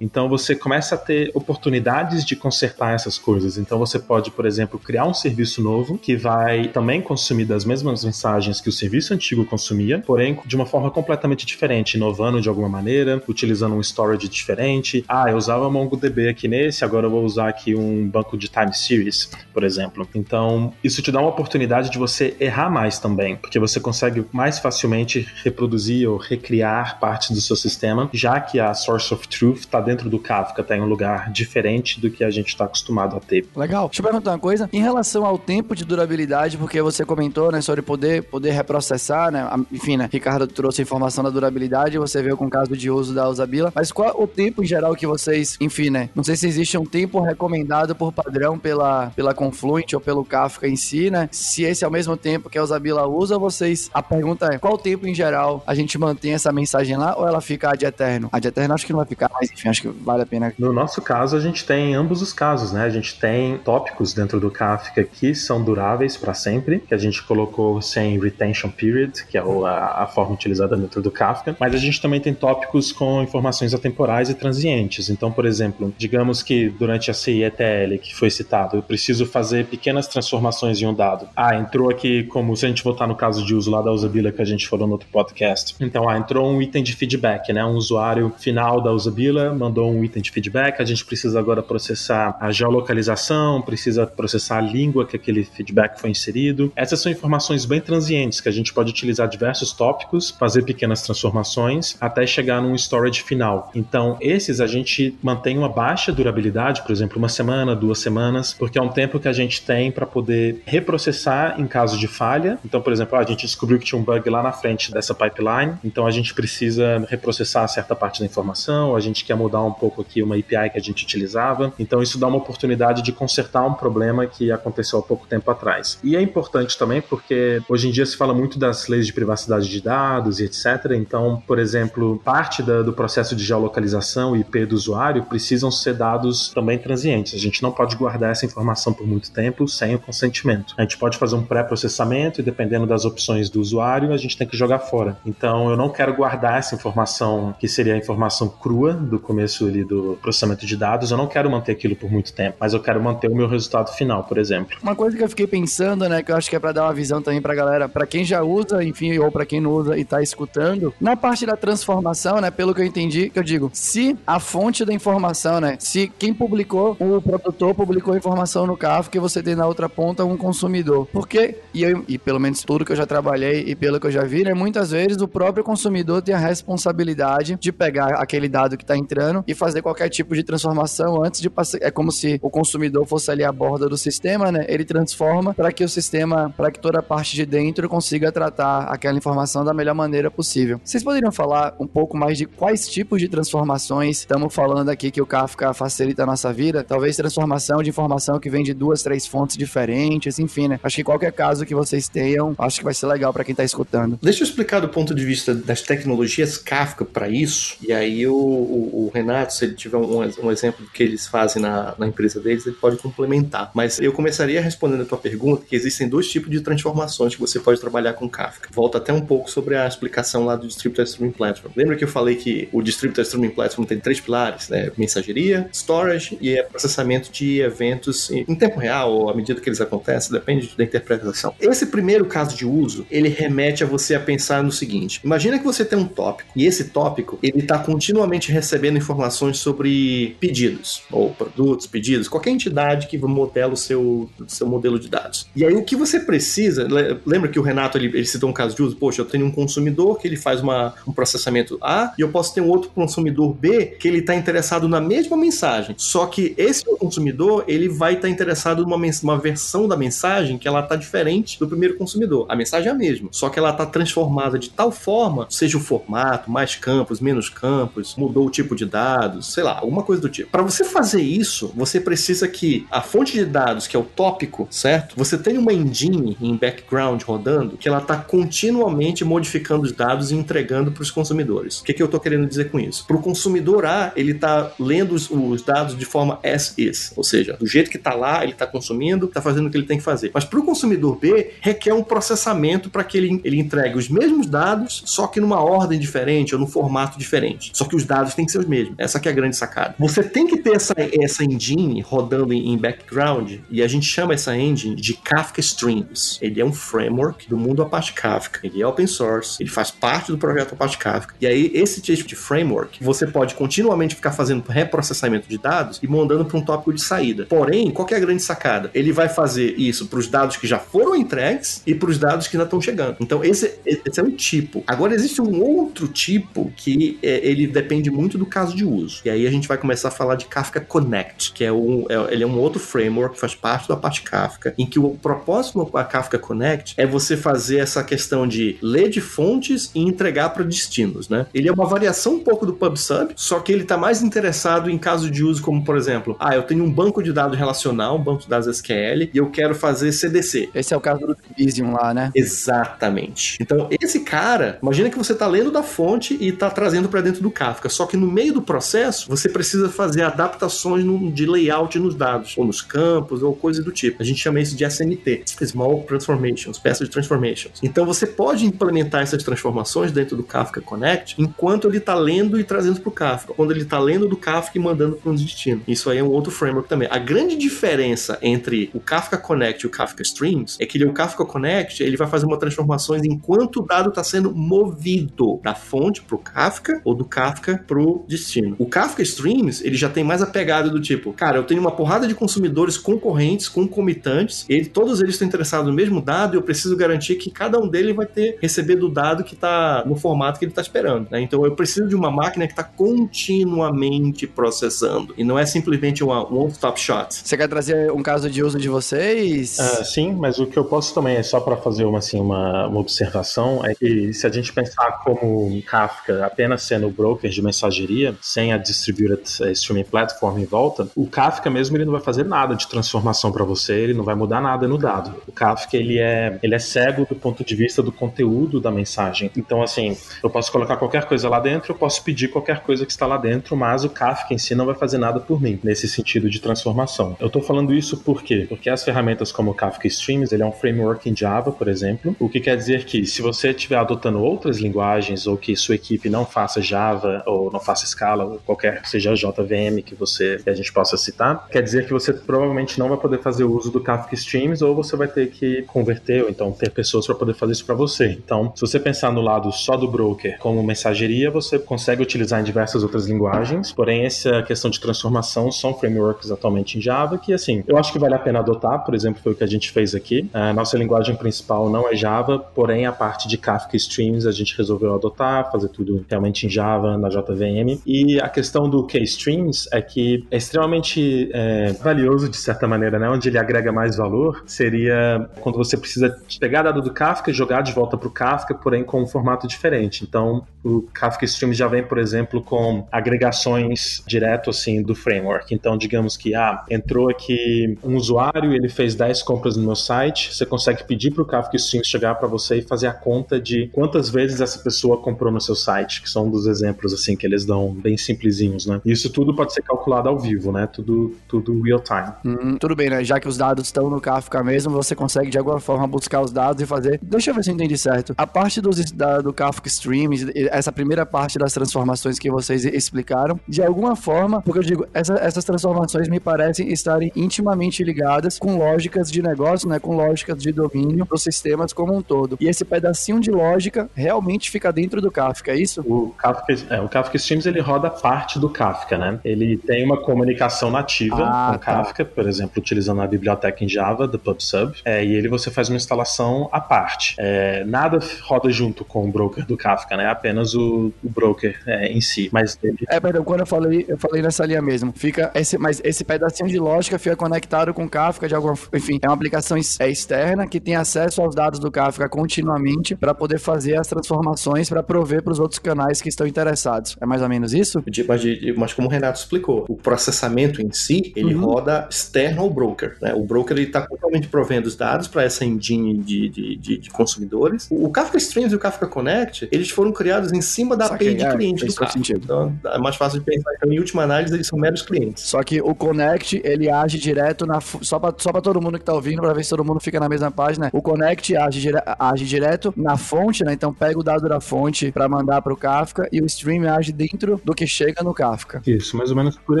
Então, 0.00 0.28
você 0.28 0.54
começa 0.54 0.94
a 0.94 0.98
ter 0.98 1.30
oportunidades 1.34 2.24
de 2.24 2.36
consertar 2.36 2.94
essas 2.94 3.18
coisas. 3.18 3.58
Então, 3.58 3.78
você 3.78 3.98
pode, 3.98 4.30
por 4.30 4.46
exemplo, 4.46 4.78
criar 4.78 5.06
um 5.06 5.14
serviço 5.14 5.62
novo 5.62 5.98
que 5.98 6.16
vai 6.16 6.68
também 6.68 7.00
consumir 7.00 7.44
das 7.44 7.64
mesmas 7.64 8.04
mensagens 8.04 8.60
que 8.60 8.68
o 8.68 8.72
serviço 8.72 9.14
antigo 9.14 9.44
consumia, 9.44 9.98
porém 9.98 10.38
de 10.44 10.56
uma 10.56 10.66
forma 10.66 10.90
completamente 10.90 11.46
diferente, 11.46 11.94
inovando 11.94 12.40
de 12.40 12.48
alguma 12.48 12.68
maneira, 12.68 13.22
utilizando 13.28 13.74
um 13.74 13.80
storage 13.80 14.28
diferente. 14.28 15.04
Ah, 15.08 15.30
eu 15.30 15.36
usava 15.36 15.70
MongoDB 15.70 16.28
aqui 16.28 16.48
nesse, 16.48 16.84
agora 16.84 17.06
eu 17.06 17.10
vou 17.10 17.24
usar 17.24 17.48
aqui 17.48 17.74
um 17.74 18.06
banco 18.08 18.36
de 18.36 18.48
time 18.48 18.74
series, 18.74 19.30
por 19.52 19.64
exemplo. 19.64 20.08
Então, 20.14 20.72
isso 20.82 21.02
te 21.02 21.10
dá 21.10 21.20
uma 21.20 21.28
oportunidade 21.28 21.90
de 21.90 21.98
você 21.98 22.36
errar 22.40 22.70
mais 22.70 22.98
também, 22.98 23.36
porque 23.36 23.58
você 23.58 23.80
consegue 23.80 24.24
mais 24.32 24.58
facilmente 24.58 25.26
reproduzir 25.42 26.08
ou 26.08 26.16
recriar 26.16 26.98
partes 26.98 27.30
do 27.30 27.40
seu 27.40 27.56
sistema, 27.56 28.08
já 28.12 28.40
que 28.40 28.58
a 28.58 28.74
source 28.74 28.99
of 29.12 29.26
truth 29.28 29.58
está 29.58 29.80
dentro 29.80 30.08
do 30.10 30.18
Kafka, 30.18 30.62
está 30.62 30.76
em 30.76 30.80
um 30.80 30.86
lugar 30.86 31.30
diferente 31.32 32.00
do 32.00 32.10
que 32.10 32.24
a 32.24 32.30
gente 32.30 32.48
está 32.48 32.64
acostumado 32.64 33.16
a 33.16 33.20
ter. 33.20 33.46
Legal. 33.56 33.88
Deixa 33.88 34.00
eu 34.00 34.04
perguntar 34.04 34.32
uma 34.32 34.38
coisa. 34.38 34.68
Em 34.72 34.80
relação 34.80 35.24
ao 35.24 35.38
tempo 35.38 35.74
de 35.74 35.84
durabilidade, 35.84 36.56
porque 36.56 36.80
você 36.82 37.04
comentou, 37.04 37.50
né, 37.50 37.60
sobre 37.60 37.82
poder, 37.82 38.22
poder 38.24 38.50
reprocessar, 38.50 39.30
né? 39.30 39.48
Enfim, 39.72 39.96
né? 39.96 40.08
Ricardo 40.12 40.46
trouxe 40.46 40.82
informação 40.82 41.24
da 41.24 41.30
durabilidade, 41.30 41.98
você 41.98 42.22
veio 42.22 42.36
com 42.36 42.46
o 42.46 42.50
caso 42.50 42.76
de 42.76 42.90
uso 42.90 43.14
da 43.14 43.28
Usabila. 43.28 43.72
Mas 43.74 43.92
qual 43.92 44.20
o 44.20 44.26
tempo 44.26 44.62
em 44.62 44.66
geral 44.66 44.94
que 44.94 45.06
vocês, 45.06 45.56
enfim, 45.60 45.90
né? 45.90 46.10
Não 46.14 46.24
sei 46.24 46.36
se 46.36 46.46
existe 46.46 46.76
um 46.76 46.84
tempo 46.84 47.20
recomendado 47.20 47.94
por 47.94 48.12
padrão 48.12 48.58
pela, 48.58 49.12
pela 49.16 49.34
Confluent 49.34 49.92
ou 49.94 50.00
pelo 50.00 50.24
Kafka 50.24 50.68
em 50.68 50.76
si, 50.76 51.10
né? 51.10 51.28
Se 51.30 51.62
esse 51.64 51.84
é 51.84 51.88
o 51.88 51.90
mesmo 51.90 52.16
tempo 52.16 52.50
que 52.50 52.58
a 52.58 52.62
Usabila 52.62 53.06
usa, 53.06 53.38
vocês. 53.38 53.90
A 53.92 54.02
pergunta 54.02 54.46
é: 54.52 54.58
qual 54.58 54.76
tempo 54.76 55.06
em 55.06 55.14
geral 55.14 55.62
a 55.66 55.74
gente 55.74 55.98
mantém 55.98 56.32
essa 56.32 56.52
mensagem 56.52 56.96
lá 56.96 57.16
ou 57.16 57.26
ela 57.26 57.40
fica 57.40 57.70
ad 57.70 57.84
eterno? 57.84 58.28
Ad 58.32 58.46
eterno 58.46 58.74
acho 58.74 58.86
que 58.86 58.89
não 58.92 58.98
vai 58.98 59.06
ficar, 59.06 59.30
mas 59.32 59.50
enfim, 59.50 59.68
acho 59.68 59.82
que 59.82 59.88
vale 59.88 60.22
a 60.22 60.26
pena. 60.26 60.52
No 60.58 60.72
nosso 60.72 61.00
caso, 61.02 61.36
a 61.36 61.40
gente 61.40 61.64
tem 61.64 61.94
ambos 61.94 62.22
os 62.22 62.32
casos, 62.32 62.72
né? 62.72 62.84
A 62.84 62.90
gente 62.90 63.18
tem 63.18 63.58
tópicos 63.58 64.12
dentro 64.12 64.40
do 64.40 64.50
Kafka 64.50 65.02
que 65.04 65.34
são 65.34 65.62
duráveis 65.62 66.16
para 66.16 66.34
sempre, 66.34 66.80
que 66.80 66.94
a 66.94 66.98
gente 66.98 67.22
colocou 67.22 67.80
sem 67.80 68.18
retention 68.18 68.70
period, 68.70 69.24
que 69.28 69.36
é 69.36 69.40
a, 69.40 70.06
forma 70.06 70.34
utilizada 70.34 70.76
dentro 70.76 71.00
do 71.02 71.10
Kafka, 71.10 71.56
mas 71.58 71.74
a 71.74 71.78
gente 71.78 72.00
também 72.00 72.20
tem 72.20 72.34
tópicos 72.34 72.92
com 72.92 73.22
informações 73.22 73.74
atemporais 73.74 74.28
e 74.28 74.34
transientes. 74.34 75.08
Então, 75.10 75.30
por 75.30 75.46
exemplo, 75.46 75.92
digamos 75.96 76.42
que 76.42 76.68
durante 76.68 77.10
a 77.10 77.14
CIETL 77.14 77.98
que 78.00 78.14
foi 78.14 78.30
citado, 78.30 78.76
eu 78.76 78.82
preciso 78.82 79.26
fazer 79.26 79.66
pequenas 79.66 80.06
transformações 80.06 80.80
em 80.80 80.86
um 80.86 80.94
dado. 80.94 81.28
Ah, 81.36 81.54
entrou 81.54 81.90
aqui 81.90 82.24
como 82.24 82.56
se 82.56 82.66
a 82.66 82.68
gente 82.68 82.82
voltar 82.82 83.06
no 83.06 83.14
caso 83.14 83.44
de 83.44 83.54
uso 83.54 83.70
lá 83.70 83.80
da 83.80 83.92
usability 83.92 84.36
que 84.36 84.42
a 84.42 84.46
gente 84.46 84.68
falou 84.68 84.86
no 84.86 84.92
outro 84.94 85.08
podcast. 85.10 85.74
Então, 85.80 86.08
ah, 86.08 86.16
entrou 86.16 86.50
um 86.50 86.60
item 86.60 86.82
de 86.82 86.94
feedback, 86.94 87.52
né? 87.52 87.64
Um 87.64 87.74
usuário 87.74 88.32
final 88.38 88.69
Alda 88.70 88.92
Usabila 88.92 89.52
mandou 89.52 89.90
um 89.90 90.04
item 90.04 90.22
de 90.22 90.30
feedback, 90.30 90.80
a 90.80 90.84
gente 90.84 91.04
precisa 91.04 91.40
agora 91.40 91.60
processar 91.60 92.36
a 92.40 92.52
geolocalização, 92.52 93.60
precisa 93.60 94.06
processar 94.06 94.58
a 94.58 94.60
língua 94.60 95.04
que 95.04 95.16
aquele 95.16 95.42
feedback 95.42 96.00
foi 96.00 96.10
inserido. 96.10 96.72
Essas 96.76 97.00
são 97.00 97.10
informações 97.10 97.64
bem 97.64 97.80
transientes 97.80 98.40
que 98.40 98.48
a 98.48 98.52
gente 98.52 98.72
pode 98.72 98.90
utilizar 98.90 99.28
diversos 99.28 99.72
tópicos, 99.72 100.30
fazer 100.30 100.62
pequenas 100.62 101.02
transformações 101.02 101.96
até 102.00 102.24
chegar 102.24 102.62
num 102.62 102.76
storage 102.76 103.22
final. 103.22 103.72
Então, 103.74 104.16
esses 104.20 104.60
a 104.60 104.68
gente 104.68 105.18
mantém 105.20 105.58
uma 105.58 105.68
baixa 105.68 106.12
durabilidade, 106.12 106.82
por 106.82 106.92
exemplo, 106.92 107.18
uma 107.18 107.28
semana, 107.28 107.74
duas 107.74 107.98
semanas, 107.98 108.54
porque 108.54 108.78
é 108.78 108.82
um 108.82 108.88
tempo 108.88 109.18
que 109.18 109.26
a 109.26 109.32
gente 109.32 109.62
tem 109.62 109.90
para 109.90 110.06
poder 110.06 110.62
reprocessar 110.64 111.60
em 111.60 111.66
caso 111.66 111.98
de 111.98 112.06
falha. 112.06 112.56
Então, 112.64 112.80
por 112.80 112.92
exemplo, 112.92 113.18
a 113.18 113.24
gente 113.24 113.46
descobriu 113.46 113.80
que 113.80 113.84
tinha 113.84 114.00
um 114.00 114.04
bug 114.04 114.30
lá 114.30 114.44
na 114.44 114.52
frente 114.52 114.92
dessa 114.92 115.12
pipeline, 115.12 115.74
então 115.84 116.06
a 116.06 116.10
gente 116.12 116.32
precisa 116.32 117.04
reprocessar 117.08 117.68
certa 117.68 117.96
parte 117.96 118.20
da 118.20 118.26
a 118.68 119.00
gente 119.00 119.24
quer 119.24 119.34
mudar 119.34 119.62
um 119.62 119.72
pouco 119.72 120.02
aqui 120.02 120.22
uma 120.22 120.36
API 120.36 120.70
que 120.70 120.78
a 120.78 120.82
gente 120.82 121.04
utilizava. 121.04 121.72
Então, 121.78 122.02
isso 122.02 122.18
dá 122.18 122.26
uma 122.26 122.38
oportunidade 122.38 123.02
de 123.02 123.12
consertar 123.12 123.66
um 123.66 123.74
problema 123.74 124.26
que 124.26 124.50
aconteceu 124.50 124.98
há 124.98 125.02
pouco 125.02 125.26
tempo 125.26 125.50
atrás. 125.50 125.98
E 126.02 126.16
é 126.16 126.20
importante 126.20 126.76
também 126.76 127.00
porque 127.00 127.62
hoje 127.68 127.88
em 127.88 127.90
dia 127.90 128.04
se 128.06 128.16
fala 128.16 128.34
muito 128.34 128.58
das 128.58 128.88
leis 128.88 129.06
de 129.06 129.12
privacidade 129.12 129.68
de 129.68 129.80
dados 129.80 130.40
e 130.40 130.44
etc. 130.44 130.92
Então, 130.96 131.42
por 131.46 131.58
exemplo, 131.58 132.20
parte 132.24 132.62
da, 132.62 132.82
do 132.82 132.92
processo 132.92 133.34
de 133.36 133.44
geolocalização 133.44 134.36
e 134.36 134.40
IP 134.40 134.66
do 134.66 134.74
usuário 134.74 135.24
precisam 135.24 135.70
ser 135.70 135.94
dados 135.94 136.50
também 136.50 136.78
transientes. 136.78 137.34
A 137.34 137.38
gente 137.38 137.62
não 137.62 137.72
pode 137.72 137.96
guardar 137.96 138.32
essa 138.32 138.44
informação 138.44 138.92
por 138.92 139.06
muito 139.06 139.30
tempo 139.30 139.68
sem 139.68 139.94
o 139.94 139.98
consentimento. 139.98 140.74
A 140.76 140.82
gente 140.82 140.98
pode 140.98 141.16
fazer 141.16 141.36
um 141.36 141.42
pré-processamento 141.42 142.40
e 142.40 142.42
dependendo 142.42 142.86
das 142.86 143.04
opções 143.04 143.48
do 143.48 143.60
usuário, 143.60 144.12
a 144.12 144.16
gente 144.16 144.36
tem 144.36 144.46
que 144.46 144.56
jogar 144.56 144.80
fora. 144.80 145.16
Então, 145.24 145.70
eu 145.70 145.76
não 145.76 145.88
quero 145.88 146.14
guardar 146.14 146.58
essa 146.58 146.74
informação 146.74 147.54
que 147.58 147.68
seria 147.68 147.94
a 147.94 147.98
informação 147.98 148.48
crua 148.50 148.92
do 148.92 149.18
começo 149.18 149.66
ali 149.66 149.84
do 149.84 150.18
processamento 150.20 150.66
de 150.66 150.76
dados. 150.76 151.10
Eu 151.10 151.16
não 151.16 151.26
quero 151.26 151.50
manter 151.50 151.72
aquilo 151.72 151.96
por 151.96 152.10
muito 152.10 152.32
tempo, 152.32 152.56
mas 152.60 152.72
eu 152.72 152.80
quero 152.80 153.02
manter 153.02 153.30
o 153.30 153.34
meu 153.34 153.48
resultado 153.48 153.90
final, 153.92 154.24
por 154.24 154.38
exemplo. 154.38 154.76
Uma 154.82 154.94
coisa 154.94 155.16
que 155.16 155.22
eu 155.22 155.28
fiquei 155.28 155.46
pensando, 155.46 156.08
né, 156.08 156.22
que 156.22 156.32
eu 156.32 156.36
acho 156.36 156.48
que 156.48 156.56
é 156.56 156.58
para 156.58 156.72
dar 156.72 156.84
uma 156.84 156.92
visão 156.92 157.22
também 157.22 157.40
pra 157.40 157.54
galera, 157.54 157.88
para 157.88 158.06
quem 158.06 158.24
já 158.24 158.42
usa, 158.42 158.82
enfim, 158.82 159.18
ou 159.18 159.30
para 159.30 159.46
quem 159.46 159.60
não 159.60 159.72
usa 159.72 159.98
e 159.98 160.04
tá 160.04 160.22
escutando, 160.22 160.92
na 161.00 161.16
parte 161.16 161.46
da 161.46 161.56
transformação, 161.56 162.40
né, 162.40 162.50
pelo 162.50 162.74
que 162.74 162.80
eu 162.80 162.84
entendi, 162.84 163.30
que 163.30 163.38
eu 163.38 163.42
digo, 163.42 163.70
se 163.72 164.16
a 164.26 164.40
fonte 164.40 164.84
da 164.84 164.92
informação, 164.92 165.60
né, 165.60 165.76
se 165.78 166.10
quem 166.18 166.32
publicou, 166.32 166.96
o 166.98 167.20
produtor 167.20 167.74
publicou 167.74 168.14
a 168.14 168.16
informação 168.16 168.66
no 168.66 168.76
Kafka 168.76 169.16
e 169.16 169.20
você 169.20 169.42
tem 169.42 169.54
na 169.54 169.66
outra 169.66 169.88
ponta 169.88 170.24
um 170.24 170.36
consumidor. 170.36 171.06
Porque, 171.12 171.56
e, 171.74 171.82
eu, 171.82 172.04
e 172.08 172.18
pelo 172.18 172.40
menos 172.40 172.62
tudo 172.62 172.84
que 172.84 172.92
eu 172.92 172.96
já 172.96 173.06
trabalhei 173.06 173.64
e 173.66 173.74
pelo 173.74 174.00
que 174.00 174.06
eu 174.06 174.10
já 174.10 174.24
vi, 174.24 174.44
né, 174.44 174.54
muitas 174.54 174.90
vezes 174.90 175.20
o 175.20 175.28
próprio 175.28 175.64
consumidor 175.64 176.22
tem 176.22 176.34
a 176.34 176.38
responsabilidade 176.38 177.56
de 177.60 177.72
pegar 177.72 178.14
aquele 178.14 178.39
dado 178.48 178.76
que 178.76 178.84
tá 178.84 178.96
entrando 178.96 179.44
e 179.46 179.54
fazer 179.54 179.82
qualquer 179.82 180.08
tipo 180.08 180.34
de 180.34 180.42
transformação 180.42 181.22
antes 181.24 181.40
de 181.40 181.50
passar. 181.50 181.78
É 181.80 181.90
como 181.90 182.10
se 182.12 182.38
o 182.42 182.50
consumidor 182.50 183.06
fosse 183.06 183.30
ali 183.30 183.44
a 183.44 183.52
borda 183.52 183.88
do 183.88 183.96
sistema, 183.96 184.50
né? 184.50 184.64
Ele 184.68 184.84
transforma 184.84 185.54
para 185.54 185.72
que 185.72 185.84
o 185.84 185.88
sistema, 185.88 186.52
para 186.56 186.70
que 186.70 186.80
toda 186.80 187.00
a 187.00 187.02
parte 187.02 187.34
de 187.34 187.46
dentro 187.46 187.88
consiga 187.88 188.32
tratar 188.32 188.84
aquela 188.84 189.16
informação 189.16 189.64
da 189.64 189.74
melhor 189.74 189.94
maneira 189.94 190.30
possível. 190.30 190.80
Vocês 190.84 191.02
poderiam 191.02 191.32
falar 191.32 191.74
um 191.78 191.86
pouco 191.86 192.16
mais 192.16 192.38
de 192.38 192.46
quais 192.46 192.88
tipos 192.88 193.20
de 193.20 193.28
transformações 193.28 194.18
estamos 194.18 194.54
falando 194.54 194.88
aqui 194.88 195.10
que 195.10 195.20
o 195.20 195.26
Kafka 195.26 195.72
facilita 195.74 196.22
a 196.22 196.26
nossa 196.26 196.52
vida? 196.52 196.84
Talvez 196.84 197.16
transformação 197.16 197.82
de 197.82 197.90
informação 197.90 198.38
que 198.38 198.50
vem 198.50 198.62
de 198.62 198.74
duas, 198.74 199.02
três 199.02 199.26
fontes 199.26 199.56
diferentes, 199.56 200.38
enfim, 200.38 200.68
né? 200.68 200.80
Acho 200.82 200.96
que 200.96 201.04
qualquer 201.04 201.32
caso 201.32 201.66
que 201.66 201.74
vocês 201.74 202.08
tenham, 202.08 202.54
acho 202.58 202.78
que 202.78 202.84
vai 202.84 202.94
ser 202.94 203.06
legal 203.06 203.32
para 203.32 203.44
quem 203.44 203.54
tá 203.54 203.64
escutando. 203.64 204.18
Deixa 204.22 204.42
eu 204.42 204.46
explicar 204.46 204.80
do 204.80 204.88
ponto 204.88 205.14
de 205.14 205.24
vista 205.24 205.54
das 205.54 205.82
tecnologias 205.82 206.56
Kafka 206.56 207.04
para 207.04 207.28
isso, 207.28 207.76
e 207.86 207.92
aí 207.92 208.26
o, 208.30 208.36
o, 208.36 209.06
o, 209.06 209.10
Renato, 209.12 209.52
se 209.52 209.64
ele 209.64 209.74
tiver 209.74 209.96
um, 209.96 210.18
um 210.18 210.50
exemplo 210.50 210.84
do 210.84 210.90
que 210.90 211.02
eles 211.02 211.26
fazem 211.26 211.60
na, 211.60 211.94
na 211.98 212.06
empresa 212.06 212.40
deles, 212.40 212.66
ele 212.66 212.76
pode 212.76 212.96
complementar. 212.96 213.70
Mas 213.74 213.98
eu 214.00 214.12
começaria 214.12 214.60
respondendo 214.60 215.02
a 215.02 215.04
tua 215.04 215.18
pergunta 215.18 215.64
que 215.66 215.76
existem 215.76 216.08
dois 216.08 216.28
tipos 216.28 216.50
de 216.50 216.60
transformações 216.60 217.34
que 217.34 217.40
você 217.40 217.58
pode 217.58 217.80
trabalhar 217.80 218.14
com 218.14 218.28
Kafka. 218.28 218.68
Volta 218.72 218.98
até 218.98 219.12
um 219.12 219.20
pouco 219.20 219.50
sobre 219.50 219.76
a 219.76 219.86
explicação 219.86 220.44
lá 220.44 220.56
do 220.56 220.66
Distributed 220.66 221.08
Streaming 221.08 221.32
Platform. 221.32 221.72
Lembra 221.76 221.96
que 221.96 222.04
eu 222.04 222.08
falei 222.08 222.36
que 222.36 222.68
o 222.72 222.82
Distributed 222.82 223.26
Streaming 223.26 223.50
Platform 223.50 223.84
tem 223.84 223.98
três 223.98 224.20
pilares, 224.20 224.68
né? 224.68 224.90
Mensageria, 224.96 225.68
storage 225.72 226.38
e 226.40 226.62
processamento 226.64 227.30
de 227.30 227.60
eventos 227.60 228.30
em 228.30 228.54
tempo 228.54 228.78
real 228.78 229.12
ou 229.12 229.30
à 229.30 229.34
medida 229.34 229.60
que 229.60 229.68
eles 229.68 229.80
acontecem, 229.80 230.32
depende 230.32 230.72
da 230.76 230.84
interpretação. 230.84 231.54
Esse 231.60 231.86
primeiro 231.86 232.26
caso 232.26 232.56
de 232.56 232.66
uso, 232.66 233.06
ele 233.10 233.28
remete 233.28 233.82
a 233.82 233.86
você 233.86 234.14
a 234.14 234.20
pensar 234.20 234.62
no 234.62 234.72
seguinte: 234.72 235.20
imagina 235.24 235.58
que 235.58 235.64
você 235.64 235.84
tem 235.84 235.98
um 235.98 236.06
tópico 236.06 236.50
e 236.54 236.66
esse 236.66 236.84
tópico 236.90 237.38
ele 237.42 237.60
está 237.60 237.78
continuamente 237.78 238.19
recebendo 238.52 238.98
informações 238.98 239.58
sobre 239.58 240.36
pedidos 240.40 241.02
ou 241.10 241.30
produtos, 241.30 241.86
pedidos, 241.86 242.28
qualquer 242.28 242.50
entidade 242.50 243.06
que 243.06 243.18
modela 243.18 243.72
o 243.72 243.76
seu, 243.76 244.28
seu 244.46 244.66
modelo 244.66 244.98
de 244.98 245.08
dados. 245.08 245.46
E 245.54 245.64
aí 245.64 245.74
o 245.74 245.84
que 245.84 245.96
você 245.96 246.20
precisa, 246.20 246.86
lembra 247.26 247.48
que 247.48 247.58
o 247.58 247.62
Renato 247.62 247.98
ele, 247.98 248.08
ele 248.08 248.24
citou 248.24 248.48
um 248.48 248.52
caso 248.52 248.74
de 248.74 248.82
uso, 248.82 248.96
poxa, 248.96 249.22
eu 249.22 249.26
tenho 249.26 249.46
um 249.46 249.50
consumidor 249.50 250.18
que 250.18 250.26
ele 250.26 250.36
faz 250.36 250.60
uma, 250.60 250.94
um 251.06 251.12
processamento 251.12 251.78
A 251.80 252.12
e 252.18 252.20
eu 252.20 252.28
posso 252.28 252.54
ter 252.54 252.60
um 252.60 252.68
outro 252.68 252.90
consumidor 252.90 253.54
B 253.54 253.96
que 253.98 254.08
ele 254.08 254.18
está 254.18 254.34
interessado 254.34 254.88
na 254.88 255.00
mesma 255.00 255.36
mensagem, 255.36 255.94
só 255.98 256.26
que 256.26 256.54
esse 256.56 256.84
consumidor 257.00 257.64
ele 257.66 257.88
vai 257.88 258.14
estar 258.14 258.28
tá 258.28 258.28
interessado 258.28 258.82
numa 258.82 259.00
uma 259.22 259.38
versão 259.38 259.88
da 259.88 259.96
mensagem 259.96 260.58
que 260.58 260.68
ela 260.68 260.80
está 260.80 260.94
diferente 260.94 261.58
do 261.58 261.66
primeiro 261.66 261.96
consumidor. 261.96 262.46
A 262.48 262.54
mensagem 262.54 262.88
é 262.88 262.92
a 262.92 262.94
mesma, 262.94 263.28
só 263.32 263.48
que 263.48 263.58
ela 263.58 263.70
está 263.70 263.86
transformada 263.86 264.58
de 264.58 264.70
tal 264.70 264.92
forma, 264.92 265.46
seja 265.50 265.78
o 265.78 265.80
formato, 265.80 266.50
mais 266.50 266.76
campos, 266.76 267.20
menos 267.20 267.48
campos, 267.48 268.09
mudou 268.16 268.46
o 268.46 268.50
tipo 268.50 268.74
de 268.74 268.84
dados, 268.84 269.52
sei 269.52 269.62
lá, 269.62 269.78
alguma 269.78 270.02
coisa 270.02 270.22
do 270.22 270.28
tipo. 270.28 270.50
Para 270.50 270.62
você 270.62 270.84
fazer 270.84 271.22
isso, 271.22 271.72
você 271.74 272.00
precisa 272.00 272.48
que 272.48 272.86
a 272.90 273.00
fonte 273.00 273.32
de 273.32 273.44
dados, 273.44 273.86
que 273.86 273.96
é 273.96 273.98
o 273.98 274.04
tópico, 274.04 274.68
certo? 274.70 275.14
Você 275.16 275.36
tem 275.38 275.58
uma 275.58 275.72
engine 275.72 276.36
em 276.40 276.56
background 276.56 277.22
rodando 277.22 277.76
que 277.76 277.88
ela 277.88 277.98
está 277.98 278.16
continuamente 278.16 279.24
modificando 279.24 279.84
os 279.84 279.92
dados 279.92 280.30
e 280.30 280.34
entregando 280.34 280.92
para 280.92 281.02
os 281.02 281.10
consumidores. 281.10 281.80
O 281.80 281.84
que, 281.84 281.92
que 281.92 282.02
eu 282.02 282.06
estou 282.06 282.20
querendo 282.20 282.46
dizer 282.46 282.70
com 282.70 282.78
isso? 282.78 283.06
Para 283.06 283.16
o 283.16 283.22
consumidor 283.22 283.84
A, 283.84 284.12
ele 284.16 284.32
está 284.32 284.72
lendo 284.78 285.14
os, 285.14 285.30
os, 285.30 285.62
dados 285.62 285.96
de 285.96 286.04
forma 286.04 286.38
as 286.44 286.76
is, 286.78 287.12
ou 287.16 287.24
seja, 287.24 287.56
do 287.58 287.66
jeito 287.66 287.90
que 287.90 287.96
está 287.96 288.14
lá, 288.14 288.42
ele 288.42 288.52
está 288.52 288.66
consumindo, 288.66 289.26
está 289.26 289.40
fazendo 289.40 289.66
o 289.66 289.70
que 289.70 289.76
ele 289.76 289.86
tem 289.86 289.98
que 289.98 290.04
fazer. 290.04 290.30
Mas 290.32 290.44
para 290.44 290.58
o 290.58 290.64
consumidor 290.64 291.16
B, 291.16 291.52
requer 291.60 291.94
um 291.94 292.02
processamento 292.02 292.90
para 292.90 293.04
que 293.04 293.16
ele, 293.16 293.40
ele 293.44 293.58
entregue 293.58 293.98
os 293.98 294.08
mesmos 294.08 294.46
dados, 294.46 295.02
só 295.06 295.26
que 295.26 295.40
numa 295.40 295.62
ordem 295.62 295.98
diferente 295.98 296.54
ou 296.54 296.60
num 296.60 296.66
formato 296.66 297.18
diferente. 297.18 297.70
Só 297.74 297.84
que 297.84 297.96
os 298.00 298.04
dados 298.04 298.34
têm 298.34 298.46
que 298.46 298.52
ser 298.52 298.58
os 298.58 298.66
mesmos. 298.66 298.94
Essa 298.98 299.20
que 299.20 299.28
é 299.28 299.32
a 299.32 299.34
grande 299.34 299.56
sacada. 299.56 299.94
Você 299.98 300.22
tem 300.22 300.46
que 300.46 300.58
ter 300.58 300.74
essa, 300.74 300.94
essa 300.96 301.44
engine 301.44 302.00
rodando 302.00 302.52
em, 302.52 302.76
background, 302.76 303.56
e 303.70 303.82
a 303.82 303.88
gente 303.88 304.06
chama 304.06 304.34
essa 304.34 304.56
engine 304.56 304.96
de 304.96 305.14
Kafka 305.14 305.60
Streams. 305.60 306.38
Ele 306.40 306.60
é 306.60 306.64
um 306.64 306.72
framework 306.72 307.48
do 307.48 307.56
mundo 307.56 307.82
Apache 307.82 308.12
Kafka. 308.12 308.60
Ele 308.64 308.82
é 308.82 308.86
open 308.86 309.06
source, 309.06 309.62
ele 309.62 309.70
faz 309.70 309.90
parte 309.90 310.32
do 310.32 310.38
projeto 310.38 310.72
Apache 310.72 310.96
Kafka. 310.96 311.34
E 311.40 311.46
aí, 311.46 311.70
esse 311.74 312.00
tipo 312.00 312.26
de 312.26 312.34
framework, 312.34 313.02
você 313.02 313.26
pode 313.26 313.54
continuamente 313.54 314.14
ficar 314.14 314.32
fazendo 314.32 314.64
reprocessamento 314.66 315.48
de 315.48 315.58
dados 315.58 315.98
e 316.02 316.06
mandando 316.06 316.44
para 316.44 316.58
um 316.58 316.64
tópico 316.64 316.92
de 316.92 317.02
saída. 317.02 317.46
Porém, 317.46 317.90
qual 317.90 318.08
é 318.10 318.14
a 318.14 318.20
grande 318.20 318.42
sacada? 318.42 318.90
Ele 318.94 319.12
vai 319.12 319.28
fazer 319.28 319.74
isso 319.76 320.06
para 320.06 320.18
os 320.18 320.26
dados 320.26 320.56
que 320.56 320.66
já 320.66 320.78
foram 320.78 321.14
entregues 321.14 321.82
e 321.86 321.94
para 321.94 322.10
os 322.10 322.18
dados 322.18 322.46
que 322.48 322.56
ainda 322.56 322.64
estão 322.64 322.80
chegando. 322.80 323.16
Então, 323.20 323.44
esse, 323.44 323.78
esse, 323.84 324.20
é 324.20 324.22
um 324.22 324.30
tipo. 324.30 324.82
Agora, 324.86 325.14
existe 325.14 325.40
um 325.42 325.62
outro 325.62 326.08
tipo 326.08 326.72
que 326.76 327.18
é, 327.22 327.46
ele 327.46 327.66
depende 327.80 328.10
muito 328.10 328.36
do 328.36 328.44
caso 328.44 328.76
de 328.76 328.84
uso. 328.84 329.22
E 329.24 329.30
aí 329.30 329.46
a 329.46 329.50
gente 329.50 329.66
vai 329.66 329.78
começar 329.78 330.08
a 330.08 330.10
falar 330.10 330.34
de 330.34 330.44
Kafka 330.44 330.80
Connect, 330.80 331.52
que 331.52 331.64
é 331.64 331.72
um, 331.72 332.04
é, 332.08 332.34
ele 332.34 332.44
é 332.44 332.46
um 332.46 332.58
outro 332.58 332.78
framework 332.78 333.34
que 333.34 333.40
faz 333.40 333.54
parte 333.54 333.88
da 333.88 333.96
parte 333.96 334.22
Kafka, 334.22 334.74
em 334.76 334.84
que 334.84 334.98
o 334.98 335.10
propósito 335.10 335.90
da 335.92 336.04
Kafka 336.04 336.38
Connect 336.38 336.94
é 336.96 337.06
você 337.06 337.36
fazer 337.36 337.78
essa 337.78 338.04
questão 338.04 338.46
de 338.46 338.76
ler 338.82 339.08
de 339.08 339.20
fontes 339.20 339.90
e 339.94 340.00
entregar 340.00 340.50
para 340.50 340.62
destinos, 340.62 341.28
né? 341.28 341.46
Ele 341.54 341.68
é 341.68 341.72
uma 341.72 341.86
variação 341.86 342.34
um 342.34 342.40
pouco 342.40 342.66
do 342.66 342.74
PubSub, 342.74 343.32
só 343.34 343.60
que 343.60 343.72
ele 343.72 343.82
está 343.82 343.96
mais 343.96 344.22
interessado 344.22 344.90
em 344.90 344.98
casos 344.98 345.30
de 345.30 345.42
uso 345.42 345.62
como, 345.62 345.82
por 345.82 345.96
exemplo, 345.96 346.36
ah, 346.38 346.54
eu 346.54 346.62
tenho 346.62 346.84
um 346.84 346.90
banco 346.90 347.22
de 347.22 347.32
dados 347.32 347.58
relacional, 347.58 348.16
um 348.16 348.22
banco 348.22 348.42
de 348.42 348.48
dados 348.48 348.66
SQL, 348.66 349.30
e 349.32 349.38
eu 349.38 349.50
quero 349.50 349.74
fazer 349.74 350.12
CDC. 350.12 350.70
Esse 350.74 350.92
é 350.92 350.96
o 350.96 351.00
caso 351.00 351.26
do 351.26 351.36
Visium 351.56 351.92
lá, 351.92 352.12
né? 352.12 352.30
Exatamente. 352.34 353.56
Então, 353.60 353.88
esse 354.00 354.20
cara, 354.20 354.78
imagina 354.82 355.08
que 355.08 355.18
você 355.18 355.32
está 355.32 355.46
lendo 355.46 355.70
da 355.70 355.82
fonte 355.82 356.36
e 356.40 356.48
está 356.48 356.70
trazendo 356.70 357.08
para 357.08 357.20
dentro 357.20 357.42
do 357.42 357.50
Kafka, 357.70 357.88
só 357.88 358.06
que 358.06 358.16
no 358.16 358.26
meio 358.26 358.52
do 358.52 358.62
processo, 358.62 359.28
você 359.28 359.48
precisa 359.48 359.88
fazer 359.88 360.22
adaptações 360.22 361.04
no, 361.04 361.30
de 361.30 361.46
layout 361.46 361.98
nos 361.98 362.14
dados, 362.14 362.54
ou 362.56 362.64
nos 362.64 362.82
campos, 362.82 363.42
ou 363.42 363.54
coisa 363.54 363.82
do 363.82 363.92
tipo. 363.92 364.20
A 364.20 364.24
gente 364.24 364.40
chama 364.40 364.60
isso 364.60 364.74
de 364.76 364.84
SNT, 364.84 365.44
Small 365.66 366.02
Transformations, 366.02 366.78
peças 366.78 367.06
de 367.06 367.12
transformations. 367.12 367.78
Então, 367.82 368.04
você 368.04 368.26
pode 368.26 368.66
implementar 368.66 369.22
essas 369.22 369.42
transformações 369.42 370.10
dentro 370.10 370.36
do 370.36 370.42
Kafka 370.42 370.80
Connect 370.80 371.34
enquanto 371.38 371.88
ele 371.88 371.98
está 371.98 372.14
lendo 372.14 372.58
e 372.58 372.64
trazendo 372.64 373.00
para 373.00 373.08
o 373.08 373.12
Kafka. 373.12 373.54
Quando 373.54 373.70
ele 373.70 373.82
está 373.82 373.98
lendo 373.98 374.26
do 374.26 374.36
Kafka 374.36 374.76
e 374.76 374.80
mandando 374.80 375.16
para 375.16 375.30
um 375.30 375.34
destino. 375.34 375.82
Isso 375.86 376.10
aí 376.10 376.18
é 376.18 376.22
um 376.22 376.30
outro 376.30 376.50
framework 376.50 376.88
também. 376.88 377.08
A 377.10 377.18
grande 377.18 377.56
diferença 377.56 378.38
entre 378.42 378.90
o 378.92 379.00
Kafka 379.00 379.36
Connect 379.36 379.84
e 379.84 379.86
o 379.86 379.90
Kafka 379.90 380.22
Streams 380.22 380.76
é 380.80 380.86
que 380.86 380.98
ele, 380.98 381.04
o 381.04 381.12
Kafka 381.12 381.44
Connect 381.44 382.02
ele 382.02 382.16
vai 382.16 382.28
fazer 382.28 382.46
uma 382.46 382.58
transformação 382.58 383.16
enquanto 383.16 383.80
o 383.80 383.86
dado 383.86 384.08
está 384.08 384.24
sendo 384.24 384.54
movido 384.54 385.60
da 385.62 385.74
fonte 385.74 386.22
para 386.22 386.36
o 386.36 386.38
Kafka 386.38 387.00
ou 387.04 387.14
do 387.14 387.24
Kafka 387.24 387.59
Kafka 387.60 387.84
pro 387.86 388.24
destino. 388.26 388.74
O 388.78 388.86
Kafka 388.86 389.22
Streams, 389.22 389.86
ele 389.86 389.96
já 389.96 390.08
tem 390.08 390.24
mais 390.24 390.42
a 390.42 390.46
pegada 390.46 390.88
do 390.88 391.00
tipo, 391.00 391.32
cara, 391.32 391.58
eu 391.58 391.64
tenho 391.64 391.80
uma 391.80 391.90
porrada 391.90 392.26
de 392.26 392.34
consumidores 392.34 392.96
concorrentes, 392.96 393.68
concomitantes, 393.68 394.64
e 394.68 394.84
todos 394.84 395.20
eles 395.20 395.34
estão 395.34 395.46
interessados 395.46 395.86
no 395.86 395.92
mesmo 395.92 396.20
dado 396.20 396.54
e 396.54 396.56
eu 396.56 396.62
preciso 396.62 396.96
garantir 396.96 397.36
que 397.36 397.50
cada 397.50 397.78
um 397.78 397.86
deles 397.86 398.16
vai 398.16 398.26
ter 398.26 398.58
recebido 398.60 399.06
o 399.06 399.10
dado 399.10 399.44
que 399.44 399.54
está 399.54 400.02
no 400.06 400.16
formato 400.16 400.58
que 400.58 400.64
ele 400.64 400.72
está 400.72 400.82
esperando. 400.82 401.28
Né? 401.30 401.40
Então 401.42 401.64
eu 401.64 401.74
preciso 401.74 402.08
de 402.08 402.16
uma 402.16 402.30
máquina 402.30 402.66
que 402.66 402.72
está 402.72 402.82
continuamente 402.82 404.46
processando 404.46 405.34
e 405.36 405.44
não 405.44 405.58
é 405.58 405.66
simplesmente 405.66 406.24
uma 406.24 406.42
one-stop 406.42 406.98
shot. 406.98 407.34
Você 407.44 407.56
quer 407.56 407.68
trazer 407.68 408.10
um 408.10 408.22
caso 408.22 408.48
de 408.50 408.62
uso 408.62 408.78
de 408.78 408.88
vocês? 408.88 409.78
Uh, 409.78 410.04
sim, 410.04 410.32
mas 410.32 410.58
o 410.58 410.66
que 410.66 410.78
eu 410.78 410.84
posso 410.84 411.14
também 411.14 411.36
é 411.36 411.42
só 411.42 411.60
para 411.60 411.76
fazer 411.76 412.04
uma, 412.04 412.18
assim, 412.18 412.40
uma, 412.40 412.86
uma 412.86 413.00
observação 413.00 413.84
é 413.84 413.94
que 413.94 414.32
se 414.32 414.46
a 414.46 414.50
gente 414.50 414.72
pensar 414.72 415.20
como 415.24 415.80
Kafka 415.82 416.46
apenas 416.46 416.82
sendo 416.82 417.06
o 417.06 417.10
broker 417.10 417.49
de 417.54 417.62
mensageria, 417.62 418.34
sem 418.40 418.72
a 418.72 418.78
distributed 418.78 419.42
eh, 419.62 419.72
streaming 419.72 420.04
platform 420.04 420.58
em 420.58 420.64
volta, 420.64 421.08
o 421.14 421.26
Kafka 421.26 421.70
mesmo 421.70 421.96
ele 421.96 422.04
não 422.04 422.12
vai 422.12 422.20
fazer 422.20 422.44
nada 422.44 422.74
de 422.74 422.86
transformação 422.88 423.52
para 423.52 423.64
você, 423.64 423.94
ele 423.94 424.14
não 424.14 424.24
vai 424.24 424.34
mudar 424.34 424.60
nada 424.60 424.86
no 424.86 424.98
dado. 424.98 425.34
O 425.46 425.52
Kafka 425.52 425.96
ele 425.96 426.18
é, 426.18 426.58
ele 426.62 426.74
é 426.74 426.78
cego 426.78 427.26
do 427.26 427.34
ponto 427.34 427.64
de 427.64 427.74
vista 427.74 428.02
do 428.02 428.12
conteúdo 428.12 428.80
da 428.80 428.90
mensagem. 428.90 429.50
Então 429.56 429.82
assim, 429.82 430.16
eu 430.42 430.50
posso 430.50 430.70
colocar 430.72 430.96
qualquer 430.96 431.24
coisa 431.26 431.48
lá 431.48 431.60
dentro, 431.60 431.92
eu 431.92 431.96
posso 431.96 432.22
pedir 432.22 432.48
qualquer 432.48 432.80
coisa 432.80 433.04
que 433.04 433.12
está 433.12 433.26
lá 433.26 433.36
dentro, 433.36 433.76
mas 433.76 434.04
o 434.04 434.10
Kafka 434.10 434.54
em 434.54 434.58
si 434.58 434.74
não 434.74 434.86
vai 434.86 434.94
fazer 434.94 435.18
nada 435.18 435.40
por 435.40 435.60
mim 435.60 435.78
nesse 435.82 436.08
sentido 436.08 436.48
de 436.48 436.60
transformação. 436.60 437.36
Eu 437.40 437.46
estou 437.46 437.62
falando 437.62 437.94
isso 437.94 438.16
por 438.18 438.42
quê? 438.42 438.66
Porque 438.68 438.90
as 438.90 439.04
ferramentas 439.04 439.52
como 439.52 439.70
o 439.70 439.74
Kafka 439.74 440.06
Streams, 440.06 440.54
ele 440.54 440.62
é 440.62 440.66
um 440.66 440.72
framework 440.72 441.28
em 441.28 441.36
Java, 441.36 441.72
por 441.72 441.88
exemplo, 441.88 442.34
o 442.38 442.48
que 442.48 442.60
quer 442.60 442.76
dizer 442.76 443.04
que 443.04 443.24
se 443.26 443.42
você 443.42 443.70
estiver 443.70 443.96
adotando 443.96 444.40
outras 444.40 444.78
linguagens 444.78 445.46
ou 445.46 445.56
que 445.56 445.76
sua 445.76 445.94
equipe 445.94 446.28
não 446.28 446.44
faça 446.44 446.80
Java 446.80 447.39
ou 447.46 447.70
não 447.70 447.80
faça 447.80 448.06
Scala 448.06 448.44
ou 448.44 448.58
qualquer 448.64 449.02
seja 449.04 449.34
JVM 449.34 450.02
que 450.04 450.14
você 450.14 450.58
que 450.62 450.70
a 450.70 450.74
gente 450.74 450.92
possa 450.92 451.16
citar, 451.16 451.68
quer 451.68 451.82
dizer 451.82 452.06
que 452.06 452.12
você 452.12 452.32
provavelmente 452.32 452.98
não 452.98 453.08
vai 453.08 453.18
poder 453.18 453.38
fazer 453.38 453.64
uso 453.64 453.90
do 453.90 454.00
Kafka 454.00 454.34
Streams 454.34 454.82
ou 454.84 454.94
você 454.94 455.16
vai 455.16 455.28
ter 455.28 455.50
que 455.50 455.82
converter 455.82 456.44
ou 456.44 456.50
então 456.50 456.72
ter 456.72 456.90
pessoas 456.90 457.26
para 457.26 457.34
poder 457.34 457.54
fazer 457.54 457.72
isso 457.72 457.84
para 457.84 457.94
você. 457.94 458.32
Então, 458.32 458.72
se 458.74 458.80
você 458.80 458.98
pensar 458.98 459.32
no 459.32 459.40
lado 459.40 459.72
só 459.72 459.96
do 459.96 460.08
broker 460.08 460.58
como 460.58 460.82
mensageria, 460.82 461.50
você 461.50 461.78
consegue 461.78 462.22
utilizar 462.22 462.60
em 462.60 462.64
diversas 462.64 463.02
outras 463.02 463.26
linguagens. 463.26 463.92
Porém, 463.92 464.24
essa 464.24 464.62
questão 464.62 464.90
de 464.90 465.00
transformação 465.00 465.70
são 465.70 465.94
frameworks 465.94 466.50
atualmente 466.50 466.98
em 466.98 467.00
Java 467.00 467.38
que 467.38 467.52
assim, 467.52 467.82
eu 467.86 467.96
acho 467.96 468.12
que 468.12 468.18
vale 468.18 468.34
a 468.34 468.38
pena 468.38 468.58
adotar, 468.58 469.04
por 469.04 469.14
exemplo, 469.14 469.40
foi 469.42 469.52
o 469.52 469.54
que 469.54 469.64
a 469.64 469.66
gente 469.66 469.90
fez 469.90 470.14
aqui. 470.14 470.48
A 470.52 470.72
nossa 470.72 470.96
linguagem 470.96 471.34
principal 471.34 471.88
não 471.88 472.08
é 472.08 472.14
Java, 472.14 472.58
porém 472.58 473.06
a 473.06 473.12
parte 473.12 473.48
de 473.48 473.56
Kafka 473.56 473.96
Streams 473.96 474.46
a 474.46 474.52
gente 474.52 474.76
resolveu 474.76 475.14
adotar, 475.14 475.70
fazer 475.70 475.88
tudo 475.88 476.24
realmente 476.28 476.66
em 476.66 476.70
Java, 476.70 477.16
na 477.16 477.29
JVM. 477.30 478.00
E 478.06 478.40
a 478.40 478.48
questão 478.48 478.88
do 478.88 479.06
K-Streams 479.06 479.88
é 479.92 480.02
que 480.02 480.44
é 480.50 480.56
extremamente 480.56 481.50
é, 481.52 481.92
valioso 481.92 482.48
de 482.48 482.56
certa 482.56 482.86
maneira, 482.86 483.18
né? 483.18 483.28
Onde 483.28 483.48
ele 483.48 483.58
agrega 483.58 483.92
mais 483.92 484.16
valor 484.16 484.62
seria 484.66 485.48
quando 485.60 485.76
você 485.76 485.96
precisa 485.96 486.36
pegar 486.58 486.82
dado 486.82 487.00
do 487.00 487.12
Kafka 487.12 487.50
e 487.50 487.54
jogar 487.54 487.82
de 487.82 487.92
volta 487.92 488.16
para 488.16 488.28
o 488.28 488.30
Kafka, 488.30 488.74
porém 488.74 489.04
com 489.04 489.22
um 489.22 489.26
formato 489.26 489.66
diferente. 489.66 490.24
Então, 490.24 490.66
o 490.84 491.02
Kafka 491.02 491.44
Streams 491.44 491.76
já 491.76 491.86
vem, 491.86 492.02
por 492.02 492.18
exemplo, 492.18 492.62
com 492.62 493.06
agregações 493.10 494.22
direto 494.26 494.70
assim 494.70 495.02
do 495.02 495.14
framework. 495.14 495.74
Então, 495.74 495.96
digamos 495.96 496.36
que 496.36 496.54
ah, 496.54 496.84
entrou 496.90 497.30
aqui 497.30 497.98
um 498.02 498.16
usuário, 498.16 498.72
ele 498.72 498.88
fez 498.88 499.14
10 499.14 499.42
compras 499.42 499.76
no 499.76 499.84
meu 499.84 499.96
site, 499.96 500.54
você 500.54 500.64
consegue 500.64 501.04
pedir 501.04 501.32
para 501.32 501.42
o 501.42 501.46
Kafka 501.46 501.76
Streams 501.76 502.08
chegar 502.08 502.34
para 502.36 502.48
você 502.48 502.78
e 502.78 502.82
fazer 502.82 503.06
a 503.06 503.12
conta 503.12 503.60
de 503.60 503.88
quantas 503.88 504.28
vezes 504.28 504.60
essa 504.60 504.78
pessoa 504.78 505.18
comprou 505.18 505.52
no 505.52 505.60
seu 505.60 505.74
site, 505.74 506.22
que 506.22 506.30
são 506.30 506.46
um 506.46 506.50
dos 506.50 506.66
exemplos 506.66 507.12
assim 507.20 507.36
que 507.36 507.46
eles 507.46 507.64
dão 507.64 507.92
bem 507.92 508.16
simplesinhos, 508.16 508.86
né? 508.86 509.00
Isso 509.04 509.30
tudo 509.30 509.54
pode 509.54 509.72
ser 509.72 509.82
calculado 509.82 510.28
ao 510.28 510.38
vivo, 510.38 510.72
né? 510.72 510.86
Tudo 510.86 511.34
tudo 511.48 511.80
real 511.82 512.00
time. 512.00 512.32
Hum, 512.44 512.76
tudo 512.76 512.94
bem, 512.94 513.10
né? 513.10 513.24
Já 513.24 513.38
que 513.40 513.48
os 513.48 513.56
dados 513.56 513.86
estão 513.86 514.08
no 514.08 514.20
Kafka 514.20 514.62
mesmo, 514.62 514.92
você 514.92 515.14
consegue 515.14 515.50
de 515.50 515.58
alguma 515.58 515.80
forma 515.80 516.06
buscar 516.06 516.40
os 516.40 516.52
dados 516.52 516.82
e 516.82 516.86
fazer. 516.86 517.18
Deixa 517.22 517.50
eu 517.50 517.54
ver 517.54 517.64
se 517.64 517.70
eu 517.70 517.74
entendi 517.74 517.96
certo. 517.96 518.34
A 518.36 518.46
parte 518.46 518.80
dos, 518.80 519.10
da, 519.12 519.40
do 519.40 519.52
Kafka 519.52 519.88
Streams, 519.88 520.50
essa 520.70 520.92
primeira 520.92 521.26
parte 521.26 521.58
das 521.58 521.72
transformações 521.72 522.38
que 522.38 522.50
vocês 522.50 522.84
explicaram, 522.84 523.58
de 523.68 523.82
alguma 523.82 524.16
forma, 524.16 524.62
porque 524.62 524.78
eu 524.78 524.82
digo, 524.82 525.06
essa, 525.12 525.34
essas 525.34 525.64
transformações 525.64 526.28
me 526.28 526.40
parecem 526.40 526.92
estarem 526.92 527.32
intimamente 527.34 528.02
ligadas 528.02 528.58
com 528.58 528.76
lógicas 528.76 529.30
de 529.30 529.42
negócio, 529.42 529.88
né? 529.88 529.98
Com 529.98 530.16
lógicas 530.16 530.62
de 530.62 530.72
domínio 530.72 531.24
dos 531.24 531.42
sistemas 531.42 531.92
como 531.92 532.16
um 532.16 532.22
todo. 532.22 532.56
E 532.60 532.68
esse 532.68 532.84
pedacinho 532.84 533.40
de 533.40 533.50
lógica 533.50 534.08
realmente 534.14 534.70
fica 534.70 534.92
dentro 534.92 535.20
do 535.20 535.30
Kafka, 535.30 535.72
é 535.72 535.76
isso? 535.76 536.00
O 536.02 536.34
Kafka, 536.36 536.72
é, 536.90 537.00
o 537.00 537.08
Kafka 537.10 537.36
Streams 537.36 537.68
ele 537.68 537.80
roda 537.80 538.08
parte 538.08 538.58
do 538.58 538.68
Kafka, 538.68 539.18
né? 539.18 539.40
Ele 539.44 539.76
tem 539.76 540.04
uma 540.04 540.16
comunicação 540.16 540.90
nativa 540.90 541.44
ah, 541.44 541.72
com 541.72 541.78
tá. 541.78 541.78
Kafka, 541.78 542.24
por 542.24 542.46
exemplo, 542.46 542.72
utilizando 542.76 543.20
a 543.20 543.26
biblioteca 543.26 543.84
em 543.84 543.88
Java 543.88 544.26
do 544.26 544.38
PubSub, 544.38 544.94
é, 545.04 545.24
e 545.24 545.34
ele 545.34 545.48
você 545.48 545.70
faz 545.70 545.88
uma 545.88 545.96
instalação 545.96 546.68
à 546.72 546.80
parte. 546.80 547.34
É, 547.38 547.84
nada 547.84 548.18
roda 548.42 548.70
junto 548.70 549.04
com 549.04 549.28
o 549.28 549.30
broker 549.30 549.66
do 549.66 549.76
Kafka, 549.76 550.16
né? 550.16 550.26
Apenas 550.26 550.74
o, 550.74 551.12
o 551.22 551.28
broker 551.28 551.80
é, 551.86 552.08
em 552.08 552.20
si. 552.20 552.48
Mas 552.52 552.78
ele... 552.82 552.98
É, 553.08 553.18
perdão, 553.20 553.44
quando 553.44 553.60
eu 553.60 553.66
falei, 553.66 554.04
eu 554.08 554.18
falei 554.18 554.42
nessa 554.42 554.64
linha 554.64 554.82
mesmo. 554.82 555.12
Fica 555.14 555.50
esse, 555.54 555.76
mas 555.76 556.00
esse 556.04 556.24
pedacinho 556.24 556.68
de 556.68 556.78
lógica 556.78 557.18
fica 557.18 557.36
conectado 557.36 557.92
com 557.92 558.04
o 558.04 558.08
Kafka 558.08 558.48
de 558.48 558.54
alguma, 558.54 558.74
enfim, 558.94 559.18
é 559.20 559.26
uma 559.26 559.34
aplicação 559.34 559.76
é 559.98 560.08
externa 560.08 560.66
que 560.66 560.80
tem 560.80 560.94
acesso 560.96 561.42
aos 561.42 561.54
dados 561.54 561.78
do 561.78 561.90
Kafka 561.90 562.28
continuamente 562.28 563.14
para 563.14 563.34
poder 563.34 563.58
fazer 563.58 563.98
as 563.98 564.06
transformações 564.06 564.88
para 564.88 565.02
prover 565.02 565.42
para 565.42 565.52
os 565.52 565.58
outros 565.58 565.78
canais 565.78 566.20
que 566.20 566.28
estão 566.28 566.46
interessados. 566.46 566.89
É 567.20 567.26
mais 567.26 567.42
ou 567.42 567.48
menos 567.48 567.72
isso? 567.72 568.02
Mas, 568.26 568.42
mas 568.76 568.92
como 568.92 569.08
o 569.08 569.10
Renato 569.10 569.38
explicou, 569.38 569.84
o 569.88 569.96
processamento 569.96 570.82
em 570.82 570.92
si, 570.92 571.32
ele 571.36 571.54
uhum. 571.54 571.64
roda 571.64 572.06
externo 572.10 572.62
ao 572.62 572.70
broker. 572.70 573.16
Né? 573.20 573.34
O 573.34 573.44
broker 573.44 573.78
está 573.78 574.02
totalmente 574.02 574.48
provendo 574.48 574.86
os 574.86 574.96
dados 574.96 575.28
para 575.28 575.44
essa 575.44 575.64
engine 575.64 576.18
de, 576.18 576.48
de, 576.48 576.76
de, 576.76 576.98
de, 576.98 577.10
consumidores. 577.10 577.86
O 577.90 578.08
Kafka 578.10 578.38
Streams 578.38 578.72
e 578.72 578.76
o 578.76 578.78
Kafka 578.78 579.06
Connect, 579.06 579.68
eles 579.70 579.90
foram 579.90 580.12
criados 580.12 580.52
em 580.52 580.60
cima 580.60 580.96
da 580.96 581.06
API 581.06 581.34
de 581.34 581.44
é, 581.44 581.52
cliente 581.52 581.84
do 581.84 581.94
Kafka. 581.94 582.12
Sentido. 582.12 582.40
Então, 582.44 582.72
é 582.84 582.98
mais 582.98 583.16
fácil 583.16 583.40
de 583.40 583.44
pensar. 583.44 583.70
Então, 583.76 583.92
em 583.92 583.98
última 583.98 584.22
análise, 584.22 584.54
eles 584.54 584.66
são 584.66 584.78
meros 584.78 585.02
clientes. 585.02 585.44
Só 585.44 585.62
que 585.62 585.80
o 585.80 585.94
Connect, 585.94 586.60
ele 586.64 586.90
age 586.90 587.18
direto 587.18 587.66
na... 587.66 587.80
Só 587.80 588.18
para 588.18 588.34
só 588.38 588.52
todo 588.52 588.80
mundo 588.80 588.94
que 588.94 589.02
está 589.02 589.14
ouvindo, 589.14 589.42
para 589.42 589.52
ver 589.52 589.64
se 589.64 589.70
todo 589.70 589.84
mundo 589.84 590.00
fica 590.00 590.18
na 590.18 590.28
mesma 590.28 590.50
página. 590.50 590.90
O 590.92 591.02
Connect 591.02 591.56
age, 591.56 591.80
dire... 591.80 591.98
age 592.18 592.44
direto 592.44 592.92
na 592.96 593.16
fonte, 593.16 593.64
né? 593.64 593.72
Então, 593.72 593.92
pega 593.92 594.18
o 594.18 594.22
dado 594.22 594.48
da 594.48 594.60
fonte 594.60 595.12
para 595.12 595.28
mandar 595.28 595.62
para 595.62 595.72
o 595.72 595.76
Kafka 595.76 596.28
e 596.32 596.40
o 596.40 596.46
Stream 596.46 596.79
age 596.88 597.12
dentro 597.12 597.60
do 597.64 597.74
que 597.74 597.86
chega 597.86 598.22
no 598.22 598.34
Kafka. 598.34 598.82
Isso, 598.86 599.16
mais 599.16 599.30
ou 599.30 599.36
menos 599.36 599.56
por 599.56 599.80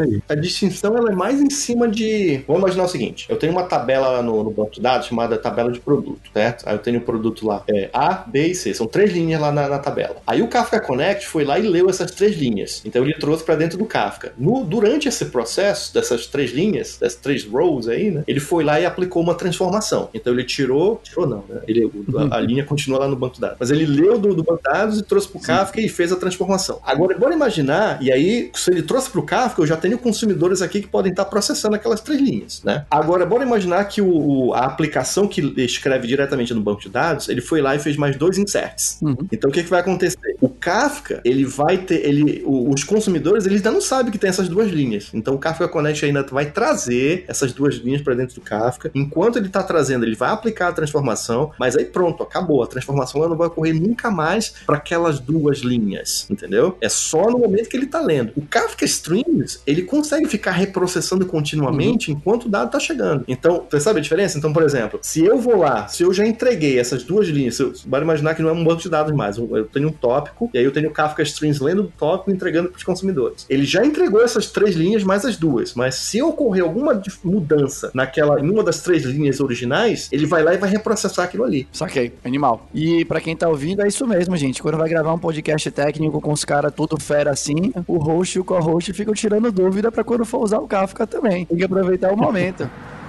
aí. 0.00 0.22
A 0.28 0.34
distinção, 0.34 0.96
ela 0.96 1.12
é 1.12 1.14
mais 1.14 1.40
em 1.40 1.50
cima 1.50 1.88
de... 1.88 2.42
Vamos 2.46 2.62
imaginar 2.62 2.84
o 2.84 2.88
seguinte. 2.88 3.26
Eu 3.28 3.36
tenho 3.36 3.52
uma 3.52 3.64
tabela 3.64 4.22
no, 4.22 4.44
no 4.44 4.50
banco 4.50 4.72
de 4.72 4.80
dados 4.80 5.06
chamada 5.06 5.36
tabela 5.36 5.70
de 5.72 5.80
produto, 5.80 6.30
certo? 6.32 6.68
Aí 6.68 6.74
eu 6.74 6.78
tenho 6.78 6.98
o 6.98 7.02
um 7.02 7.04
produto 7.04 7.46
lá, 7.46 7.62
é 7.68 7.90
A, 7.92 8.14
B 8.14 8.48
e 8.48 8.54
C. 8.54 8.72
São 8.74 8.86
três 8.86 9.12
linhas 9.12 9.40
lá 9.40 9.50
na, 9.50 9.68
na, 9.68 9.78
tabela. 9.78 10.16
Aí 10.26 10.42
o 10.42 10.48
Kafka 10.48 10.80
Connect 10.80 11.26
foi 11.26 11.44
lá 11.44 11.58
e 11.58 11.62
leu 11.62 11.88
essas 11.88 12.10
três 12.10 12.36
linhas. 12.36 12.82
Então 12.84 13.02
ele 13.02 13.14
trouxe 13.14 13.44
para 13.44 13.56
dentro 13.56 13.78
do 13.78 13.86
Kafka. 13.86 14.32
No, 14.38 14.64
durante 14.64 15.08
esse 15.08 15.26
processo 15.26 15.92
dessas 15.92 16.26
três 16.26 16.52
linhas, 16.52 16.98
dessas 16.98 17.18
três 17.18 17.44
rows 17.44 17.88
aí, 17.88 18.10
né? 18.10 18.24
Ele 18.26 18.40
foi 18.40 18.64
lá 18.64 18.80
e 18.80 18.86
aplicou 18.86 19.22
uma 19.22 19.34
transformação. 19.34 20.08
Então 20.14 20.32
ele 20.32 20.44
tirou, 20.44 21.00
tirou 21.02 21.26
não, 21.26 21.44
né? 21.48 21.62
Ele, 21.66 21.90
a, 22.30 22.36
a 22.36 22.40
linha 22.40 22.64
continua 22.64 23.00
lá 23.00 23.08
no 23.08 23.16
banco 23.16 23.34
de 23.34 23.40
dados. 23.40 23.56
Mas 23.58 23.70
ele 23.70 23.86
leu 23.86 24.18
do, 24.18 24.34
do 24.34 24.42
banco 24.42 24.62
de 24.62 24.70
dados 24.70 24.98
e 24.98 25.02
trouxe 25.02 25.28
pro 25.28 25.40
Kafka 25.40 25.80
e 25.80 25.88
fez 25.88 26.12
a 26.12 26.16
transformação. 26.16 26.80
Agora, 26.90 27.18
bora 27.18 27.34
imaginar, 27.34 28.02
e 28.02 28.12
aí, 28.12 28.50
se 28.54 28.70
ele 28.70 28.82
trouxe 28.82 29.10
pro 29.10 29.22
Kafka, 29.22 29.62
eu 29.62 29.66
já 29.66 29.76
tenho 29.76 29.98
consumidores 29.98 30.60
aqui 30.62 30.80
que 30.80 30.88
podem 30.88 31.10
estar 31.10 31.24
processando 31.24 31.76
aquelas 31.76 32.00
três 32.00 32.20
linhas, 32.20 32.62
né? 32.62 32.84
Agora, 32.90 33.24
bora 33.24 33.44
imaginar 33.44 33.84
que 33.84 34.02
o, 34.02 34.52
a 34.54 34.66
aplicação 34.66 35.26
que 35.26 35.40
escreve 35.58 36.06
diretamente 36.06 36.52
no 36.52 36.60
banco 36.60 36.80
de 36.80 36.88
dados, 36.88 37.28
ele 37.28 37.40
foi 37.40 37.60
lá 37.60 37.74
e 37.74 37.78
fez 37.78 37.96
mais 37.96 38.16
dois 38.16 38.38
inserts. 38.38 38.98
Uhum. 39.00 39.16
Então, 39.32 39.50
o 39.50 39.52
que, 39.52 39.62
que 39.62 39.70
vai 39.70 39.80
acontecer? 39.80 40.36
O 40.40 40.48
Kafka, 40.60 41.20
ele 41.24 41.44
vai 41.44 41.78
ter, 41.78 42.06
ele, 42.06 42.42
os 42.46 42.84
consumidores, 42.84 43.46
eles 43.46 43.58
ainda 43.58 43.70
não 43.70 43.80
sabem 43.80 44.12
que 44.12 44.18
tem 44.18 44.28
essas 44.28 44.48
duas 44.48 44.70
linhas. 44.70 45.10
Então, 45.14 45.34
o 45.34 45.38
Kafka 45.38 45.66
Connect 45.66 46.04
ainda 46.04 46.22
vai 46.22 46.50
trazer 46.50 47.24
essas 47.26 47.52
duas 47.52 47.76
linhas 47.76 48.02
para 48.02 48.14
dentro 48.14 48.34
do 48.34 48.40
Kafka. 48.40 48.90
Enquanto 48.94 49.36
ele 49.36 49.46
está 49.46 49.62
trazendo, 49.62 50.04
ele 50.04 50.14
vai 50.14 50.30
aplicar 50.30 50.68
a 50.68 50.72
transformação, 50.72 51.52
mas 51.58 51.76
aí 51.76 51.84
pronto, 51.84 52.22
acabou. 52.22 52.62
A 52.62 52.66
transformação 52.66 53.20
ela 53.20 53.30
não 53.30 53.36
vai 53.36 53.46
ocorrer 53.46 53.74
nunca 53.74 54.10
mais 54.10 54.52
para 54.66 54.76
aquelas 54.76 55.18
duas 55.18 55.58
linhas, 55.58 56.26
entendeu? 56.30 56.76
É 56.80 56.88
só 56.88 57.30
no 57.30 57.38
momento 57.38 57.68
que 57.68 57.76
ele 57.76 57.86
está 57.86 58.00
lendo. 58.00 58.32
O 58.36 58.42
Kafka 58.42 58.84
Streams, 58.84 59.60
ele 59.66 59.82
consegue 59.82 60.28
ficar 60.28 60.52
reprocessando 60.52 61.24
continuamente 61.24 62.10
uhum. 62.10 62.16
enquanto 62.16 62.44
o 62.44 62.48
dado 62.48 62.66
está 62.66 62.80
chegando. 62.80 63.24
Então, 63.26 63.66
você 63.68 63.80
sabe 63.80 64.00
a 64.00 64.02
diferença? 64.02 64.36
Então, 64.36 64.52
por 64.52 64.62
exemplo, 64.62 64.98
se 65.02 65.24
eu 65.24 65.38
vou 65.38 65.56
lá, 65.56 65.88
se 65.88 66.02
eu 66.02 66.12
já 66.12 66.26
entreguei 66.26 66.78
essas 66.78 67.02
duas 67.02 67.28
linhas, 67.28 67.58
eu, 67.58 67.72
bora 67.86 68.04
imaginar 68.04 68.34
que 68.34 68.42
não 68.42 68.50
é 68.50 68.52
um 68.52 68.64
banco 68.64 68.82
de 68.82 68.88
dados 68.88 69.14
mais, 69.14 69.38
eu 69.38 69.66
tenho 69.66 69.88
um 69.88 69.92
tópico, 69.92 70.49
e 70.52 70.58
aí 70.58 70.64
eu 70.64 70.72
tenho 70.72 70.88
o 70.88 70.92
Kafka 70.92 71.22
Streams 71.22 71.62
lendo 71.62 71.84
do 71.84 71.92
tópico 71.98 72.30
e 72.30 72.34
entregando 72.34 72.68
para 72.68 72.78
os 72.78 72.84
consumidores. 72.84 73.46
Ele 73.48 73.64
já 73.64 73.84
entregou 73.84 74.22
essas 74.22 74.46
três 74.46 74.74
linhas 74.74 75.02
mais 75.02 75.24
as 75.24 75.36
duas, 75.36 75.74
mas 75.74 75.94
se 75.94 76.22
ocorrer 76.22 76.62
alguma 76.62 77.00
mudança 77.24 77.90
naquela, 77.94 78.40
em 78.40 78.48
uma 78.48 78.62
das 78.62 78.82
três 78.82 79.04
linhas 79.04 79.40
originais, 79.40 80.08
ele 80.12 80.26
vai 80.26 80.42
lá 80.42 80.54
e 80.54 80.58
vai 80.58 80.70
reprocessar 80.70 81.24
aquilo 81.24 81.44
ali. 81.44 81.66
Saquei, 81.72 82.12
animal. 82.24 82.68
E 82.74 83.04
para 83.04 83.20
quem 83.20 83.36
tá 83.36 83.48
ouvindo, 83.48 83.82
é 83.82 83.88
isso 83.88 84.06
mesmo, 84.06 84.36
gente. 84.36 84.62
Quando 84.62 84.78
vai 84.78 84.88
gravar 84.88 85.12
um 85.12 85.18
podcast 85.18 85.70
técnico 85.70 86.20
com 86.20 86.32
os 86.32 86.44
caras 86.44 86.72
tudo 86.74 86.98
fera 87.00 87.30
assim, 87.30 87.72
o 87.86 87.98
host 87.98 88.36
e 88.36 88.40
o 88.40 88.44
co-host 88.44 88.92
ficam 88.92 89.14
tirando 89.14 89.50
dúvida 89.52 89.90
para 89.90 90.04
quando 90.04 90.24
for 90.24 90.42
usar 90.42 90.58
o 90.58 90.68
Kafka 90.68 91.06
também. 91.06 91.44
Tem 91.46 91.56
que 91.56 91.64
aproveitar 91.64 92.12
o 92.12 92.16
momento. 92.16 92.68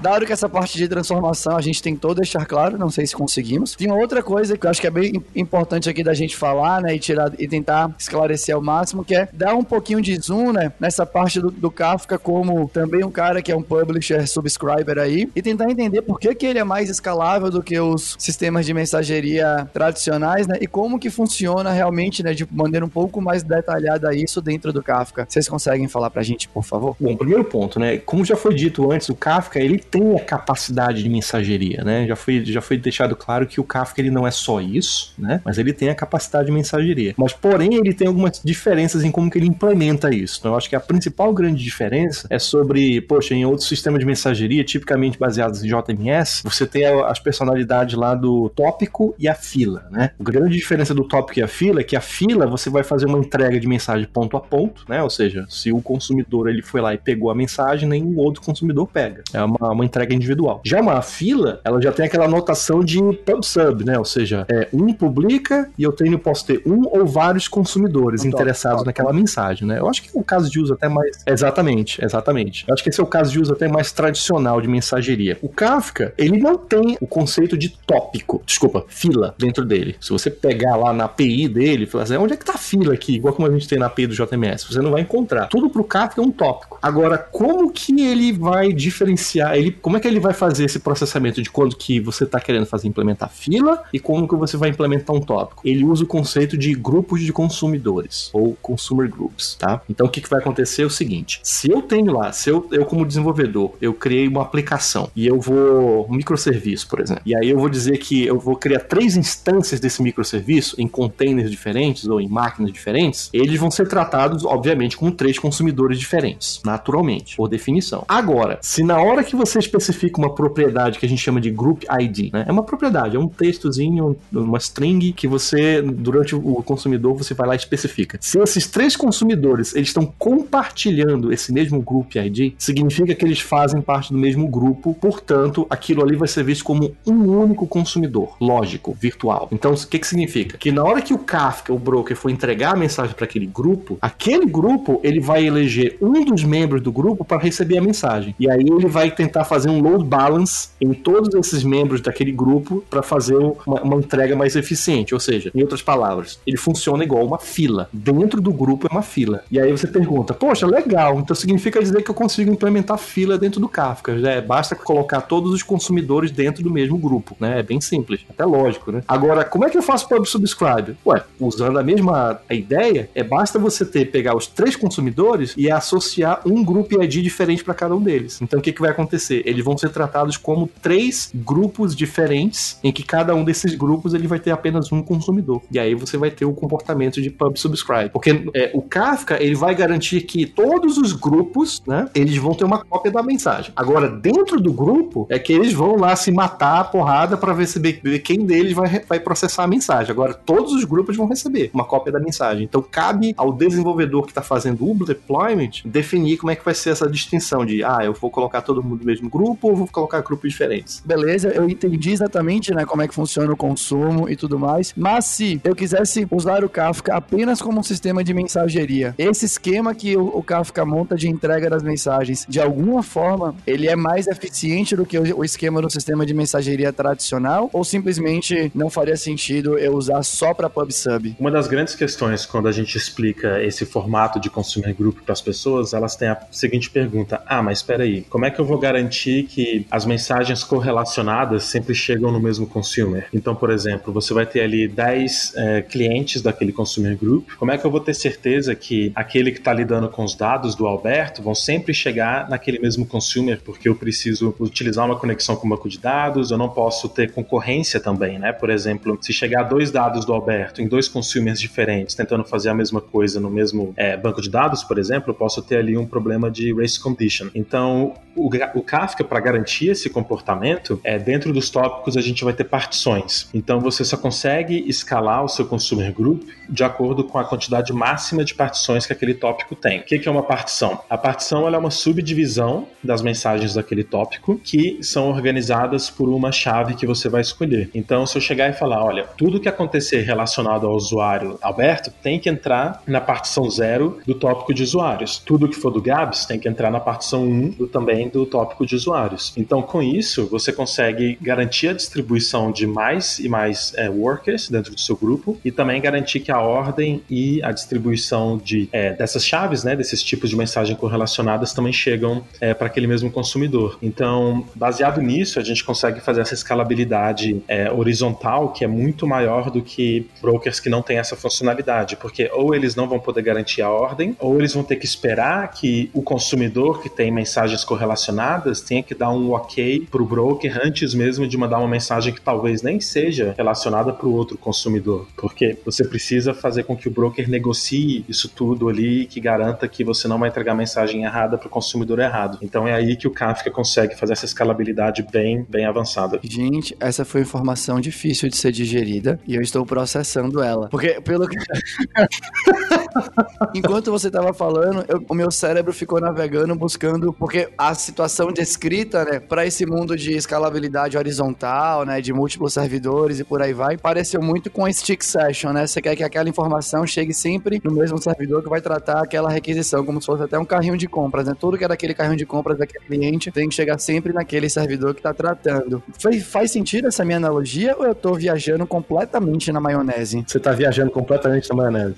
Dado 0.00 0.26
que 0.26 0.32
essa 0.32 0.48
parte 0.48 0.76
de 0.76 0.86
transformação 0.88 1.56
a 1.56 1.60
gente 1.60 1.82
tentou 1.82 2.14
deixar 2.14 2.44
claro, 2.44 2.76
não 2.78 2.90
sei 2.90 3.06
se 3.06 3.14
conseguimos. 3.14 3.74
Tem 3.74 3.90
outra 3.90 4.22
coisa 4.22 4.56
que 4.56 4.66
eu 4.66 4.70
acho 4.70 4.80
que 4.80 4.86
é 4.86 4.90
bem 4.90 5.22
importante 5.34 5.88
aqui 5.88 6.02
da 6.02 6.14
gente 6.14 6.36
falar, 6.36 6.82
né, 6.82 6.94
e 6.94 6.98
tirar 6.98 7.32
e 7.38 7.48
tentar 7.48 7.94
esclarecer 7.98 8.54
ao 8.54 8.62
máximo, 8.62 9.04
que 9.04 9.14
é 9.14 9.28
dar 9.32 9.54
um 9.54 9.64
pouquinho 9.64 10.00
de 10.00 10.14
zoom, 10.16 10.52
né, 10.52 10.72
nessa 10.78 11.06
parte 11.06 11.40
do, 11.40 11.50
do 11.50 11.70
Kafka 11.70 12.18
como 12.18 12.68
também 12.68 13.04
um 13.04 13.10
cara 13.10 13.40
que 13.40 13.50
é 13.50 13.56
um 13.56 13.62
publisher 13.62 14.26
subscriber 14.26 14.98
aí 14.98 15.30
e 15.34 15.42
tentar 15.42 15.70
entender 15.70 16.02
por 16.02 16.20
que 16.20 16.34
que 16.34 16.46
ele 16.46 16.58
é 16.58 16.64
mais 16.64 16.90
escalável 16.90 17.50
do 17.50 17.62
que 17.62 17.78
os 17.78 18.16
sistemas 18.18 18.66
de 18.66 18.74
mensageria 18.74 19.68
tradicionais, 19.72 20.46
né, 20.46 20.58
e 20.60 20.66
como 20.66 20.98
que 20.98 21.10
funciona 21.10 21.70
realmente, 21.72 22.22
né, 22.22 22.34
de 22.34 22.46
maneira 22.50 22.84
um 22.84 22.88
pouco 22.88 23.20
mais 23.20 23.42
detalhada 23.42 24.14
isso 24.14 24.40
dentro 24.40 24.72
do 24.72 24.82
Kafka. 24.82 25.26
Vocês 25.28 25.48
conseguem 25.48 25.88
falar 25.88 26.10
pra 26.10 26.22
gente, 26.22 26.48
por 26.48 26.62
favor? 26.62 26.96
Bom, 27.00 27.16
primeiro 27.16 27.44
ponto, 27.44 27.80
né, 27.80 27.98
como 27.98 28.24
já 28.24 28.36
foi 28.36 28.54
dito 28.54 28.90
antes, 28.92 29.08
o 29.08 29.14
Kafka, 29.14 29.58
ele 29.58 29.85
tem 29.90 30.16
a 30.16 30.20
capacidade 30.20 31.02
de 31.02 31.08
mensageria, 31.08 31.82
né? 31.84 32.06
Já 32.06 32.16
foi, 32.16 32.44
já 32.44 32.60
foi 32.60 32.76
deixado 32.76 33.16
claro 33.16 33.46
que 33.46 33.60
o 33.60 33.64
Kafka 33.64 34.00
ele 34.00 34.10
não 34.10 34.26
é 34.26 34.30
só 34.30 34.60
isso, 34.60 35.14
né? 35.18 35.40
Mas 35.44 35.58
ele 35.58 35.72
tem 35.72 35.88
a 35.88 35.94
capacidade 35.94 36.46
de 36.46 36.52
mensageria. 36.52 37.14
Mas, 37.16 37.32
porém, 37.32 37.74
ele 37.74 37.92
tem 37.92 38.06
algumas 38.06 38.40
diferenças 38.44 39.04
em 39.04 39.10
como 39.10 39.30
que 39.30 39.38
ele 39.38 39.46
implementa 39.46 40.14
isso. 40.14 40.38
Então, 40.38 40.52
eu 40.52 40.56
acho 40.56 40.68
que 40.68 40.76
a 40.76 40.80
principal 40.80 41.32
grande 41.32 41.62
diferença 41.62 42.26
é 42.30 42.38
sobre, 42.38 43.00
poxa, 43.00 43.34
em 43.34 43.44
outros 43.44 43.68
sistemas 43.68 44.00
de 44.00 44.06
mensageria, 44.06 44.64
tipicamente 44.64 45.18
baseados 45.18 45.64
em 45.64 45.68
JMS, 45.68 46.42
você 46.44 46.66
tem 46.66 46.84
as 46.84 47.18
personalidades 47.18 47.96
lá 47.96 48.14
do 48.14 48.48
tópico 48.50 49.14
e 49.18 49.28
a 49.28 49.34
fila, 49.34 49.86
né? 49.90 50.10
A 50.18 50.22
grande 50.22 50.56
diferença 50.56 50.94
do 50.94 51.04
tópico 51.04 51.38
e 51.38 51.42
a 51.42 51.48
fila 51.48 51.80
é 51.80 51.84
que 51.84 51.96
a 51.96 52.00
fila 52.00 52.46
você 52.46 52.70
vai 52.70 52.82
fazer 52.82 53.06
uma 53.06 53.18
entrega 53.18 53.58
de 53.58 53.66
mensagem 53.66 54.06
ponto 54.06 54.36
a 54.36 54.40
ponto, 54.40 54.84
né? 54.88 55.02
Ou 55.02 55.10
seja, 55.10 55.46
se 55.48 55.72
o 55.72 55.80
consumidor 55.80 56.48
ele 56.48 56.62
foi 56.62 56.80
lá 56.80 56.94
e 56.94 56.98
pegou 56.98 57.30
a 57.30 57.34
mensagem, 57.34 57.88
nenhum 57.88 58.16
outro 58.18 58.42
consumidor 58.42 58.86
pega. 58.86 59.22
É 59.32 59.42
uma, 59.42 59.74
uma 59.76 59.84
entrega 59.84 60.14
individual. 60.14 60.60
Já 60.64 60.80
uma 60.80 61.00
fila, 61.02 61.60
ela 61.64 61.80
já 61.80 61.92
tem 61.92 62.06
aquela 62.06 62.24
anotação 62.24 62.80
de 62.80 63.00
pub-sub, 63.24 63.84
né? 63.84 63.98
Ou 63.98 64.04
seja, 64.04 64.46
é, 64.48 64.68
um 64.72 64.92
publica 64.92 65.70
e 65.78 65.82
eu 65.82 65.92
tenho, 65.92 66.18
posso 66.18 66.46
ter 66.46 66.62
um 66.66 66.82
ou 66.86 67.06
vários 67.06 67.48
consumidores 67.48 68.24
um 68.24 68.28
interessados 68.28 68.84
naquela 68.84 69.12
mensagem, 69.12 69.66
né? 69.66 69.78
Eu 69.78 69.88
acho 69.88 70.02
que 70.02 70.08
é 70.08 70.20
o 70.20 70.24
caso 70.24 70.50
de 70.50 70.60
uso 70.60 70.74
até 70.74 70.88
mais. 70.88 71.18
Exatamente, 71.26 72.04
exatamente. 72.04 72.64
Eu 72.66 72.74
acho 72.74 72.82
que 72.82 72.88
esse 72.88 73.00
é 73.00 73.02
o 73.02 73.06
caso 73.06 73.32
de 73.32 73.40
uso 73.40 73.52
até 73.52 73.68
mais 73.68 73.92
tradicional 73.92 74.60
de 74.60 74.68
mensageria. 74.68 75.38
O 75.42 75.48
Kafka, 75.48 76.12
ele 76.16 76.38
não 76.38 76.56
tem 76.56 76.96
o 77.00 77.06
conceito 77.06 77.56
de 77.56 77.68
tópico, 77.68 78.42
desculpa, 78.44 78.84
fila 78.88 79.34
dentro 79.38 79.64
dele. 79.64 79.96
Se 80.00 80.10
você 80.10 80.30
pegar 80.30 80.76
lá 80.76 80.92
na 80.92 81.04
API 81.04 81.48
dele 81.48 81.84
e 81.84 81.86
falar 81.86 82.04
assim, 82.04 82.16
onde 82.16 82.32
é 82.34 82.36
que 82.36 82.44
tá 82.44 82.54
a 82.54 82.58
fila 82.58 82.94
aqui? 82.94 83.16
Igual 83.16 83.34
como 83.34 83.48
a 83.48 83.50
gente 83.50 83.68
tem 83.68 83.78
na 83.78 83.86
API 83.86 84.06
do 84.06 84.14
JMS, 84.14 84.66
você 84.66 84.80
não 84.80 84.90
vai 84.90 85.02
encontrar. 85.02 85.46
Tudo 85.46 85.68
pro 85.68 85.84
Kafka 85.84 86.20
é 86.20 86.24
um 86.24 86.30
tópico. 86.30 86.78
Agora, 86.82 87.18
como 87.18 87.70
que 87.70 88.00
ele 88.00 88.32
vai 88.32 88.72
diferenciar? 88.72 89.56
Ele 89.56 89.65
como 89.70 89.96
é 89.96 90.00
que 90.00 90.08
ele 90.08 90.20
vai 90.20 90.32
fazer 90.32 90.64
esse 90.64 90.78
processamento 90.78 91.42
de 91.42 91.50
quando 91.50 91.76
que 91.76 92.00
você 92.00 92.24
está 92.24 92.40
querendo 92.40 92.66
fazer 92.66 92.88
implementar 92.88 93.30
fila 93.30 93.82
e 93.92 93.98
como 93.98 94.28
que 94.28 94.34
você 94.34 94.56
vai 94.56 94.70
implementar 94.70 95.14
um 95.14 95.20
tópico? 95.20 95.62
Ele 95.64 95.84
usa 95.84 96.04
o 96.04 96.06
conceito 96.06 96.56
de 96.56 96.74
grupos 96.74 97.20
de 97.20 97.32
consumidores 97.32 98.30
ou 98.32 98.56
consumer 98.60 99.08
groups, 99.08 99.56
tá? 99.58 99.82
Então 99.88 100.06
o 100.06 100.10
que, 100.10 100.20
que 100.20 100.28
vai 100.28 100.40
acontecer 100.40 100.82
é 100.82 100.86
o 100.86 100.90
seguinte: 100.90 101.40
se 101.42 101.70
eu 101.70 101.82
tenho 101.82 102.12
lá, 102.12 102.32
se 102.32 102.50
eu, 102.50 102.66
eu 102.70 102.84
como 102.84 103.04
desenvolvedor, 103.04 103.72
eu 103.80 103.92
criei 103.94 104.28
uma 104.28 104.42
aplicação 104.42 105.10
e 105.14 105.26
eu 105.26 105.40
vou 105.40 106.06
um 106.08 106.14
microserviço, 106.14 106.88
por 106.88 107.00
exemplo, 107.00 107.22
e 107.26 107.36
aí 107.36 107.50
eu 107.50 107.58
vou 107.58 107.68
dizer 107.68 107.98
que 107.98 108.26
eu 108.26 108.38
vou 108.38 108.56
criar 108.56 108.80
três 108.80 109.16
instâncias 109.16 109.80
desse 109.80 110.02
microserviço 110.02 110.76
em 110.78 110.88
containers 110.88 111.50
diferentes 111.50 112.06
ou 112.06 112.20
em 112.20 112.28
máquinas 112.28 112.72
diferentes, 112.72 113.28
eles 113.32 113.58
vão 113.58 113.70
ser 113.70 113.88
tratados, 113.88 114.44
obviamente, 114.44 114.96
como 114.96 115.10
três 115.10 115.38
consumidores 115.38 115.98
diferentes, 115.98 116.60
naturalmente, 116.64 117.36
por 117.36 117.48
definição. 117.48 118.04
Agora, 118.08 118.58
se 118.62 118.82
na 118.82 119.00
hora 119.00 119.24
que 119.24 119.36
você 119.36 119.55
especifica 119.58 120.18
uma 120.18 120.34
propriedade 120.34 120.98
que 120.98 121.06
a 121.06 121.08
gente 121.08 121.22
chama 121.22 121.40
de 121.40 121.50
group 121.50 121.84
ID, 122.00 122.32
né? 122.32 122.44
É 122.46 122.52
uma 122.52 122.62
propriedade, 122.62 123.16
é 123.16 123.18
um 123.18 123.28
textozinho, 123.28 124.16
uma 124.32 124.58
string 124.58 125.12
que 125.12 125.26
você, 125.26 125.82
durante 125.82 126.34
o 126.34 126.62
consumidor, 126.62 127.14
você 127.14 127.34
vai 127.34 127.48
lá 127.48 127.54
e 127.54 127.58
especifica. 127.58 128.18
Se 128.20 128.38
esses 128.38 128.66
três 128.66 128.96
consumidores, 128.96 129.74
eles 129.74 129.88
estão 129.88 130.06
compartilhando 130.18 131.32
esse 131.32 131.52
mesmo 131.52 131.80
group 131.80 132.14
ID, 132.14 132.54
significa 132.58 133.14
que 133.14 133.24
eles 133.24 133.40
fazem 133.40 133.80
parte 133.80 134.12
do 134.12 134.18
mesmo 134.18 134.48
grupo, 134.48 134.94
portanto, 134.94 135.66
aquilo 135.70 136.02
ali 136.02 136.16
vai 136.16 136.28
ser 136.28 136.44
visto 136.44 136.64
como 136.64 136.94
um 137.06 137.38
único 137.38 137.66
consumidor, 137.66 138.36
lógico, 138.40 138.96
virtual. 138.98 139.48
Então, 139.52 139.72
o 139.72 139.86
que 139.86 139.98
que 139.98 140.06
significa? 140.06 140.58
Que 140.58 140.72
na 140.72 140.82
hora 140.82 141.00
que 141.00 141.14
o 141.14 141.18
Kafka, 141.18 141.72
o 141.72 141.78
broker, 141.78 142.16
for 142.16 142.30
entregar 142.30 142.74
a 142.74 142.76
mensagem 142.76 143.14
para 143.14 143.24
aquele 143.24 143.46
grupo, 143.46 143.98
aquele 144.00 144.46
grupo, 144.46 145.00
ele 145.02 145.20
vai 145.20 145.46
eleger 145.46 145.96
um 146.00 146.24
dos 146.24 146.44
membros 146.44 146.80
do 146.82 146.92
grupo 146.92 147.24
para 147.24 147.42
receber 147.42 147.78
a 147.78 147.82
mensagem. 147.82 148.34
E 148.38 148.50
aí 148.50 148.60
ele 148.60 148.86
vai 148.86 149.10
tentar 149.10 149.44
fazer 149.46 149.70
um 149.70 149.80
load 149.80 150.04
balance 150.04 150.68
em 150.80 150.92
todos 150.92 151.34
esses 151.34 151.64
membros 151.64 152.00
daquele 152.00 152.32
grupo 152.32 152.84
para 152.90 153.02
fazer 153.02 153.36
uma, 153.36 153.82
uma, 153.82 153.96
entrega 153.96 154.36
mais 154.36 154.56
eficiente. 154.56 155.14
Ou 155.14 155.20
seja, 155.20 155.50
em 155.54 155.62
outras 155.62 155.82
palavras, 155.82 156.38
ele 156.46 156.56
funciona 156.56 157.04
igual 157.04 157.24
uma 157.24 157.38
fila. 157.38 157.88
Dentro 157.92 158.40
do 158.40 158.52
grupo 158.52 158.86
é 158.86 158.92
uma 158.92 159.02
fila. 159.02 159.42
E 159.50 159.58
aí 159.60 159.70
você 159.70 159.86
pergunta, 159.86 160.34
poxa, 160.34 160.66
legal, 160.66 161.18
então 161.18 161.34
significa 161.34 161.80
dizer 161.80 162.02
que 162.02 162.10
eu 162.10 162.14
consigo 162.14 162.50
implementar 162.50 162.98
fila 162.98 163.38
dentro 163.38 163.60
do 163.60 163.68
Kafka. 163.68 164.14
Né? 164.14 164.40
Basta 164.40 164.74
colocar 164.74 165.22
todos 165.22 165.52
os 165.52 165.62
consumidores 165.62 166.30
dentro 166.30 166.62
do 166.62 166.70
mesmo 166.70 166.98
grupo. 166.98 167.36
Né? 167.38 167.60
É 167.60 167.62
bem 167.62 167.80
simples, 167.80 168.20
até 168.28 168.44
lógico. 168.44 168.92
Né? 168.92 169.02
Agora, 169.06 169.44
como 169.44 169.64
é 169.64 169.70
que 169.70 169.78
eu 169.78 169.82
faço 169.82 170.08
pub 170.08 170.26
subscribe? 170.26 170.96
Ué, 171.06 171.22
usando 171.38 171.78
a 171.78 171.82
mesma 171.82 172.40
a 172.48 172.54
ideia, 172.54 173.08
é 173.14 173.22
basta 173.22 173.58
você 173.58 173.84
ter 173.84 174.06
pegar 174.06 174.36
os 174.36 174.46
três 174.46 174.74
consumidores 174.76 175.54
e 175.56 175.70
associar 175.70 176.40
um 176.46 176.64
grupo 176.64 177.02
ID 177.02 177.22
diferente 177.22 177.62
para 177.62 177.74
cada 177.74 177.94
um 177.94 178.02
deles. 178.02 178.40
Então 178.40 178.58
o 178.58 178.62
que, 178.62 178.72
que 178.72 178.80
vai 178.80 178.90
acontecer? 178.90 179.35
Eles 179.44 179.64
vão 179.64 179.76
ser 179.76 179.90
tratados 179.90 180.36
como 180.36 180.68
três 180.80 181.30
grupos 181.34 181.94
diferentes, 181.94 182.78
em 182.82 182.92
que 182.92 183.02
cada 183.02 183.34
um 183.34 183.44
desses 183.44 183.74
grupos 183.74 184.14
ele 184.14 184.26
vai 184.26 184.38
ter 184.38 184.50
apenas 184.50 184.90
um 184.92 185.02
consumidor. 185.02 185.62
E 185.70 185.78
aí 185.78 185.94
você 185.94 186.16
vai 186.16 186.30
ter 186.30 186.44
o 186.44 186.52
comportamento 186.52 187.20
de 187.20 187.30
pub 187.30 187.56
subscribe. 187.56 188.10
Porque 188.10 188.48
é, 188.54 188.70
o 188.74 188.82
Kafka 188.82 189.42
ele 189.42 189.54
vai 189.54 189.74
garantir 189.74 190.22
que 190.22 190.46
todos 190.46 190.98
os 190.98 191.12
grupos, 191.12 191.82
né, 191.86 192.08
eles 192.14 192.36
vão 192.36 192.54
ter 192.54 192.64
uma 192.64 192.84
cópia 192.84 193.10
da 193.10 193.22
mensagem. 193.22 193.72
Agora, 193.76 194.08
dentro 194.08 194.60
do 194.60 194.72
grupo, 194.72 195.26
é 195.30 195.38
que 195.38 195.52
eles 195.52 195.72
vão 195.72 195.96
lá 195.96 196.14
se 196.16 196.30
matar 196.30 196.80
a 196.80 196.84
porrada 196.84 197.36
para 197.36 197.52
ver, 197.52 197.66
ver 198.02 198.18
quem 198.20 198.44
deles 198.44 198.72
vai, 198.72 199.00
vai 199.00 199.20
processar 199.20 199.64
a 199.64 199.66
mensagem. 199.66 200.10
Agora, 200.10 200.34
todos 200.34 200.72
os 200.72 200.84
grupos 200.84 201.16
vão 201.16 201.26
receber 201.26 201.70
uma 201.72 201.84
cópia 201.84 202.12
da 202.12 202.20
mensagem. 202.20 202.64
Então, 202.64 202.82
cabe 202.82 203.34
ao 203.36 203.52
desenvolvedor 203.52 204.22
que 204.22 204.30
está 204.30 204.42
fazendo 204.42 204.88
o 204.88 205.04
deployment 205.04 205.82
definir 205.84 206.36
como 206.38 206.50
é 206.50 206.56
que 206.56 206.64
vai 206.64 206.74
ser 206.74 206.90
essa 206.90 207.08
distinção 207.08 207.64
de, 207.64 207.82
ah, 207.82 207.98
eu 208.02 208.12
vou 208.12 208.30
colocar 208.30 208.60
todo 208.62 208.82
mundo 208.82 209.00
no 209.00 209.06
mesmo 209.06 209.25
grupo 209.28 209.68
ou 209.68 209.76
vou 209.76 209.88
colocar 209.88 210.20
grupos 210.22 210.50
diferentes. 210.50 211.02
Beleza, 211.04 211.48
eu 211.48 211.68
entendi 211.68 212.12
exatamente 212.12 212.74
né, 212.74 212.84
como 212.84 213.02
é 213.02 213.08
que 213.08 213.14
funciona 213.14 213.52
o 213.52 213.56
consumo 213.56 214.28
e 214.28 214.36
tudo 214.36 214.58
mais, 214.58 214.92
mas 214.96 215.24
se 215.26 215.60
eu 215.64 215.74
quisesse 215.74 216.26
usar 216.30 216.64
o 216.64 216.68
Kafka 216.68 217.14
apenas 217.14 217.60
como 217.60 217.80
um 217.80 217.82
sistema 217.82 218.22
de 218.22 218.32
mensageria, 218.34 219.14
esse 219.18 219.44
esquema 219.44 219.94
que 219.94 220.16
o, 220.16 220.26
o 220.38 220.42
Kafka 220.42 220.84
monta 220.84 221.16
de 221.16 221.28
entrega 221.28 221.70
das 221.70 221.82
mensagens, 221.82 222.46
de 222.48 222.60
alguma 222.60 223.02
forma, 223.02 223.54
ele 223.66 223.88
é 223.88 223.96
mais 223.96 224.26
eficiente 224.26 224.94
do 224.96 225.04
que 225.04 225.18
o, 225.18 225.38
o 225.38 225.44
esquema 225.44 225.80
do 225.80 225.90
sistema 225.90 226.24
de 226.24 226.34
mensageria 226.34 226.92
tradicional 226.92 227.70
ou 227.72 227.84
simplesmente 227.84 228.70
não 228.74 228.90
faria 228.90 229.16
sentido 229.16 229.78
eu 229.78 229.94
usar 229.94 230.22
só 230.22 230.52
para 230.54 230.68
PubSub? 230.68 231.36
Uma 231.38 231.50
das 231.50 231.66
grandes 231.66 231.94
questões 231.94 232.46
quando 232.46 232.68
a 232.68 232.72
gente 232.72 232.96
explica 232.96 233.62
esse 233.62 233.84
formato 233.86 234.38
de 234.38 234.50
consumer 234.50 234.94
group 234.94 235.18
para 235.20 235.32
as 235.32 235.40
pessoas, 235.40 235.92
elas 235.92 236.16
têm 236.16 236.28
a 236.28 236.38
seguinte 236.50 236.90
pergunta: 236.90 237.42
ah, 237.46 237.62
mas 237.62 237.78
espera 237.78 238.04
aí, 238.04 238.22
como 238.22 238.44
é 238.44 238.50
que 238.50 238.60
eu 238.60 238.64
vou 238.64 238.78
garantir 238.78 239.15
que 239.24 239.86
as 239.90 240.04
mensagens 240.04 240.62
correlacionadas 240.64 241.64
sempre 241.64 241.94
chegam 241.94 242.30
no 242.32 242.40
mesmo 242.40 242.66
consumer. 242.66 243.28
Então, 243.32 243.54
por 243.54 243.70
exemplo, 243.70 244.12
você 244.12 244.32
vai 244.32 244.46
ter 244.46 244.60
ali 244.60 244.88
10 244.88 245.54
é, 245.56 245.82
clientes 245.82 246.42
daquele 246.42 246.72
consumer 246.72 247.16
group. 247.16 247.48
Como 247.58 247.70
é 247.70 247.78
que 247.78 247.84
eu 247.84 247.90
vou 247.90 248.00
ter 248.00 248.14
certeza 248.14 248.74
que 248.74 249.12
aquele 249.14 249.50
que 249.50 249.58
está 249.58 249.72
lidando 249.72 250.08
com 250.08 250.24
os 250.24 250.34
dados 250.34 250.74
do 250.74 250.86
Alberto 250.86 251.42
vão 251.42 251.54
sempre 251.54 251.92
chegar 251.94 252.48
naquele 252.48 252.78
mesmo 252.78 253.06
consumer? 253.06 253.60
Porque 253.64 253.88
eu 253.88 253.94
preciso 253.94 254.54
utilizar 254.60 255.06
uma 255.06 255.16
conexão 255.16 255.56
com 255.56 255.66
o 255.66 255.70
banco 255.70 255.88
de 255.88 255.98
dados, 255.98 256.50
eu 256.50 256.58
não 256.58 256.68
posso 256.68 257.08
ter 257.08 257.32
concorrência 257.32 258.00
também, 258.00 258.38
né? 258.38 258.52
Por 258.52 258.70
exemplo, 258.70 259.18
se 259.20 259.32
chegar 259.32 259.64
dois 259.64 259.90
dados 259.90 260.24
do 260.24 260.32
Alberto 260.32 260.80
em 260.80 260.88
dois 260.88 261.08
consumers 261.08 261.60
diferentes, 261.60 262.14
tentando 262.14 262.44
fazer 262.44 262.68
a 262.68 262.74
mesma 262.74 263.00
coisa 263.00 263.40
no 263.40 263.50
mesmo 263.50 263.92
é, 263.96 264.16
banco 264.16 264.40
de 264.40 264.50
dados, 264.50 264.84
por 264.84 264.98
exemplo, 264.98 265.30
eu 265.30 265.34
posso 265.34 265.62
ter 265.62 265.78
ali 265.78 265.96
um 265.96 266.06
problema 266.06 266.50
de 266.50 266.72
race 266.74 267.00
condition. 267.00 267.48
Então, 267.54 268.14
o, 268.34 268.50
o 268.74 268.82
Kafka, 269.06 269.22
para 269.22 269.38
garantir 269.38 269.90
esse 269.90 270.10
comportamento, 270.10 271.00
é, 271.04 271.18
dentro 271.18 271.52
dos 271.52 271.70
tópicos 271.70 272.16
a 272.16 272.20
gente 272.20 272.42
vai 272.44 272.52
ter 272.52 272.64
partições. 272.64 273.48
Então 273.54 273.80
você 273.80 274.04
só 274.04 274.16
consegue 274.16 274.84
escalar 274.88 275.44
o 275.44 275.48
seu 275.48 275.64
consumer 275.66 276.12
group 276.12 276.42
de 276.68 276.82
acordo 276.82 277.22
com 277.22 277.38
a 277.38 277.44
quantidade 277.44 277.92
máxima 277.92 278.44
de 278.44 278.54
partições 278.54 279.06
que 279.06 279.12
aquele 279.12 279.34
tópico 279.34 279.76
tem. 279.76 280.00
O 280.00 280.02
que 280.02 280.20
é 280.26 280.30
uma 280.30 280.42
partição? 280.42 281.00
A 281.08 281.16
partição 281.16 281.68
é 281.72 281.78
uma 281.78 281.90
subdivisão 281.90 282.88
das 283.02 283.22
mensagens 283.22 283.74
daquele 283.74 284.02
tópico 284.02 284.58
que 284.62 284.98
são 285.02 285.28
organizadas 285.28 286.10
por 286.10 286.28
uma 286.28 286.50
chave 286.50 286.94
que 286.94 287.06
você 287.06 287.28
vai 287.28 287.42
escolher. 287.42 287.90
Então, 287.94 288.26
se 288.26 288.36
eu 288.36 288.40
chegar 288.42 288.68
e 288.68 288.72
falar, 288.72 289.04
olha, 289.04 289.24
tudo 289.36 289.60
que 289.60 289.68
acontecer 289.68 290.22
relacionado 290.22 290.86
ao 290.86 290.94
usuário 290.94 291.58
Alberto 291.62 292.10
tem 292.22 292.40
que 292.40 292.48
entrar 292.48 293.02
na 293.06 293.20
partição 293.20 293.68
0 293.70 294.18
do 294.26 294.34
tópico 294.34 294.74
de 294.74 294.82
usuários. 294.82 295.38
Tudo 295.38 295.68
que 295.68 295.76
for 295.76 295.90
do 295.90 296.02
Gabs 296.02 296.46
tem 296.46 296.58
que 296.58 296.68
entrar 296.68 296.90
na 296.90 296.98
partição 296.98 297.44
1 297.44 297.76
um 297.80 297.86
também 297.86 298.28
do 298.28 298.46
tópico 298.46 298.85
de 298.86 298.94
usuários. 298.94 299.52
Então, 299.56 299.82
com 299.82 300.02
isso, 300.02 300.46
você 300.46 300.72
consegue 300.72 301.38
garantir 301.40 301.88
a 301.88 301.92
distribuição 301.92 302.70
de 302.70 302.86
mais 302.86 303.38
e 303.38 303.48
mais 303.48 303.92
é, 303.96 304.08
workers 304.08 304.68
dentro 304.68 304.94
do 304.94 305.00
seu 305.00 305.16
grupo 305.16 305.58
e 305.64 305.70
também 305.70 306.00
garantir 306.00 306.40
que 306.40 306.50
a 306.50 306.60
ordem 306.60 307.22
e 307.28 307.62
a 307.62 307.72
distribuição 307.72 308.58
de, 308.58 308.88
é, 308.92 309.12
dessas 309.12 309.44
chaves, 309.44 309.84
né, 309.84 309.96
desses 309.96 310.22
tipos 310.22 310.50
de 310.50 310.56
mensagem 310.56 310.96
correlacionadas 310.96 311.72
também 311.72 311.92
chegam 311.92 312.44
é, 312.60 312.72
para 312.74 312.86
aquele 312.86 313.06
mesmo 313.06 313.30
consumidor. 313.30 313.98
Então, 314.02 314.66
baseado 314.74 315.20
nisso, 315.20 315.58
a 315.58 315.62
gente 315.62 315.84
consegue 315.84 316.20
fazer 316.20 316.40
essa 316.40 316.54
escalabilidade 316.54 317.62
é, 317.68 317.90
horizontal 317.90 318.72
que 318.72 318.84
é 318.84 318.86
muito 318.86 319.26
maior 319.26 319.70
do 319.70 319.82
que 319.82 320.28
brokers 320.40 320.80
que 320.80 320.88
não 320.88 321.02
têm 321.02 321.18
essa 321.18 321.36
funcionalidade, 321.36 322.16
porque 322.16 322.50
ou 322.52 322.74
eles 322.74 322.94
não 322.94 323.08
vão 323.08 323.18
poder 323.18 323.42
garantir 323.42 323.82
a 323.82 323.90
ordem, 323.90 324.36
ou 324.38 324.58
eles 324.58 324.74
vão 324.74 324.84
ter 324.84 324.96
que 324.96 325.06
esperar 325.06 325.70
que 325.72 326.10
o 326.12 326.22
consumidor 326.22 327.02
que 327.02 327.08
tem 327.08 327.30
mensagens 327.30 327.84
correlacionadas 327.84 328.75
tenha 328.80 329.02
que 329.02 329.14
dar 329.14 329.30
um 329.30 329.52
ok 329.52 330.06
para 330.10 330.22
o 330.22 330.26
broker 330.26 330.80
antes 330.84 331.14
mesmo 331.14 331.46
de 331.46 331.56
mandar 331.56 331.78
uma 331.78 331.88
mensagem 331.88 332.32
que 332.32 332.40
talvez 332.40 332.82
nem 332.82 333.00
seja 333.00 333.54
relacionada 333.56 334.12
para 334.12 334.26
o 334.26 334.32
outro 334.32 334.58
consumidor, 334.58 335.26
porque 335.36 335.76
você 335.84 336.04
precisa 336.04 336.54
fazer 336.54 336.84
com 336.84 336.96
que 336.96 337.08
o 337.08 337.10
broker 337.10 337.48
negocie 337.48 338.24
isso 338.28 338.48
tudo 338.48 338.88
ali, 338.88 339.26
que 339.26 339.40
garanta 339.40 339.88
que 339.88 340.04
você 340.04 340.28
não 340.28 340.38
vai 340.38 340.48
entregar 340.48 340.74
mensagem 340.74 341.24
errada 341.24 341.58
para 341.58 341.66
o 341.66 341.70
consumidor 341.70 342.18
errado. 342.18 342.58
Então 342.62 342.86
é 342.86 342.94
aí 342.94 343.16
que 343.16 343.26
o 343.26 343.30
Kafka 343.30 343.70
consegue 343.70 344.16
fazer 344.16 344.32
essa 344.32 344.44
escalabilidade 344.44 345.26
bem, 345.30 345.66
bem 345.68 345.86
avançada. 345.86 346.40
Gente, 346.42 346.96
essa 347.00 347.24
foi 347.24 347.40
informação 347.40 348.00
difícil 348.00 348.48
de 348.48 348.56
ser 348.56 348.72
digerida 348.72 349.40
e 349.46 349.54
eu 349.54 349.62
estou 349.62 349.84
processando 349.84 350.62
ela. 350.62 350.88
Porque, 350.88 351.20
pelo 351.20 351.48
que. 351.48 351.56
Enquanto 353.74 354.10
você 354.10 354.28
estava 354.28 354.52
falando, 354.52 355.04
eu, 355.08 355.24
o 355.28 355.34
meu 355.34 355.50
cérebro 355.50 355.92
ficou 355.92 356.20
navegando, 356.20 356.74
buscando. 356.74 357.32
Porque 357.32 357.68
a 357.76 357.94
situação 357.94 358.52
descrita, 358.66 359.24
né, 359.24 359.38
para 359.38 359.64
esse 359.64 359.86
mundo 359.86 360.16
de 360.16 360.32
escalabilidade 360.32 361.16
horizontal, 361.16 362.04
né, 362.04 362.20
de 362.20 362.32
múltiplos 362.32 362.72
servidores 362.72 363.38
e 363.38 363.44
por 363.44 363.62
aí 363.62 363.72
vai, 363.72 363.96
pareceu 363.96 364.42
muito 364.42 364.68
com 364.70 364.84
a 364.84 364.92
Stick 364.92 365.22
Session, 365.22 365.72
né? 365.72 365.86
Você 365.86 366.02
quer 366.02 366.16
que 366.16 366.24
aquela 366.24 366.48
informação 366.48 367.06
chegue 367.06 367.32
sempre 367.32 367.80
no 367.84 367.92
mesmo 367.92 368.18
servidor 368.18 368.62
que 368.62 368.68
vai 368.68 368.80
tratar 368.80 369.22
aquela 369.22 369.48
requisição, 369.48 370.04
como 370.04 370.20
se 370.20 370.26
fosse 370.26 370.42
até 370.42 370.58
um 370.58 370.64
carrinho 370.64 370.96
de 370.96 371.06
compras, 371.06 371.46
né? 371.46 371.54
Tudo 371.58 371.78
que 371.78 371.84
é 371.84 371.88
daquele 371.88 372.12
carrinho 372.12 372.36
de 372.36 372.44
compras 372.44 372.76
daquele 372.76 373.04
cliente 373.04 373.52
tem 373.52 373.68
que 373.68 373.74
chegar 373.74 373.98
sempre 373.98 374.32
naquele 374.32 374.68
servidor 374.68 375.14
que 375.14 375.20
está 375.20 375.32
tratando. 375.32 376.02
Faz, 376.18 376.44
faz 376.44 376.70
sentido 376.72 377.06
essa 377.06 377.24
minha 377.24 377.36
analogia 377.36 377.94
ou 377.96 378.04
eu 378.04 378.12
estou 378.12 378.34
viajando 378.34 378.84
completamente 378.86 379.70
na 379.70 379.80
maionese? 379.80 380.42
Você 380.46 380.58
está 380.58 380.72
viajando 380.72 381.12
completamente 381.12 381.68
na 381.68 381.76
maionese. 381.76 382.16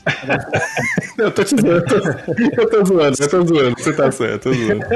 eu 1.19 1.31
tô 1.31 1.45
te 1.45 1.55
zoando, 1.61 1.85
eu 2.57 2.71
tô 2.71 2.85
zoando, 2.85 3.17
eu 3.21 3.29
tô 3.29 3.47
zoando, 3.47 3.79
você 3.79 3.93
tá 3.93 4.11
certo, 4.11 4.49
eu 4.49 4.53
tô 4.53 4.53
zoando. 4.55 4.87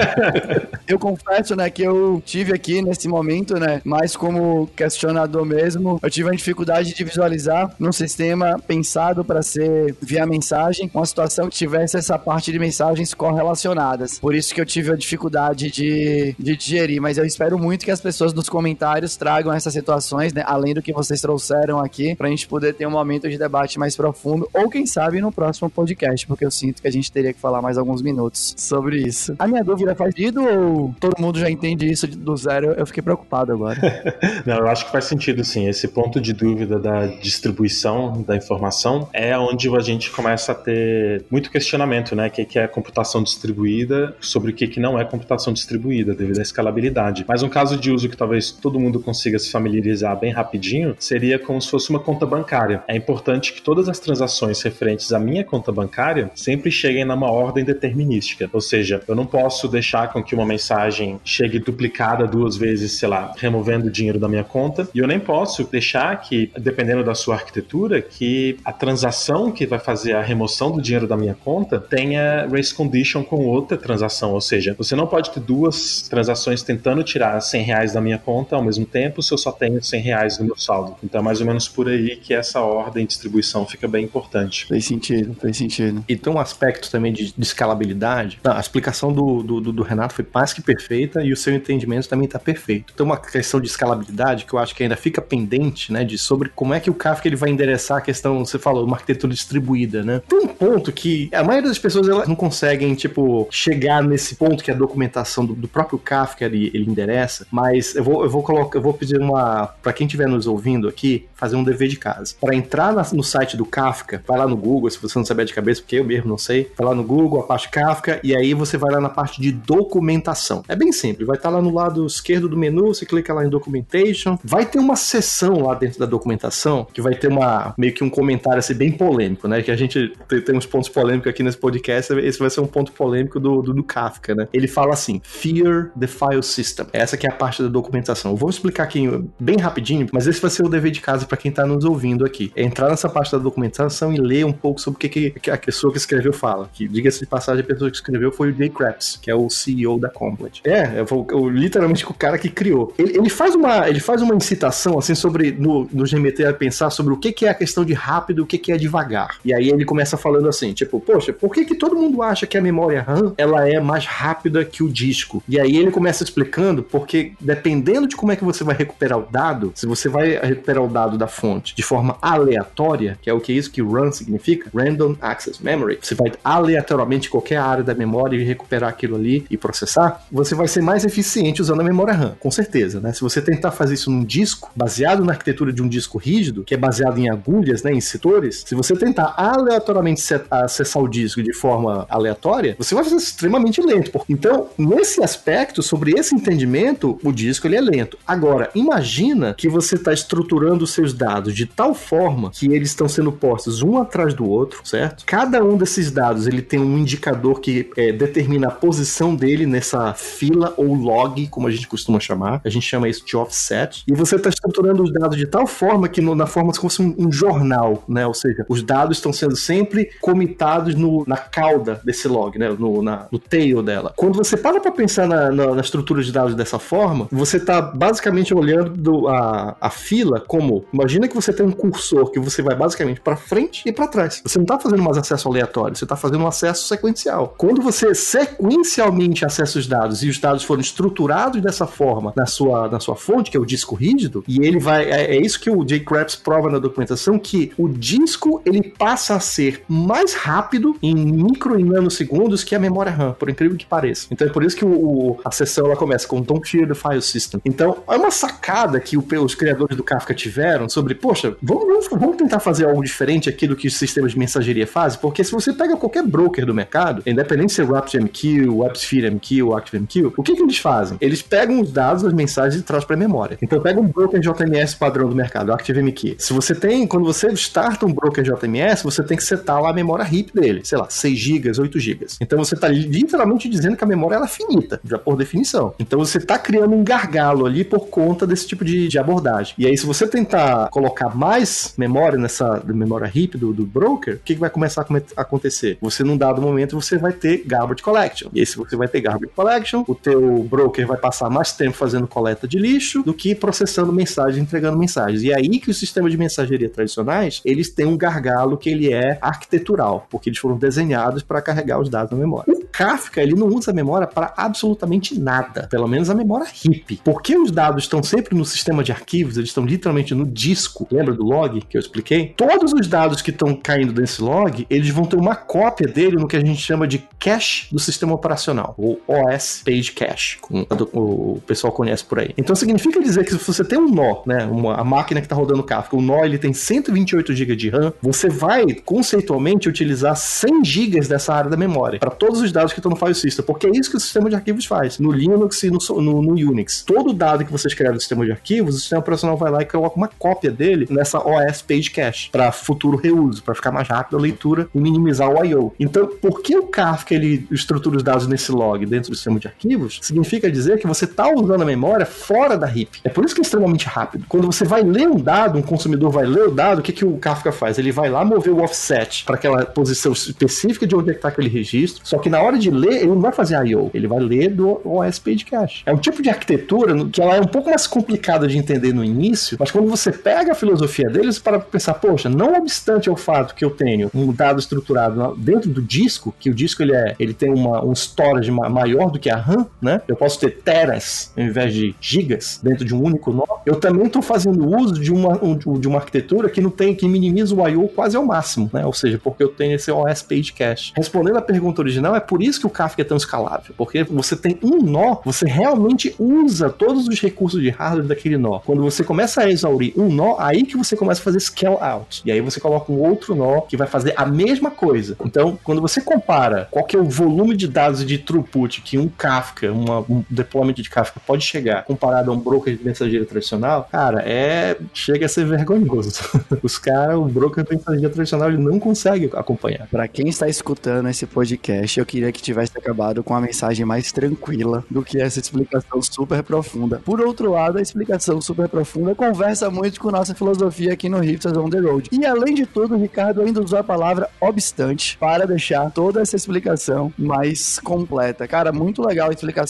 Eu 0.88 0.98
confesso, 0.98 1.41
né, 1.50 1.68
que 1.68 1.82
eu 1.82 2.22
tive 2.24 2.52
aqui 2.54 2.80
nesse 2.80 3.08
momento, 3.08 3.58
né, 3.58 3.82
mais 3.84 4.16
como 4.16 4.68
questionador 4.76 5.44
mesmo, 5.44 5.98
eu 6.02 6.10
tive 6.10 6.28
a 6.28 6.32
dificuldade 6.32 6.94
de 6.94 7.04
visualizar 7.04 7.74
num 7.78 7.92
sistema 7.92 8.58
pensado 8.66 9.24
para 9.24 9.42
ser 9.42 9.96
via 10.00 10.24
mensagem, 10.24 10.90
uma 10.94 11.04
situação 11.04 11.48
que 11.48 11.56
tivesse 11.56 11.96
essa 11.96 12.18
parte 12.18 12.52
de 12.52 12.58
mensagens 12.58 13.12
correlacionadas. 13.12 14.18
Por 14.18 14.34
isso 14.34 14.54
que 14.54 14.60
eu 14.60 14.66
tive 14.66 14.92
a 14.92 14.96
dificuldade 14.96 15.70
de, 15.70 16.34
de 16.38 16.56
digerir, 16.56 17.00
mas 17.00 17.18
eu 17.18 17.24
espero 17.24 17.58
muito 17.58 17.84
que 17.84 17.90
as 17.90 18.00
pessoas 18.00 18.32
nos 18.32 18.48
comentários 18.48 19.16
tragam 19.16 19.52
essas 19.52 19.72
situações, 19.72 20.32
né, 20.32 20.42
além 20.46 20.74
do 20.74 20.82
que 20.82 20.92
vocês 20.92 21.20
trouxeram 21.20 21.78
aqui, 21.78 22.14
pra 22.14 22.28
gente 22.28 22.46
poder 22.46 22.74
ter 22.74 22.86
um 22.86 22.90
momento 22.90 23.28
de 23.28 23.36
debate 23.36 23.78
mais 23.78 23.96
profundo, 23.96 24.48
ou 24.54 24.70
quem 24.70 24.86
sabe 24.86 25.20
no 25.20 25.32
próximo 25.32 25.68
podcast, 25.68 26.26
porque 26.26 26.44
eu 26.44 26.50
sinto 26.50 26.80
que 26.80 26.88
a 26.88 26.92
gente 26.92 27.10
teria 27.10 27.32
que 27.32 27.40
falar 27.40 27.60
mais 27.60 27.76
alguns 27.76 28.00
minutos 28.00 28.54
sobre 28.56 28.96
isso. 28.96 29.34
A 29.38 29.46
minha 29.46 29.64
dúvida 29.64 29.94
faz 29.94 30.14
sentido 30.14 30.42
ou 30.44 30.94
todo 31.00 31.20
mundo 31.20 31.31
já 31.38 31.50
entende 31.50 31.90
isso 31.90 32.06
do 32.06 32.36
zero? 32.36 32.72
Eu 32.72 32.86
fiquei 32.86 33.02
preocupado 33.02 33.52
agora. 33.52 33.78
Não, 34.46 34.58
eu 34.58 34.68
acho 34.68 34.86
que 34.86 34.92
faz 34.92 35.04
sentido 35.04 35.44
sim. 35.44 35.68
Esse 35.68 35.88
ponto 35.88 36.20
de 36.20 36.32
dúvida 36.32 36.78
da 36.78 37.06
distribuição 37.06 38.22
da 38.22 38.36
informação 38.36 39.08
é 39.12 39.36
onde 39.38 39.68
a 39.74 39.80
gente 39.80 40.10
começa 40.10 40.52
a 40.52 40.54
ter 40.54 41.24
muito 41.30 41.50
questionamento, 41.50 42.14
né? 42.14 42.28
O 42.28 42.30
que 42.30 42.58
é 42.58 42.66
computação 42.66 43.22
distribuída 43.22 44.14
sobre 44.20 44.50
o 44.50 44.54
que 44.54 44.80
não 44.80 44.98
é 44.98 45.04
computação 45.04 45.52
distribuída, 45.52 46.14
devido 46.14 46.38
à 46.38 46.42
escalabilidade. 46.42 47.24
Mas 47.28 47.42
um 47.42 47.48
caso 47.48 47.76
de 47.76 47.90
uso 47.90 48.08
que 48.08 48.16
talvez 48.16 48.50
todo 48.50 48.78
mundo 48.78 49.00
consiga 49.00 49.38
se 49.38 49.50
familiarizar 49.50 50.18
bem 50.18 50.32
rapidinho 50.32 50.96
seria 50.98 51.38
como 51.38 51.60
se 51.60 51.70
fosse 51.70 51.90
uma 51.90 51.98
conta 51.98 52.26
bancária. 52.26 52.82
É 52.88 52.96
importante 52.96 53.52
que 53.52 53.62
todas 53.62 53.88
as 53.88 53.98
transações 53.98 54.60
referentes 54.62 55.12
à 55.12 55.18
minha 55.18 55.44
conta 55.44 55.72
bancária 55.72 56.30
sempre 56.34 56.70
cheguem 56.70 57.04
numa 57.04 57.30
ordem 57.30 57.64
determinística. 57.64 58.48
Ou 58.52 58.60
seja, 58.60 59.02
eu 59.06 59.14
não 59.14 59.26
posso 59.26 59.68
deixar 59.68 60.12
com 60.12 60.22
que 60.22 60.34
uma 60.34 60.46
mensagem 60.46 61.20
chegue 61.24 61.58
duplicada 61.58 62.26
duas 62.26 62.56
vezes, 62.56 62.92
sei 62.92 63.08
lá, 63.08 63.32
removendo 63.36 63.86
o 63.86 63.90
dinheiro 63.90 64.18
da 64.18 64.28
minha 64.28 64.44
conta. 64.44 64.88
E 64.94 64.98
eu 64.98 65.06
nem 65.06 65.20
posso 65.20 65.64
deixar 65.64 66.20
que, 66.20 66.50
dependendo 66.58 67.04
da 67.04 67.14
sua 67.14 67.34
arquitetura, 67.34 68.00
que 68.00 68.58
a 68.64 68.72
transação 68.72 69.50
que 69.50 69.66
vai 69.66 69.78
fazer 69.78 70.14
a 70.14 70.22
remoção 70.22 70.70
do 70.70 70.80
dinheiro 70.80 71.06
da 71.06 71.16
minha 71.16 71.34
conta 71.34 71.78
tenha 71.78 72.46
race 72.46 72.74
condition 72.74 73.22
com 73.22 73.46
outra 73.46 73.76
transação. 73.76 74.32
Ou 74.32 74.40
seja, 74.40 74.74
você 74.76 74.94
não 74.94 75.06
pode 75.06 75.30
ter 75.30 75.40
duas 75.40 76.02
transações 76.08 76.62
tentando 76.62 77.02
tirar 77.02 77.40
100 77.40 77.62
reais 77.62 77.92
da 77.92 78.00
minha 78.00 78.18
conta 78.18 78.56
ao 78.56 78.62
mesmo 78.62 78.86
tempo 78.86 79.22
se 79.22 79.32
eu 79.32 79.38
só 79.38 79.52
tenho 79.52 79.82
100 79.82 80.00
reais 80.00 80.38
no 80.38 80.44
meu 80.44 80.56
saldo. 80.56 80.96
Então 81.02 81.20
é 81.20 81.24
mais 81.24 81.40
ou 81.40 81.46
menos 81.46 81.68
por 81.68 81.88
aí 81.88 82.16
que 82.16 82.34
essa 82.34 82.60
ordem 82.60 83.04
de 83.04 83.08
distribuição 83.08 83.66
fica 83.66 83.88
bem 83.88 84.04
importante. 84.04 84.66
Faz 84.66 84.84
sentido, 84.84 85.34
faz 85.34 85.56
sentido. 85.56 86.04
E 86.08 86.16
tem 86.16 86.32
um 86.32 86.38
aspecto 86.38 86.90
também 86.90 87.12
de, 87.12 87.32
de 87.32 87.42
escalabilidade. 87.42 88.38
Não, 88.42 88.52
a 88.52 88.60
explicação 88.60 89.12
do, 89.12 89.42
do, 89.42 89.72
do, 89.72 89.82
Renato 89.82 90.14
foi 90.14 90.26
mais 90.32 90.52
que 90.52 90.62
perfeita 90.62 91.11
e 91.20 91.32
o 91.32 91.36
seu 91.36 91.54
entendimento 91.54 92.08
também 92.08 92.26
está 92.26 92.38
perfeito. 92.38 92.94
Tem 92.94 93.04
uma 93.04 93.16
questão 93.16 93.60
de 93.60 93.66
escalabilidade 93.66 94.44
que 94.44 94.52
eu 94.52 94.58
acho 94.58 94.74
que 94.74 94.82
ainda 94.82 94.96
fica 94.96 95.20
pendente, 95.20 95.92
né, 95.92 96.04
de 96.04 96.16
sobre 96.18 96.50
como 96.54 96.74
é 96.74 96.80
que 96.80 96.90
o 96.90 96.94
Kafka 96.94 97.28
ele 97.28 97.36
vai 97.36 97.50
endereçar 97.50 97.98
a 97.98 98.00
questão, 98.00 98.44
você 98.44 98.58
falou, 98.58 98.84
uma 98.84 98.96
arquitetura 98.96 99.32
distribuída, 99.32 100.02
né? 100.02 100.22
Tem 100.28 100.38
um 100.38 100.46
ponto 100.46 100.92
que 100.92 101.28
a 101.32 101.42
maioria 101.42 101.68
das 101.68 101.78
pessoas 101.78 102.08
elas 102.08 102.28
não 102.28 102.36
conseguem, 102.36 102.94
tipo, 102.94 103.48
chegar 103.50 104.02
nesse 104.02 104.36
ponto 104.36 104.62
que 104.62 104.70
a 104.70 104.74
documentação 104.74 105.44
do, 105.44 105.54
do 105.54 105.68
próprio 105.68 105.98
Kafka 105.98 106.44
ele, 106.44 106.70
ele 106.72 106.88
endereça, 106.88 107.46
mas 107.50 107.94
eu 107.94 108.04
vou, 108.04 108.22
eu 108.22 108.30
vou 108.30 108.42
colocar, 108.42 108.78
eu 108.78 108.82
vou 108.82 108.94
pedir 108.94 109.18
uma, 109.18 109.66
para 109.82 109.92
quem 109.92 110.06
estiver 110.06 110.28
nos 110.28 110.46
ouvindo 110.46 110.88
aqui, 110.88 111.26
fazer 111.34 111.56
um 111.56 111.64
dever 111.64 111.88
de 111.88 111.96
casa. 111.96 112.34
Para 112.40 112.54
entrar 112.54 112.92
na, 112.92 113.02
no 113.12 113.22
site 113.22 113.56
do 113.56 113.64
Kafka, 113.64 114.22
vai 114.26 114.38
lá 114.38 114.46
no 114.46 114.56
Google, 114.56 114.90
se 114.90 115.00
você 115.00 115.18
não 115.18 115.24
saber 115.24 115.44
de 115.44 115.54
cabeça, 115.54 115.80
porque 115.80 115.96
eu 115.96 116.04
mesmo 116.04 116.28
não 116.28 116.38
sei, 116.38 116.70
vai 116.76 116.86
lá 116.86 116.94
no 116.94 117.02
Google, 117.02 117.40
a 117.40 117.42
parte 117.44 117.68
Kafka, 117.68 118.20
e 118.22 118.34
aí 118.36 118.54
você 118.54 118.76
vai 118.76 118.92
lá 118.92 119.00
na 119.00 119.08
parte 119.08 119.40
de 119.40 119.52
documentação. 119.52 120.62
É 120.68 120.76
bem 120.76 120.92
simples, 121.02 121.26
vai 121.26 121.36
estar 121.36 121.50
lá 121.50 121.60
no 121.60 121.74
lado 121.74 122.06
esquerdo 122.06 122.48
do 122.48 122.56
menu, 122.56 122.86
você 122.86 123.04
clica 123.04 123.34
lá 123.34 123.44
em 123.44 123.48
Documentation, 123.48 124.38
vai 124.44 124.64
ter 124.64 124.78
uma 124.78 124.94
seção 124.94 125.62
lá 125.62 125.74
dentro 125.74 125.98
da 125.98 126.06
documentação 126.06 126.86
que 126.92 127.00
vai 127.00 127.14
ter 127.14 127.28
uma 127.28 127.74
meio 127.76 127.92
que 127.92 128.04
um 128.04 128.10
comentário 128.10 128.58
assim 128.58 128.74
bem 128.74 128.92
polêmico, 128.92 129.48
né? 129.48 129.62
Que 129.62 129.70
a 129.70 129.76
gente 129.76 130.12
tem, 130.28 130.56
uns 130.56 130.66
pontos 130.66 130.88
polêmicos 130.88 131.28
aqui 131.28 131.42
nesse 131.42 131.58
podcast, 131.58 132.12
esse 132.14 132.38
vai 132.38 132.50
ser 132.50 132.60
um 132.60 132.66
ponto 132.66 132.92
polêmico 132.92 133.40
do, 133.40 133.60
do, 133.60 133.74
do 133.74 133.82
Kafka, 133.82 134.34
né? 134.34 134.46
Ele 134.52 134.68
fala 134.68 134.92
assim: 134.92 135.20
Fear 135.24 135.90
the 135.98 136.06
File 136.06 136.42
System. 136.42 136.86
Essa 136.92 137.16
que 137.16 137.26
é 137.26 137.30
a 137.30 137.34
parte 137.34 137.62
da 137.62 137.68
documentação. 137.68 138.30
Eu 138.30 138.36
vou 138.36 138.50
explicar 138.50 138.84
aqui 138.84 139.08
bem 139.38 139.56
rapidinho, 139.56 140.06
mas 140.12 140.26
esse 140.26 140.40
vai 140.40 140.50
ser 140.50 140.64
o 140.64 140.68
dever 140.68 140.90
de 140.90 141.00
casa 141.00 141.26
para 141.26 141.36
quem 141.36 141.50
está 141.50 141.66
nos 141.66 141.84
ouvindo 141.84 142.24
aqui. 142.24 142.52
É 142.54 142.62
entrar 142.62 142.88
nessa 142.88 143.08
parte 143.08 143.32
da 143.32 143.38
documentação 143.38 144.12
e 144.12 144.18
ler 144.18 144.44
um 144.46 144.52
pouco 144.52 144.80
sobre 144.80 144.96
o 144.96 145.00
que, 145.00 145.30
que 145.30 145.50
a 145.50 145.58
pessoa 145.58 145.92
que 145.92 145.98
escreveu 145.98 146.32
fala. 146.32 146.68
Que, 146.72 146.86
diga-se 146.86 147.20
de 147.20 147.26
passagem, 147.26 147.62
a 147.62 147.66
pessoa 147.66 147.90
que 147.90 147.96
escreveu 147.96 148.30
foi 148.30 148.50
o 148.50 148.56
Jay 148.56 148.68
Krebs, 148.68 149.18
que 149.20 149.30
é 149.30 149.34
o 149.34 149.48
CEO 149.50 149.98
da 149.98 150.08
Complet. 150.08 150.60
É, 150.64 150.81
eu 150.96 151.04
vou, 151.04 151.26
eu, 151.30 151.48
literalmente 151.48 152.04
o 152.04 152.14
cara 152.14 152.38
que 152.38 152.48
criou. 152.48 152.92
Ele, 152.98 153.16
ele, 153.16 153.28
faz 153.28 153.54
uma, 153.54 153.88
ele 153.88 154.00
faz 154.00 154.22
uma 154.22 154.34
incitação, 154.34 154.98
assim, 154.98 155.14
sobre, 155.14 155.52
no, 155.52 155.88
no 155.92 156.04
GMT, 156.04 156.44
a 156.44 156.52
pensar 156.52 156.90
sobre 156.90 157.12
o 157.12 157.16
que, 157.16 157.32
que 157.32 157.46
é 157.46 157.50
a 157.50 157.54
questão 157.54 157.84
de 157.84 157.92
rápido 157.92 158.38
e 158.38 158.42
o 158.42 158.46
que, 158.46 158.58
que 158.58 158.72
é 158.72 158.76
devagar. 158.76 159.36
E 159.44 159.54
aí 159.54 159.68
ele 159.68 159.84
começa 159.84 160.16
falando 160.16 160.48
assim, 160.48 160.72
tipo, 160.72 161.00
poxa, 161.00 161.32
por 161.32 161.52
que, 161.52 161.64
que 161.64 161.74
todo 161.74 161.96
mundo 161.96 162.22
acha 162.22 162.46
que 162.46 162.56
a 162.56 162.60
memória 162.60 163.02
RAM, 163.02 163.34
ela 163.36 163.68
é 163.68 163.80
mais 163.80 164.06
rápida 164.06 164.64
que 164.64 164.82
o 164.82 164.88
disco? 164.88 165.42
E 165.48 165.58
aí 165.58 165.76
ele 165.76 165.90
começa 165.90 166.22
explicando 166.24 166.82
porque 166.82 167.32
dependendo 167.40 168.06
de 168.06 168.16
como 168.16 168.32
é 168.32 168.36
que 168.36 168.44
você 168.44 168.64
vai 168.64 168.76
recuperar 168.76 169.18
o 169.18 169.26
dado, 169.30 169.72
se 169.74 169.86
você 169.86 170.08
vai 170.08 170.36
recuperar 170.38 170.82
o 170.82 170.88
dado 170.88 171.18
da 171.18 171.26
fonte 171.26 171.74
de 171.74 171.82
forma 171.82 172.16
aleatória, 172.20 173.18
que 173.20 173.28
é 173.28 173.32
o 173.32 173.40
que 173.40 173.52
é 173.52 173.56
isso 173.56 173.70
que 173.70 173.80
run 173.80 174.12
significa, 174.12 174.70
random 174.74 175.16
Access 175.20 175.62
Memory, 175.62 175.98
você 176.00 176.14
vai 176.14 176.32
aleatoriamente 176.44 177.28
qualquer 177.28 177.56
área 177.56 177.84
da 177.84 177.94
memória 177.94 178.36
e 178.36 178.44
recuperar 178.44 178.90
aquilo 178.90 179.16
ali 179.16 179.44
e 179.50 179.56
processar, 179.56 180.24
você 180.30 180.54
vai 180.54 180.68
ser 180.72 180.82
mais 180.82 181.04
eficiente 181.04 181.60
usando 181.60 181.80
a 181.80 181.84
memória 181.84 182.14
RAM, 182.14 182.34
com 182.40 182.50
certeza, 182.50 183.00
né? 183.00 183.12
Se 183.12 183.20
você 183.20 183.40
tentar 183.40 183.70
fazer 183.70 183.94
isso 183.94 184.10
num 184.10 184.24
disco, 184.24 184.70
baseado 184.74 185.24
na 185.24 185.32
arquitetura 185.32 185.72
de 185.72 185.82
um 185.82 185.88
disco 185.88 186.18
rígido, 186.18 186.64
que 186.64 186.74
é 186.74 186.76
baseado 186.76 187.18
em 187.18 187.30
agulhas, 187.30 187.82
né, 187.82 187.92
em 187.92 188.00
setores, 188.00 188.64
se 188.66 188.74
você 188.74 188.94
tentar 188.94 189.34
aleatoriamente 189.36 190.22
acessar 190.50 191.02
o 191.02 191.08
disco 191.08 191.42
de 191.42 191.52
forma 191.52 192.06
aleatória, 192.08 192.74
você 192.78 192.94
vai 192.94 193.04
fazer 193.04 193.16
extremamente 193.16 193.80
lento. 193.80 194.10
Então, 194.28 194.68
nesse 194.78 195.22
aspecto, 195.22 195.82
sobre 195.82 196.12
esse 196.12 196.34
entendimento, 196.34 197.18
o 197.22 197.32
disco 197.32 197.66
ele 197.66 197.76
é 197.76 197.80
lento. 197.80 198.18
Agora, 198.26 198.70
imagina 198.74 199.54
que 199.54 199.68
você 199.68 199.96
está 199.96 200.12
estruturando 200.12 200.84
os 200.84 200.92
seus 200.92 201.12
dados 201.12 201.54
de 201.54 201.66
tal 201.66 201.94
forma 201.94 202.50
que 202.50 202.72
eles 202.72 202.88
estão 202.88 203.08
sendo 203.08 203.32
postos 203.32 203.82
um 203.82 203.98
atrás 203.98 204.34
do 204.34 204.48
outro, 204.48 204.80
certo? 204.84 205.24
Cada 205.26 205.62
um 205.62 205.76
desses 205.76 206.10
dados 206.10 206.46
ele 206.46 206.62
tem 206.62 206.80
um 206.80 206.98
indicador 206.98 207.60
que 207.60 207.90
é, 207.96 208.12
determina 208.12 208.68
a 208.68 208.70
posição 208.70 209.34
dele 209.34 209.66
nessa 209.66 210.14
fila 210.14 210.61
ou 210.76 210.94
log, 210.94 211.46
como 211.48 211.68
a 211.68 211.70
gente 211.70 211.86
costuma 211.86 212.18
chamar. 212.18 212.60
A 212.64 212.68
gente 212.68 212.86
chama 212.86 213.08
isso 213.08 213.24
de 213.24 213.36
offset. 213.36 214.02
E 214.06 214.14
você 214.14 214.36
está 214.36 214.48
estruturando 214.48 215.02
os 215.02 215.12
dados 215.12 215.36
de 215.36 215.46
tal 215.46 215.66
forma 215.66 216.08
que 216.08 216.20
no, 216.20 216.34
na 216.34 216.46
forma 216.46 216.72
como 216.72 216.74
se 216.74 216.80
fosse 216.80 217.02
um, 217.02 217.14
um, 217.26 217.32
jornal, 217.32 218.04
né? 218.08 218.26
Ou 218.26 218.34
seja, 218.34 218.64
os 218.68 218.82
dados 218.82 219.18
estão 219.18 219.32
sendo 219.32 219.56
sempre 219.56 220.10
comitados 220.20 220.94
no, 220.94 221.24
na 221.26 221.36
cauda 221.36 222.00
desse 222.04 222.28
log, 222.28 222.58
né? 222.58 222.68
No, 222.70 223.02
na, 223.02 223.26
no 223.30 223.38
tail 223.38 223.82
dela. 223.82 224.12
Quando 224.16 224.36
você 224.36 224.56
para 224.56 224.80
para 224.80 224.92
pensar 224.92 225.26
na, 225.26 225.50
na, 225.50 225.74
na, 225.74 225.80
estrutura 225.80 226.22
de 226.22 226.32
dados 226.32 226.54
dessa 226.54 226.78
forma, 226.78 227.28
você 227.30 227.56
está 227.56 227.80
basicamente 227.80 228.54
olhando 228.54 228.90
do, 228.90 229.28
a, 229.28 229.76
a 229.80 229.90
fila 229.90 230.40
como, 230.40 230.84
imagina 230.92 231.28
que 231.28 231.34
você 231.34 231.52
tem 231.52 231.66
um 231.66 231.72
cursor 231.72 232.30
que 232.30 232.38
você 232.38 232.62
vai 232.62 232.74
basicamente 232.74 233.20
para 233.20 233.36
frente 233.36 233.82
e 233.86 233.92
para 233.92 234.06
trás. 234.06 234.42
Você 234.44 234.58
não 234.58 234.64
está 234.64 234.78
fazendo 234.78 235.02
mais 235.02 235.18
acesso 235.18 235.48
aleatório, 235.48 235.96
você 235.96 236.04
está 236.04 236.16
fazendo 236.16 236.42
um 236.42 236.46
acesso 236.46 236.86
sequencial. 236.86 237.54
Quando 237.58 237.82
você 237.82 238.14
sequencialmente 238.14 239.44
acessa 239.44 239.78
os 239.78 239.86
dados 239.86 240.22
e 240.22 240.28
os 240.28 240.38
dados 240.38 240.51
foram 240.60 240.80
estruturados 240.80 241.62
dessa 241.62 241.86
forma 241.86 242.32
na 242.36 242.46
sua, 242.46 242.88
na 242.88 243.00
sua 243.00 243.16
fonte, 243.16 243.50
que 243.50 243.56
é 243.56 243.60
o 243.60 243.64
disco 243.64 243.94
rígido, 243.94 244.44
e 244.46 244.64
ele 244.66 244.78
vai. 244.78 245.04
É, 245.04 245.36
é 245.36 245.40
isso 245.40 245.60
que 245.60 245.70
o 245.70 245.86
Jay 245.86 246.00
Krebs 246.00 246.34
prova 246.34 246.68
na 246.68 246.78
documentação: 246.78 247.38
que 247.38 247.72
o 247.78 247.88
disco 247.88 248.60
ele 248.66 248.82
passa 248.82 249.36
a 249.36 249.40
ser 249.40 249.82
mais 249.88 250.34
rápido 250.34 250.96
em 251.02 251.14
micro 251.14 251.78
e 251.78 251.84
nanosegundos 251.84 252.64
que 252.64 252.74
a 252.74 252.78
memória 252.78 253.12
RAM, 253.12 253.32
por 253.32 253.48
incrível 253.48 253.76
que 253.76 253.86
pareça. 253.86 254.26
Então 254.30 254.46
é 254.46 254.50
por 254.50 254.64
isso 254.64 254.76
que 254.76 254.84
o, 254.84 254.88
o 254.88 255.40
a 255.44 255.50
sessão 255.50 255.86
ela 255.86 255.96
começa 255.96 256.26
com 256.26 256.40
Don't 256.40 256.68
Fear 256.68 256.88
the 256.88 256.94
File 256.94 257.22
System. 257.22 257.60
Então 257.64 257.98
é 258.08 258.16
uma 258.16 258.30
sacada 258.30 258.98
que 258.98 259.16
o, 259.16 259.24
os 259.42 259.54
criadores 259.54 259.96
do 259.96 260.02
Kafka 260.02 260.34
tiveram 260.34 260.88
sobre, 260.88 261.14
poxa, 261.14 261.56
vamos, 261.62 262.08
vamos, 262.08 262.36
tentar 262.36 262.60
fazer 262.60 262.86
algo 262.86 263.02
diferente 263.02 263.48
aqui 263.48 263.66
do 263.66 263.76
que 263.76 263.86
os 263.86 263.96
sistemas 263.96 264.32
de 264.32 264.38
mensageria 264.38 264.86
fazem, 264.86 265.20
porque 265.20 265.44
se 265.44 265.52
você 265.52 265.72
pega 265.72 265.96
qualquer 265.96 266.24
broker 266.24 266.66
do 266.66 266.74
mercado, 266.74 267.22
independente 267.26 267.72
se 267.72 267.80
é 267.80 267.84
o 267.84 268.78
WebSphere 268.78 269.26
MQ, 269.26 269.72
ActiveMQ, 269.74 270.30
o 270.42 270.44
que, 270.44 270.56
que 270.56 270.62
eles 270.62 270.78
fazem? 270.78 271.16
Eles 271.20 271.40
pegam 271.40 271.80
os 271.80 271.92
dados, 271.92 272.24
as 272.24 272.32
mensagens 272.32 272.80
e 272.80 272.84
trazem 272.84 273.06
para 273.06 273.16
memória. 273.16 273.56
Então 273.62 273.80
pega 273.80 274.00
um 274.00 274.06
broker 274.06 274.40
JMS 274.40 274.96
padrão 274.96 275.28
do 275.28 275.36
mercado, 275.36 275.68
o 275.68 275.72
ActiveMQ. 275.72 276.34
Se 276.38 276.52
você 276.52 276.74
tem, 276.74 277.06
quando 277.06 277.24
você 277.24 277.48
starta 277.52 278.04
um 278.04 278.12
broker 278.12 278.42
JMS, 278.42 279.04
você 279.04 279.22
tem 279.22 279.36
que 279.36 279.44
setar 279.44 279.80
lá 279.80 279.90
a 279.90 279.92
memória 279.92 280.24
RIP 280.24 280.52
dele, 280.52 280.80
sei 280.84 280.98
lá, 280.98 281.08
6 281.08 281.38
GB, 281.38 281.70
8 281.78 281.98
GB. 281.98 282.26
Então 282.40 282.58
você 282.58 282.74
está 282.74 282.88
literalmente 282.88 283.68
dizendo 283.68 283.96
que 283.96 284.02
a 284.02 284.06
memória 284.06 284.34
ela 284.34 284.46
é 284.46 284.48
finita, 284.48 285.00
já 285.04 285.16
por 285.16 285.36
definição. 285.36 285.94
Então 285.98 286.18
você 286.18 286.38
está 286.38 286.58
criando 286.58 286.92
um 286.92 287.04
gargalo 287.04 287.64
ali 287.64 287.84
por 287.84 288.08
conta 288.08 288.44
desse 288.44 288.66
tipo 288.66 288.84
de, 288.84 289.06
de 289.06 289.18
abordagem. 289.18 289.74
E 289.78 289.86
aí 289.86 289.96
se 289.96 290.04
você 290.04 290.26
tentar 290.26 290.88
colocar 290.88 291.36
mais 291.36 291.94
memória 291.96 292.36
nessa 292.36 292.82
memória 292.84 293.28
RIP 293.28 293.56
do, 293.56 293.72
do 293.72 293.86
broker, 293.86 294.34
o 294.34 294.38
que, 294.38 294.54
que 294.54 294.60
vai 294.60 294.70
começar 294.70 295.06
a 295.36 295.40
acontecer? 295.40 295.98
Você 296.00 296.24
num 296.24 296.36
dado 296.36 296.60
momento 296.60 297.00
você 297.00 297.16
vai 297.16 297.32
ter 297.32 297.62
garbage 297.64 298.02
collection. 298.02 298.48
E 298.52 298.60
aí 298.60 298.66
se 298.66 298.76
você 298.76 298.96
vai 298.96 299.06
ter 299.06 299.20
garbage 299.20 299.52
collection, 299.54 300.04
o 300.08 300.14
teu 300.14 300.31
broker 300.40 301.06
vai 301.06 301.16
passar 301.16 301.50
mais 301.50 301.72
tempo 301.72 301.96
fazendo 301.96 302.26
coleta 302.26 302.66
de 302.66 302.78
lixo 302.78 303.22
do 303.22 303.34
que 303.34 303.54
processando 303.54 304.12
mensagens, 304.12 304.62
entregando 304.62 304.98
mensagens. 304.98 305.42
E 305.42 305.52
é 305.52 305.56
aí 305.56 305.78
que 305.78 305.90
os 305.90 305.98
sistemas 305.98 306.32
de 306.32 306.38
mensageria 306.38 306.88
tradicionais, 306.88 307.60
eles 307.64 307.90
têm 307.90 308.06
um 308.06 308.16
gargalo 308.16 308.76
que 308.76 308.90
ele 308.90 309.12
é 309.12 309.38
arquitetural, 309.40 310.26
porque 310.30 310.48
eles 310.48 310.58
foram 310.58 310.76
desenhados 310.76 311.42
para 311.42 311.60
carregar 311.62 312.00
os 312.00 312.08
dados 312.08 312.32
na 312.32 312.38
memória. 312.38 312.72
O 312.72 312.86
Kafka, 312.92 313.42
ele 313.42 313.54
não 313.54 313.68
usa 313.68 313.90
a 313.90 313.94
memória 313.94 314.26
para 314.26 314.52
absolutamente 314.56 315.38
nada, 315.38 315.88
pelo 315.90 316.06
menos 316.06 316.28
a 316.30 316.34
memória 316.34 316.66
RIP. 316.66 317.20
Porque 317.24 317.56
os 317.56 317.70
dados 317.70 318.04
estão 318.04 318.22
sempre 318.22 318.56
no 318.56 318.64
sistema 318.64 319.02
de 319.02 319.12
arquivos, 319.12 319.56
eles 319.56 319.70
estão 319.70 319.84
literalmente 319.84 320.34
no 320.34 320.44
disco. 320.44 321.06
Lembra 321.10 321.34
do 321.34 321.44
log 321.44 321.80
que 321.88 321.96
eu 321.96 322.00
expliquei? 322.00 322.54
Todos 322.56 322.92
os 322.92 323.06
dados 323.06 323.40
que 323.40 323.50
estão 323.50 323.74
caindo 323.74 324.12
desse 324.12 324.42
log, 324.42 324.86
eles 324.88 325.08
vão 325.10 325.24
ter 325.24 325.36
uma 325.36 325.56
cópia 325.56 326.06
dele 326.06 326.36
no 326.36 326.46
que 326.46 326.56
a 326.56 326.60
gente 326.60 326.80
chama 326.80 327.06
de 327.06 327.26
cache 327.38 327.86
do 327.92 327.98
sistema 327.98 328.34
operacional, 328.34 328.94
ou 328.96 329.20
OS 329.26 329.82
Page 329.84 330.12
Cache, 330.12 330.21
como 330.60 330.86
o 331.12 331.60
pessoal 331.66 331.92
conhece 331.92 332.24
por 332.24 332.38
aí. 332.38 332.54
Então 332.56 332.74
significa 332.74 333.20
dizer 333.20 333.44
que 333.44 333.50
se 333.50 333.58
você 333.58 333.84
tem 333.84 333.98
um 333.98 334.08
nó, 334.08 334.42
né, 334.46 334.64
uma, 334.64 334.94
a 334.94 335.04
máquina 335.04 335.40
que 335.40 335.46
está 335.46 335.56
rodando 335.56 335.82
Kafka, 335.82 336.16
o 336.16 336.22
nó 336.22 336.44
ele 336.44 336.58
tem 336.58 336.72
128 336.72 337.54
GB 337.54 337.76
de 337.76 337.88
RAM, 337.90 338.12
você 338.20 338.48
vai 338.48 338.86
conceitualmente 339.04 339.88
utilizar 339.88 340.36
100 340.36 340.84
GB 340.84 341.20
dessa 341.20 341.54
área 341.54 341.70
da 341.70 341.76
memória 341.76 342.18
para 342.18 342.30
todos 342.30 342.60
os 342.60 342.72
dados 342.72 342.92
que 342.92 342.98
estão 342.98 343.10
no 343.10 343.16
file 343.16 343.34
system, 343.34 343.64
porque 343.64 343.86
é 343.86 343.90
isso 343.90 344.10
que 344.10 344.16
o 344.16 344.20
sistema 344.20 344.48
de 344.48 344.56
arquivos 344.56 344.84
faz. 344.84 345.18
No 345.18 345.30
Linux 345.30 345.82
e 345.82 345.90
no, 345.90 345.98
no, 346.20 346.42
no 346.42 346.52
Unix, 346.52 347.02
todo 347.02 347.32
dado 347.32 347.64
que 347.64 347.72
você 347.72 347.88
escreve 347.88 348.14
no 348.14 348.20
sistema 348.20 348.44
de 348.44 348.52
arquivos, 348.52 348.96
o 348.96 348.98
sistema 348.98 349.20
operacional 349.20 349.56
vai 349.56 349.70
lá 349.70 349.82
e 349.82 349.86
coloca 349.86 350.16
uma 350.16 350.28
cópia 350.28 350.70
dele 350.70 351.06
nessa 351.10 351.38
OS 351.38 351.82
Page 351.82 352.10
Cache 352.10 352.50
para 352.50 352.72
futuro 352.72 353.16
reuso, 353.16 353.62
para 353.62 353.74
ficar 353.74 353.92
mais 353.92 354.08
rápido 354.08 354.36
a 354.36 354.40
leitura 354.40 354.88
e 354.94 355.00
minimizar 355.00 355.48
o 355.48 355.64
I/O. 355.64 355.92
Então, 355.98 356.26
por 356.26 356.60
que 356.62 356.76
o 356.76 356.86
Kafka 356.86 357.34
ele 357.34 357.66
estrutura 357.70 358.16
os 358.16 358.22
dados 358.22 358.46
nesse 358.46 358.70
log 358.72 359.04
dentro 359.06 359.30
do 359.30 359.36
sistema 359.36 359.58
de 359.58 359.66
arquivos? 359.66 360.11
Significa 360.20 360.70
dizer 360.70 360.98
que 360.98 361.06
você 361.06 361.24
está 361.24 361.52
usando 361.52 361.82
a 361.82 361.84
memória 361.84 362.26
fora 362.26 362.76
da 362.76 362.86
RIP. 362.86 363.20
É 363.24 363.28
por 363.28 363.44
isso 363.44 363.54
que 363.54 363.60
é 363.60 363.64
extremamente 363.64 364.06
rápido. 364.06 364.44
Quando 364.48 364.66
você 364.66 364.84
vai 364.84 365.02
ler 365.02 365.28
um 365.28 365.36
dado, 365.36 365.78
um 365.78 365.82
consumidor 365.82 366.30
vai 366.30 366.46
ler 366.46 366.68
o 366.68 366.70
dado, 366.70 366.98
o 366.98 367.02
que, 367.02 367.12
que 367.12 367.24
o 367.24 367.36
Kafka 367.36 367.72
faz? 367.72 367.98
Ele 367.98 368.12
vai 368.12 368.30
lá 368.30 368.44
mover 368.44 368.72
o 368.72 368.82
offset 368.82 369.44
para 369.44 369.54
aquela 369.54 369.84
posição 369.84 370.32
específica 370.32 371.06
de 371.06 371.14
onde 371.14 371.30
é 371.30 371.32
está 371.42 371.48
aquele 371.48 371.68
registro, 371.68 372.22
só 372.24 372.38
que 372.38 372.48
na 372.48 372.60
hora 372.60 372.78
de 372.78 372.90
ler, 372.90 373.22
ele 373.22 373.26
não 373.26 373.40
vai 373.40 373.52
fazer 373.52 373.74
I/O, 373.86 374.10
ele 374.14 374.26
vai 374.26 374.38
ler 374.38 374.70
do 374.70 375.00
OS 375.04 375.38
Page 375.38 375.64
Cache. 375.64 376.02
É 376.06 376.12
um 376.12 376.18
tipo 376.18 376.42
de 376.42 376.48
arquitetura 376.48 377.12
que 377.26 377.40
ela 377.40 377.56
é 377.56 377.60
um 377.60 377.66
pouco 377.66 377.90
mais 377.90 378.06
complicada 378.06 378.68
de 378.68 378.78
entender 378.78 379.12
no 379.12 379.24
início, 379.24 379.76
mas 379.78 379.90
quando 379.90 380.08
você 380.08 380.30
pega 380.30 380.72
a 380.72 380.74
filosofia 380.74 381.28
deles 381.28 381.58
para 381.58 381.78
pensar, 381.80 382.14
poxa, 382.14 382.48
não 382.48 382.74
obstante 382.74 383.28
ao 383.28 383.36
fato 383.36 383.74
que 383.74 383.84
eu 383.84 383.90
tenho 383.90 384.30
um 384.34 384.52
dado 384.52 384.78
estruturado 384.78 385.54
dentro 385.56 385.90
do 385.90 386.00
disco, 386.00 386.54
que 386.58 386.70
o 386.70 386.74
disco 386.74 387.02
ele 387.02 387.14
é, 387.14 387.34
ele 387.38 387.54
tem 387.54 387.72
uma, 387.72 388.04
um 388.04 388.12
storage 388.12 388.70
maior 388.70 389.30
do 389.30 389.38
que 389.38 389.50
a 389.50 389.56
RAM, 389.56 389.86
né? 390.02 390.20
Eu 390.26 390.36
posso 390.36 390.58
ter 390.58 390.82
teras 390.82 391.52
ao 391.56 391.62
invés 391.62 391.94
de 391.94 392.14
gigas 392.20 392.80
dentro 392.82 393.04
de 393.04 393.14
um 393.14 393.22
único 393.22 393.52
nó. 393.52 393.64
Eu 393.86 393.96
também 393.96 394.26
estou 394.26 394.42
fazendo 394.42 394.84
uso 394.86 395.14
de 395.14 395.32
uma, 395.32 395.58
de 395.98 396.08
uma 396.08 396.18
arquitetura 396.18 396.68
que 396.68 396.80
não 396.80 396.90
tem 396.90 397.14
que 397.14 397.26
minimiza 397.26 397.74
o 397.74 397.88
I/O 397.88 398.08
quase 398.08 398.36
ao 398.36 398.44
máximo, 398.44 398.90
né? 398.92 399.06
Ou 399.06 399.12
seja, 399.12 399.40
porque 399.42 399.62
eu 399.62 399.68
tenho 399.68 399.94
esse 399.94 400.10
OS 400.10 400.42
Page 400.42 400.72
Cache. 400.72 401.12
Respondendo 401.16 401.56
a 401.56 401.62
pergunta 401.62 402.00
original, 402.00 402.34
é 402.34 402.40
por 402.40 402.62
isso 402.62 402.80
que 402.80 402.86
o 402.86 402.90
Kafka 402.90 403.22
é 403.22 403.24
tão 403.24 403.36
escalável, 403.36 403.94
porque 403.96 404.24
você 404.24 404.56
tem 404.56 404.78
um 404.82 404.98
nó, 405.02 405.38
você 405.44 405.66
realmente 405.66 406.34
usa 406.38 406.90
todos 406.90 407.28
os 407.28 407.40
recursos 407.40 407.80
de 407.80 407.90
hardware 407.90 408.26
daquele 408.26 408.56
nó. 408.56 408.80
Quando 408.80 409.02
você 409.02 409.22
começa 409.22 409.62
a 409.62 409.70
exaurir 409.70 410.12
um 410.16 410.28
nó, 410.28 410.56
aí 410.58 410.84
que 410.84 410.96
você 410.96 411.16
começa 411.16 411.40
a 411.40 411.44
fazer 411.44 411.60
scale 411.60 411.98
out. 412.00 412.42
E 412.44 412.50
aí 412.50 412.60
você 412.60 412.80
coloca 412.80 413.12
um 413.12 413.20
outro 413.20 413.54
nó 413.54 413.82
que 413.82 413.96
vai 413.96 414.06
fazer 414.06 414.34
a 414.36 414.46
mesma 414.46 414.90
coisa. 414.90 415.36
Então, 415.44 415.78
quando 415.84 416.00
você 416.00 416.20
compara 416.20 416.88
qual 416.90 417.04
que 417.04 417.16
é 417.16 417.18
o 417.18 417.24
volume 417.24 417.76
de 417.76 417.86
dados 417.86 418.24
de 418.24 418.38
throughput 418.38 419.00
que 419.02 419.18
um 419.18 419.28
Kafka, 419.28 419.91
uma, 419.92 420.20
um 420.20 420.44
deployment 420.48 420.94
de 420.94 421.08
Kafka 421.08 421.40
pode 421.46 421.64
chegar 421.64 422.04
comparado 422.04 422.50
a 422.50 422.54
um 422.54 422.58
broker 422.58 422.96
de 422.96 423.04
mensageiro 423.04 423.44
tradicional, 423.46 424.08
cara, 424.10 424.42
é 424.46 424.96
chega 425.12 425.46
a 425.46 425.48
ser 425.48 425.66
vergonhoso. 425.66 426.32
Os 426.82 426.98
caras, 426.98 427.36
o 427.36 427.44
broker 427.44 427.84
de 427.84 427.96
mensageiro 427.96 428.32
tradicional, 428.32 428.68
ele 428.68 428.82
não 428.82 428.98
consegue 428.98 429.50
acompanhar. 429.54 430.06
Para 430.08 430.26
quem 430.28 430.48
está 430.48 430.68
escutando 430.68 431.28
esse 431.28 431.46
podcast, 431.46 432.18
eu 432.18 432.26
queria 432.26 432.52
que 432.52 432.62
tivesse 432.62 432.92
acabado 432.96 433.42
com 433.42 433.54
a 433.54 433.60
mensagem 433.60 434.04
mais 434.04 434.32
tranquila 434.32 435.04
do 435.10 435.22
que 435.22 435.40
essa 435.40 435.58
explicação 435.60 436.20
super 436.22 436.62
profunda. 436.62 437.20
Por 437.24 437.40
outro 437.40 437.72
lado, 437.72 437.98
a 437.98 438.02
explicação 438.02 438.60
super 438.60 438.88
profunda 438.88 439.34
conversa 439.34 439.90
muito 439.90 440.20
com 440.20 440.30
nossa 440.30 440.54
filosofia 440.54 441.12
aqui 441.12 441.28
no 441.28 441.40
Hipsters 441.40 441.76
on 441.76 441.90
the 441.90 441.98
Road. 441.98 442.28
E 442.32 442.46
além 442.46 442.74
de 442.74 442.86
tudo, 442.86 443.14
o 443.14 443.18
Ricardo 443.18 443.60
ainda 443.60 443.82
usou 443.82 443.98
a 443.98 444.04
palavra 444.04 444.48
obstante 444.60 445.36
para 445.38 445.66
deixar 445.66 446.10
toda 446.10 446.40
essa 446.40 446.56
explicação 446.56 447.32
mais 447.38 447.98
completa. 447.98 448.66
Cara, 448.66 448.92
muito 448.92 449.26
legal 449.26 449.50
a 449.50 449.52
explicação 449.52 449.81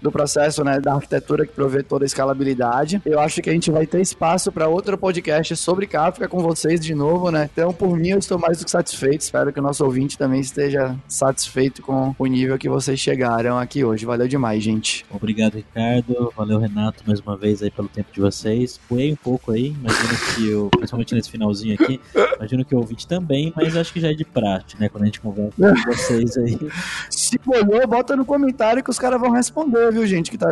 do 0.00 0.10
processo, 0.10 0.62
né, 0.64 0.80
da 0.80 0.94
arquitetura 0.94 1.46
que 1.46 1.52
provê 1.52 1.82
toda 1.82 2.04
a 2.04 2.06
escalabilidade. 2.06 3.00
Eu 3.04 3.20
acho 3.20 3.40
que 3.42 3.50
a 3.50 3.52
gente 3.52 3.70
vai 3.70 3.86
ter 3.86 4.00
espaço 4.00 4.50
para 4.52 4.68
outro 4.68 4.96
podcast 4.96 5.56
sobre 5.56 5.86
Kafka 5.86 6.28
com 6.28 6.40
vocês 6.40 6.80
de 6.80 6.94
novo, 6.94 7.30
né? 7.30 7.48
Então, 7.52 7.72
por 7.72 7.96
mim, 7.96 8.10
eu 8.10 8.18
estou 8.18 8.38
mais 8.38 8.58
do 8.58 8.64
que 8.64 8.70
satisfeito. 8.70 9.20
Espero 9.20 9.52
que 9.52 9.60
o 9.60 9.62
nosso 9.62 9.84
ouvinte 9.84 10.16
também 10.18 10.40
esteja 10.40 10.96
satisfeito 11.08 11.82
com 11.82 12.14
o 12.18 12.26
nível 12.26 12.58
que 12.58 12.68
vocês 12.68 12.98
chegaram 12.98 13.58
aqui 13.58 13.84
hoje. 13.84 14.04
Valeu 14.04 14.28
demais, 14.28 14.62
gente. 14.62 15.04
Obrigado, 15.10 15.54
Ricardo. 15.54 16.32
Valeu, 16.36 16.58
Renato, 16.58 17.02
mais 17.06 17.20
uma 17.20 17.36
vez 17.36 17.62
aí 17.62 17.70
pelo 17.70 17.88
tempo 17.88 18.08
de 18.12 18.20
vocês. 18.20 18.78
Fui 18.88 19.12
um 19.12 19.16
pouco 19.16 19.52
aí, 19.52 19.68
imagino 19.68 20.18
que 20.34 20.48
eu, 20.48 20.68
principalmente 20.70 21.14
nesse 21.14 21.30
finalzinho 21.30 21.74
aqui, 21.74 22.00
imagino 22.36 22.64
que 22.64 22.74
o 22.74 22.78
ouvinte 22.78 23.06
também, 23.06 23.52
mas 23.56 23.76
acho 23.76 23.92
que 23.92 24.00
já 24.00 24.10
é 24.10 24.14
de 24.14 24.24
praxe, 24.24 24.76
né? 24.78 24.88
Quando 24.88 25.02
a 25.02 25.06
gente 25.06 25.20
conversa 25.20 25.54
com 25.58 25.92
vocês 25.92 26.36
aí. 26.36 26.58
Se 27.10 27.38
olhou, 27.46 27.86
bota 27.86 28.16
no 28.16 28.24
comentário 28.24 28.82
que 28.82 28.90
os 28.90 28.98
caras 28.98 29.17
vão 29.18 29.30
responder, 29.30 29.92
viu, 29.92 30.06
gente? 30.06 30.30
Que 30.30 30.38
tá, 30.38 30.48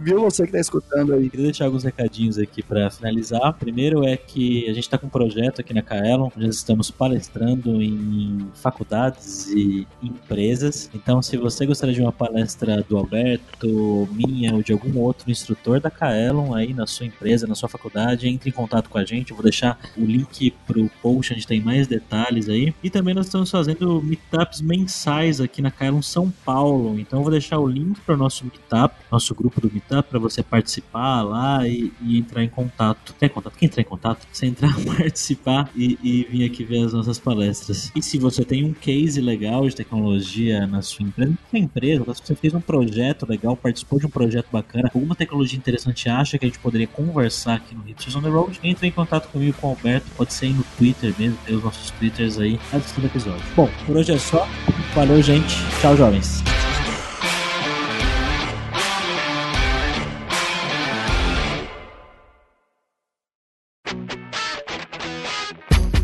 viu 0.00 0.20
você 0.20 0.46
que 0.46 0.52
tá 0.52 0.60
escutando 0.60 1.14
aí. 1.14 1.28
Queria 1.28 1.46
deixar 1.46 1.66
alguns 1.66 1.84
recadinhos 1.84 2.38
aqui 2.38 2.62
para 2.62 2.90
finalizar. 2.90 3.52
Primeiro 3.54 4.04
é 4.04 4.16
que 4.16 4.64
a 4.68 4.72
gente 4.72 4.84
está 4.84 4.98
com 4.98 5.06
um 5.06 5.10
projeto 5.10 5.60
aqui 5.60 5.74
na 5.74 5.82
Kaelon, 5.82 6.30
nós 6.36 6.56
estamos 6.56 6.90
palestrando 6.90 7.82
em 7.82 8.48
faculdades 8.54 9.48
e 9.48 9.86
empresas. 10.02 10.90
Então, 10.94 11.22
se 11.22 11.36
você 11.36 11.66
gostaria 11.66 11.94
de 11.94 12.00
uma 12.00 12.12
palestra 12.12 12.84
do 12.88 12.96
Alberto, 12.96 14.08
minha 14.12 14.54
ou 14.54 14.62
de 14.62 14.72
algum 14.72 14.98
outro 14.98 15.30
instrutor 15.30 15.80
da 15.80 15.90
Kaelon 15.90 16.54
aí 16.54 16.72
na 16.74 16.86
sua 16.86 17.06
empresa, 17.06 17.46
na 17.46 17.54
sua 17.54 17.68
faculdade, 17.68 18.28
entre 18.28 18.50
em 18.50 18.52
contato 18.52 18.88
com 18.88 18.98
a 18.98 19.04
gente. 19.04 19.30
Eu 19.30 19.36
vou 19.36 19.44
deixar 19.44 19.78
o 19.96 20.04
link 20.04 20.52
pro 20.66 20.90
post 21.02 21.32
onde 21.32 21.46
tem 21.46 21.60
mais 21.60 21.86
detalhes 21.86 22.48
aí. 22.48 22.74
E 22.82 22.90
também 22.90 23.14
nós 23.14 23.26
estamos 23.26 23.50
fazendo 23.50 24.02
meetups 24.02 24.60
mensais 24.60 25.40
aqui 25.40 25.62
na 25.62 25.70
Kaelon 25.70 26.02
São 26.02 26.30
Paulo. 26.44 26.98
Então, 26.98 27.20
eu 27.20 27.22
vou 27.22 27.30
deixar 27.30 27.58
o 27.58 27.66
link 27.66 28.00
para 28.10 28.14
o 28.16 28.18
nosso 28.18 28.44
meetup, 28.44 28.94
nosso 29.10 29.32
grupo 29.34 29.60
do 29.60 29.70
meetup, 29.70 30.08
para 30.08 30.18
você 30.18 30.42
participar 30.42 31.22
lá 31.22 31.66
e, 31.68 31.92
e, 32.02 32.18
entrar 32.18 32.42
em 32.42 32.48
contato. 32.48 33.14
Tem 33.18 33.28
contato? 33.28 33.56
Quem 33.56 33.66
entrar 33.66 33.82
em 33.82 33.84
contato? 33.84 34.26
Você 34.32 34.46
entrar, 34.46 34.74
participar 34.84 35.70
e, 35.76 35.96
e 36.02 36.26
vir 36.28 36.44
aqui 36.44 36.64
ver 36.64 36.84
as 36.84 36.92
nossas 36.92 37.20
palestras. 37.20 37.92
E 37.94 38.02
se 38.02 38.18
você 38.18 38.44
tem 38.44 38.64
um 38.64 38.72
case 38.72 39.20
legal 39.20 39.68
de 39.68 39.76
tecnologia 39.76 40.66
na 40.66 40.82
sua 40.82 41.04
empresa, 41.04 41.38
na 41.52 41.58
empresa, 41.58 42.14
se 42.14 42.22
você 42.26 42.34
fez 42.34 42.52
um 42.52 42.60
projeto 42.60 43.26
legal, 43.28 43.56
participou 43.56 44.00
de 44.00 44.06
um 44.06 44.10
projeto 44.10 44.48
bacana, 44.50 44.90
alguma 44.92 45.14
tecnologia 45.14 45.56
interessante 45.56 46.08
acha 46.08 46.36
que 46.36 46.44
a 46.44 46.48
gente 46.48 46.58
poderia 46.58 46.88
conversar 46.88 47.54
aqui 47.54 47.76
no 47.76 47.88
Hits 47.88 48.14
on 48.16 48.22
the 48.22 48.28
Road, 48.28 48.58
entre 48.64 48.88
em 48.88 48.90
contato 48.90 49.28
comigo 49.28 49.56
com 49.60 49.68
o 49.68 49.70
Alberto, 49.70 50.06
pode 50.16 50.32
ser 50.32 50.52
no 50.52 50.64
Twitter 50.76 51.14
mesmo, 51.16 51.38
tem 51.46 51.54
os 51.54 51.62
nossos 51.62 51.90
Twitters 51.92 52.38
aí 52.38 52.58
na 52.72 52.78
descrição 52.78 53.02
do 53.02 53.06
episódio. 53.06 53.44
Bom, 53.54 53.70
por 53.86 53.96
hoje 53.96 54.12
é 54.12 54.18
só. 54.18 54.48
Valeu, 54.94 55.22
gente. 55.22 55.56
Tchau, 55.80 55.96
jovens. 55.96 56.42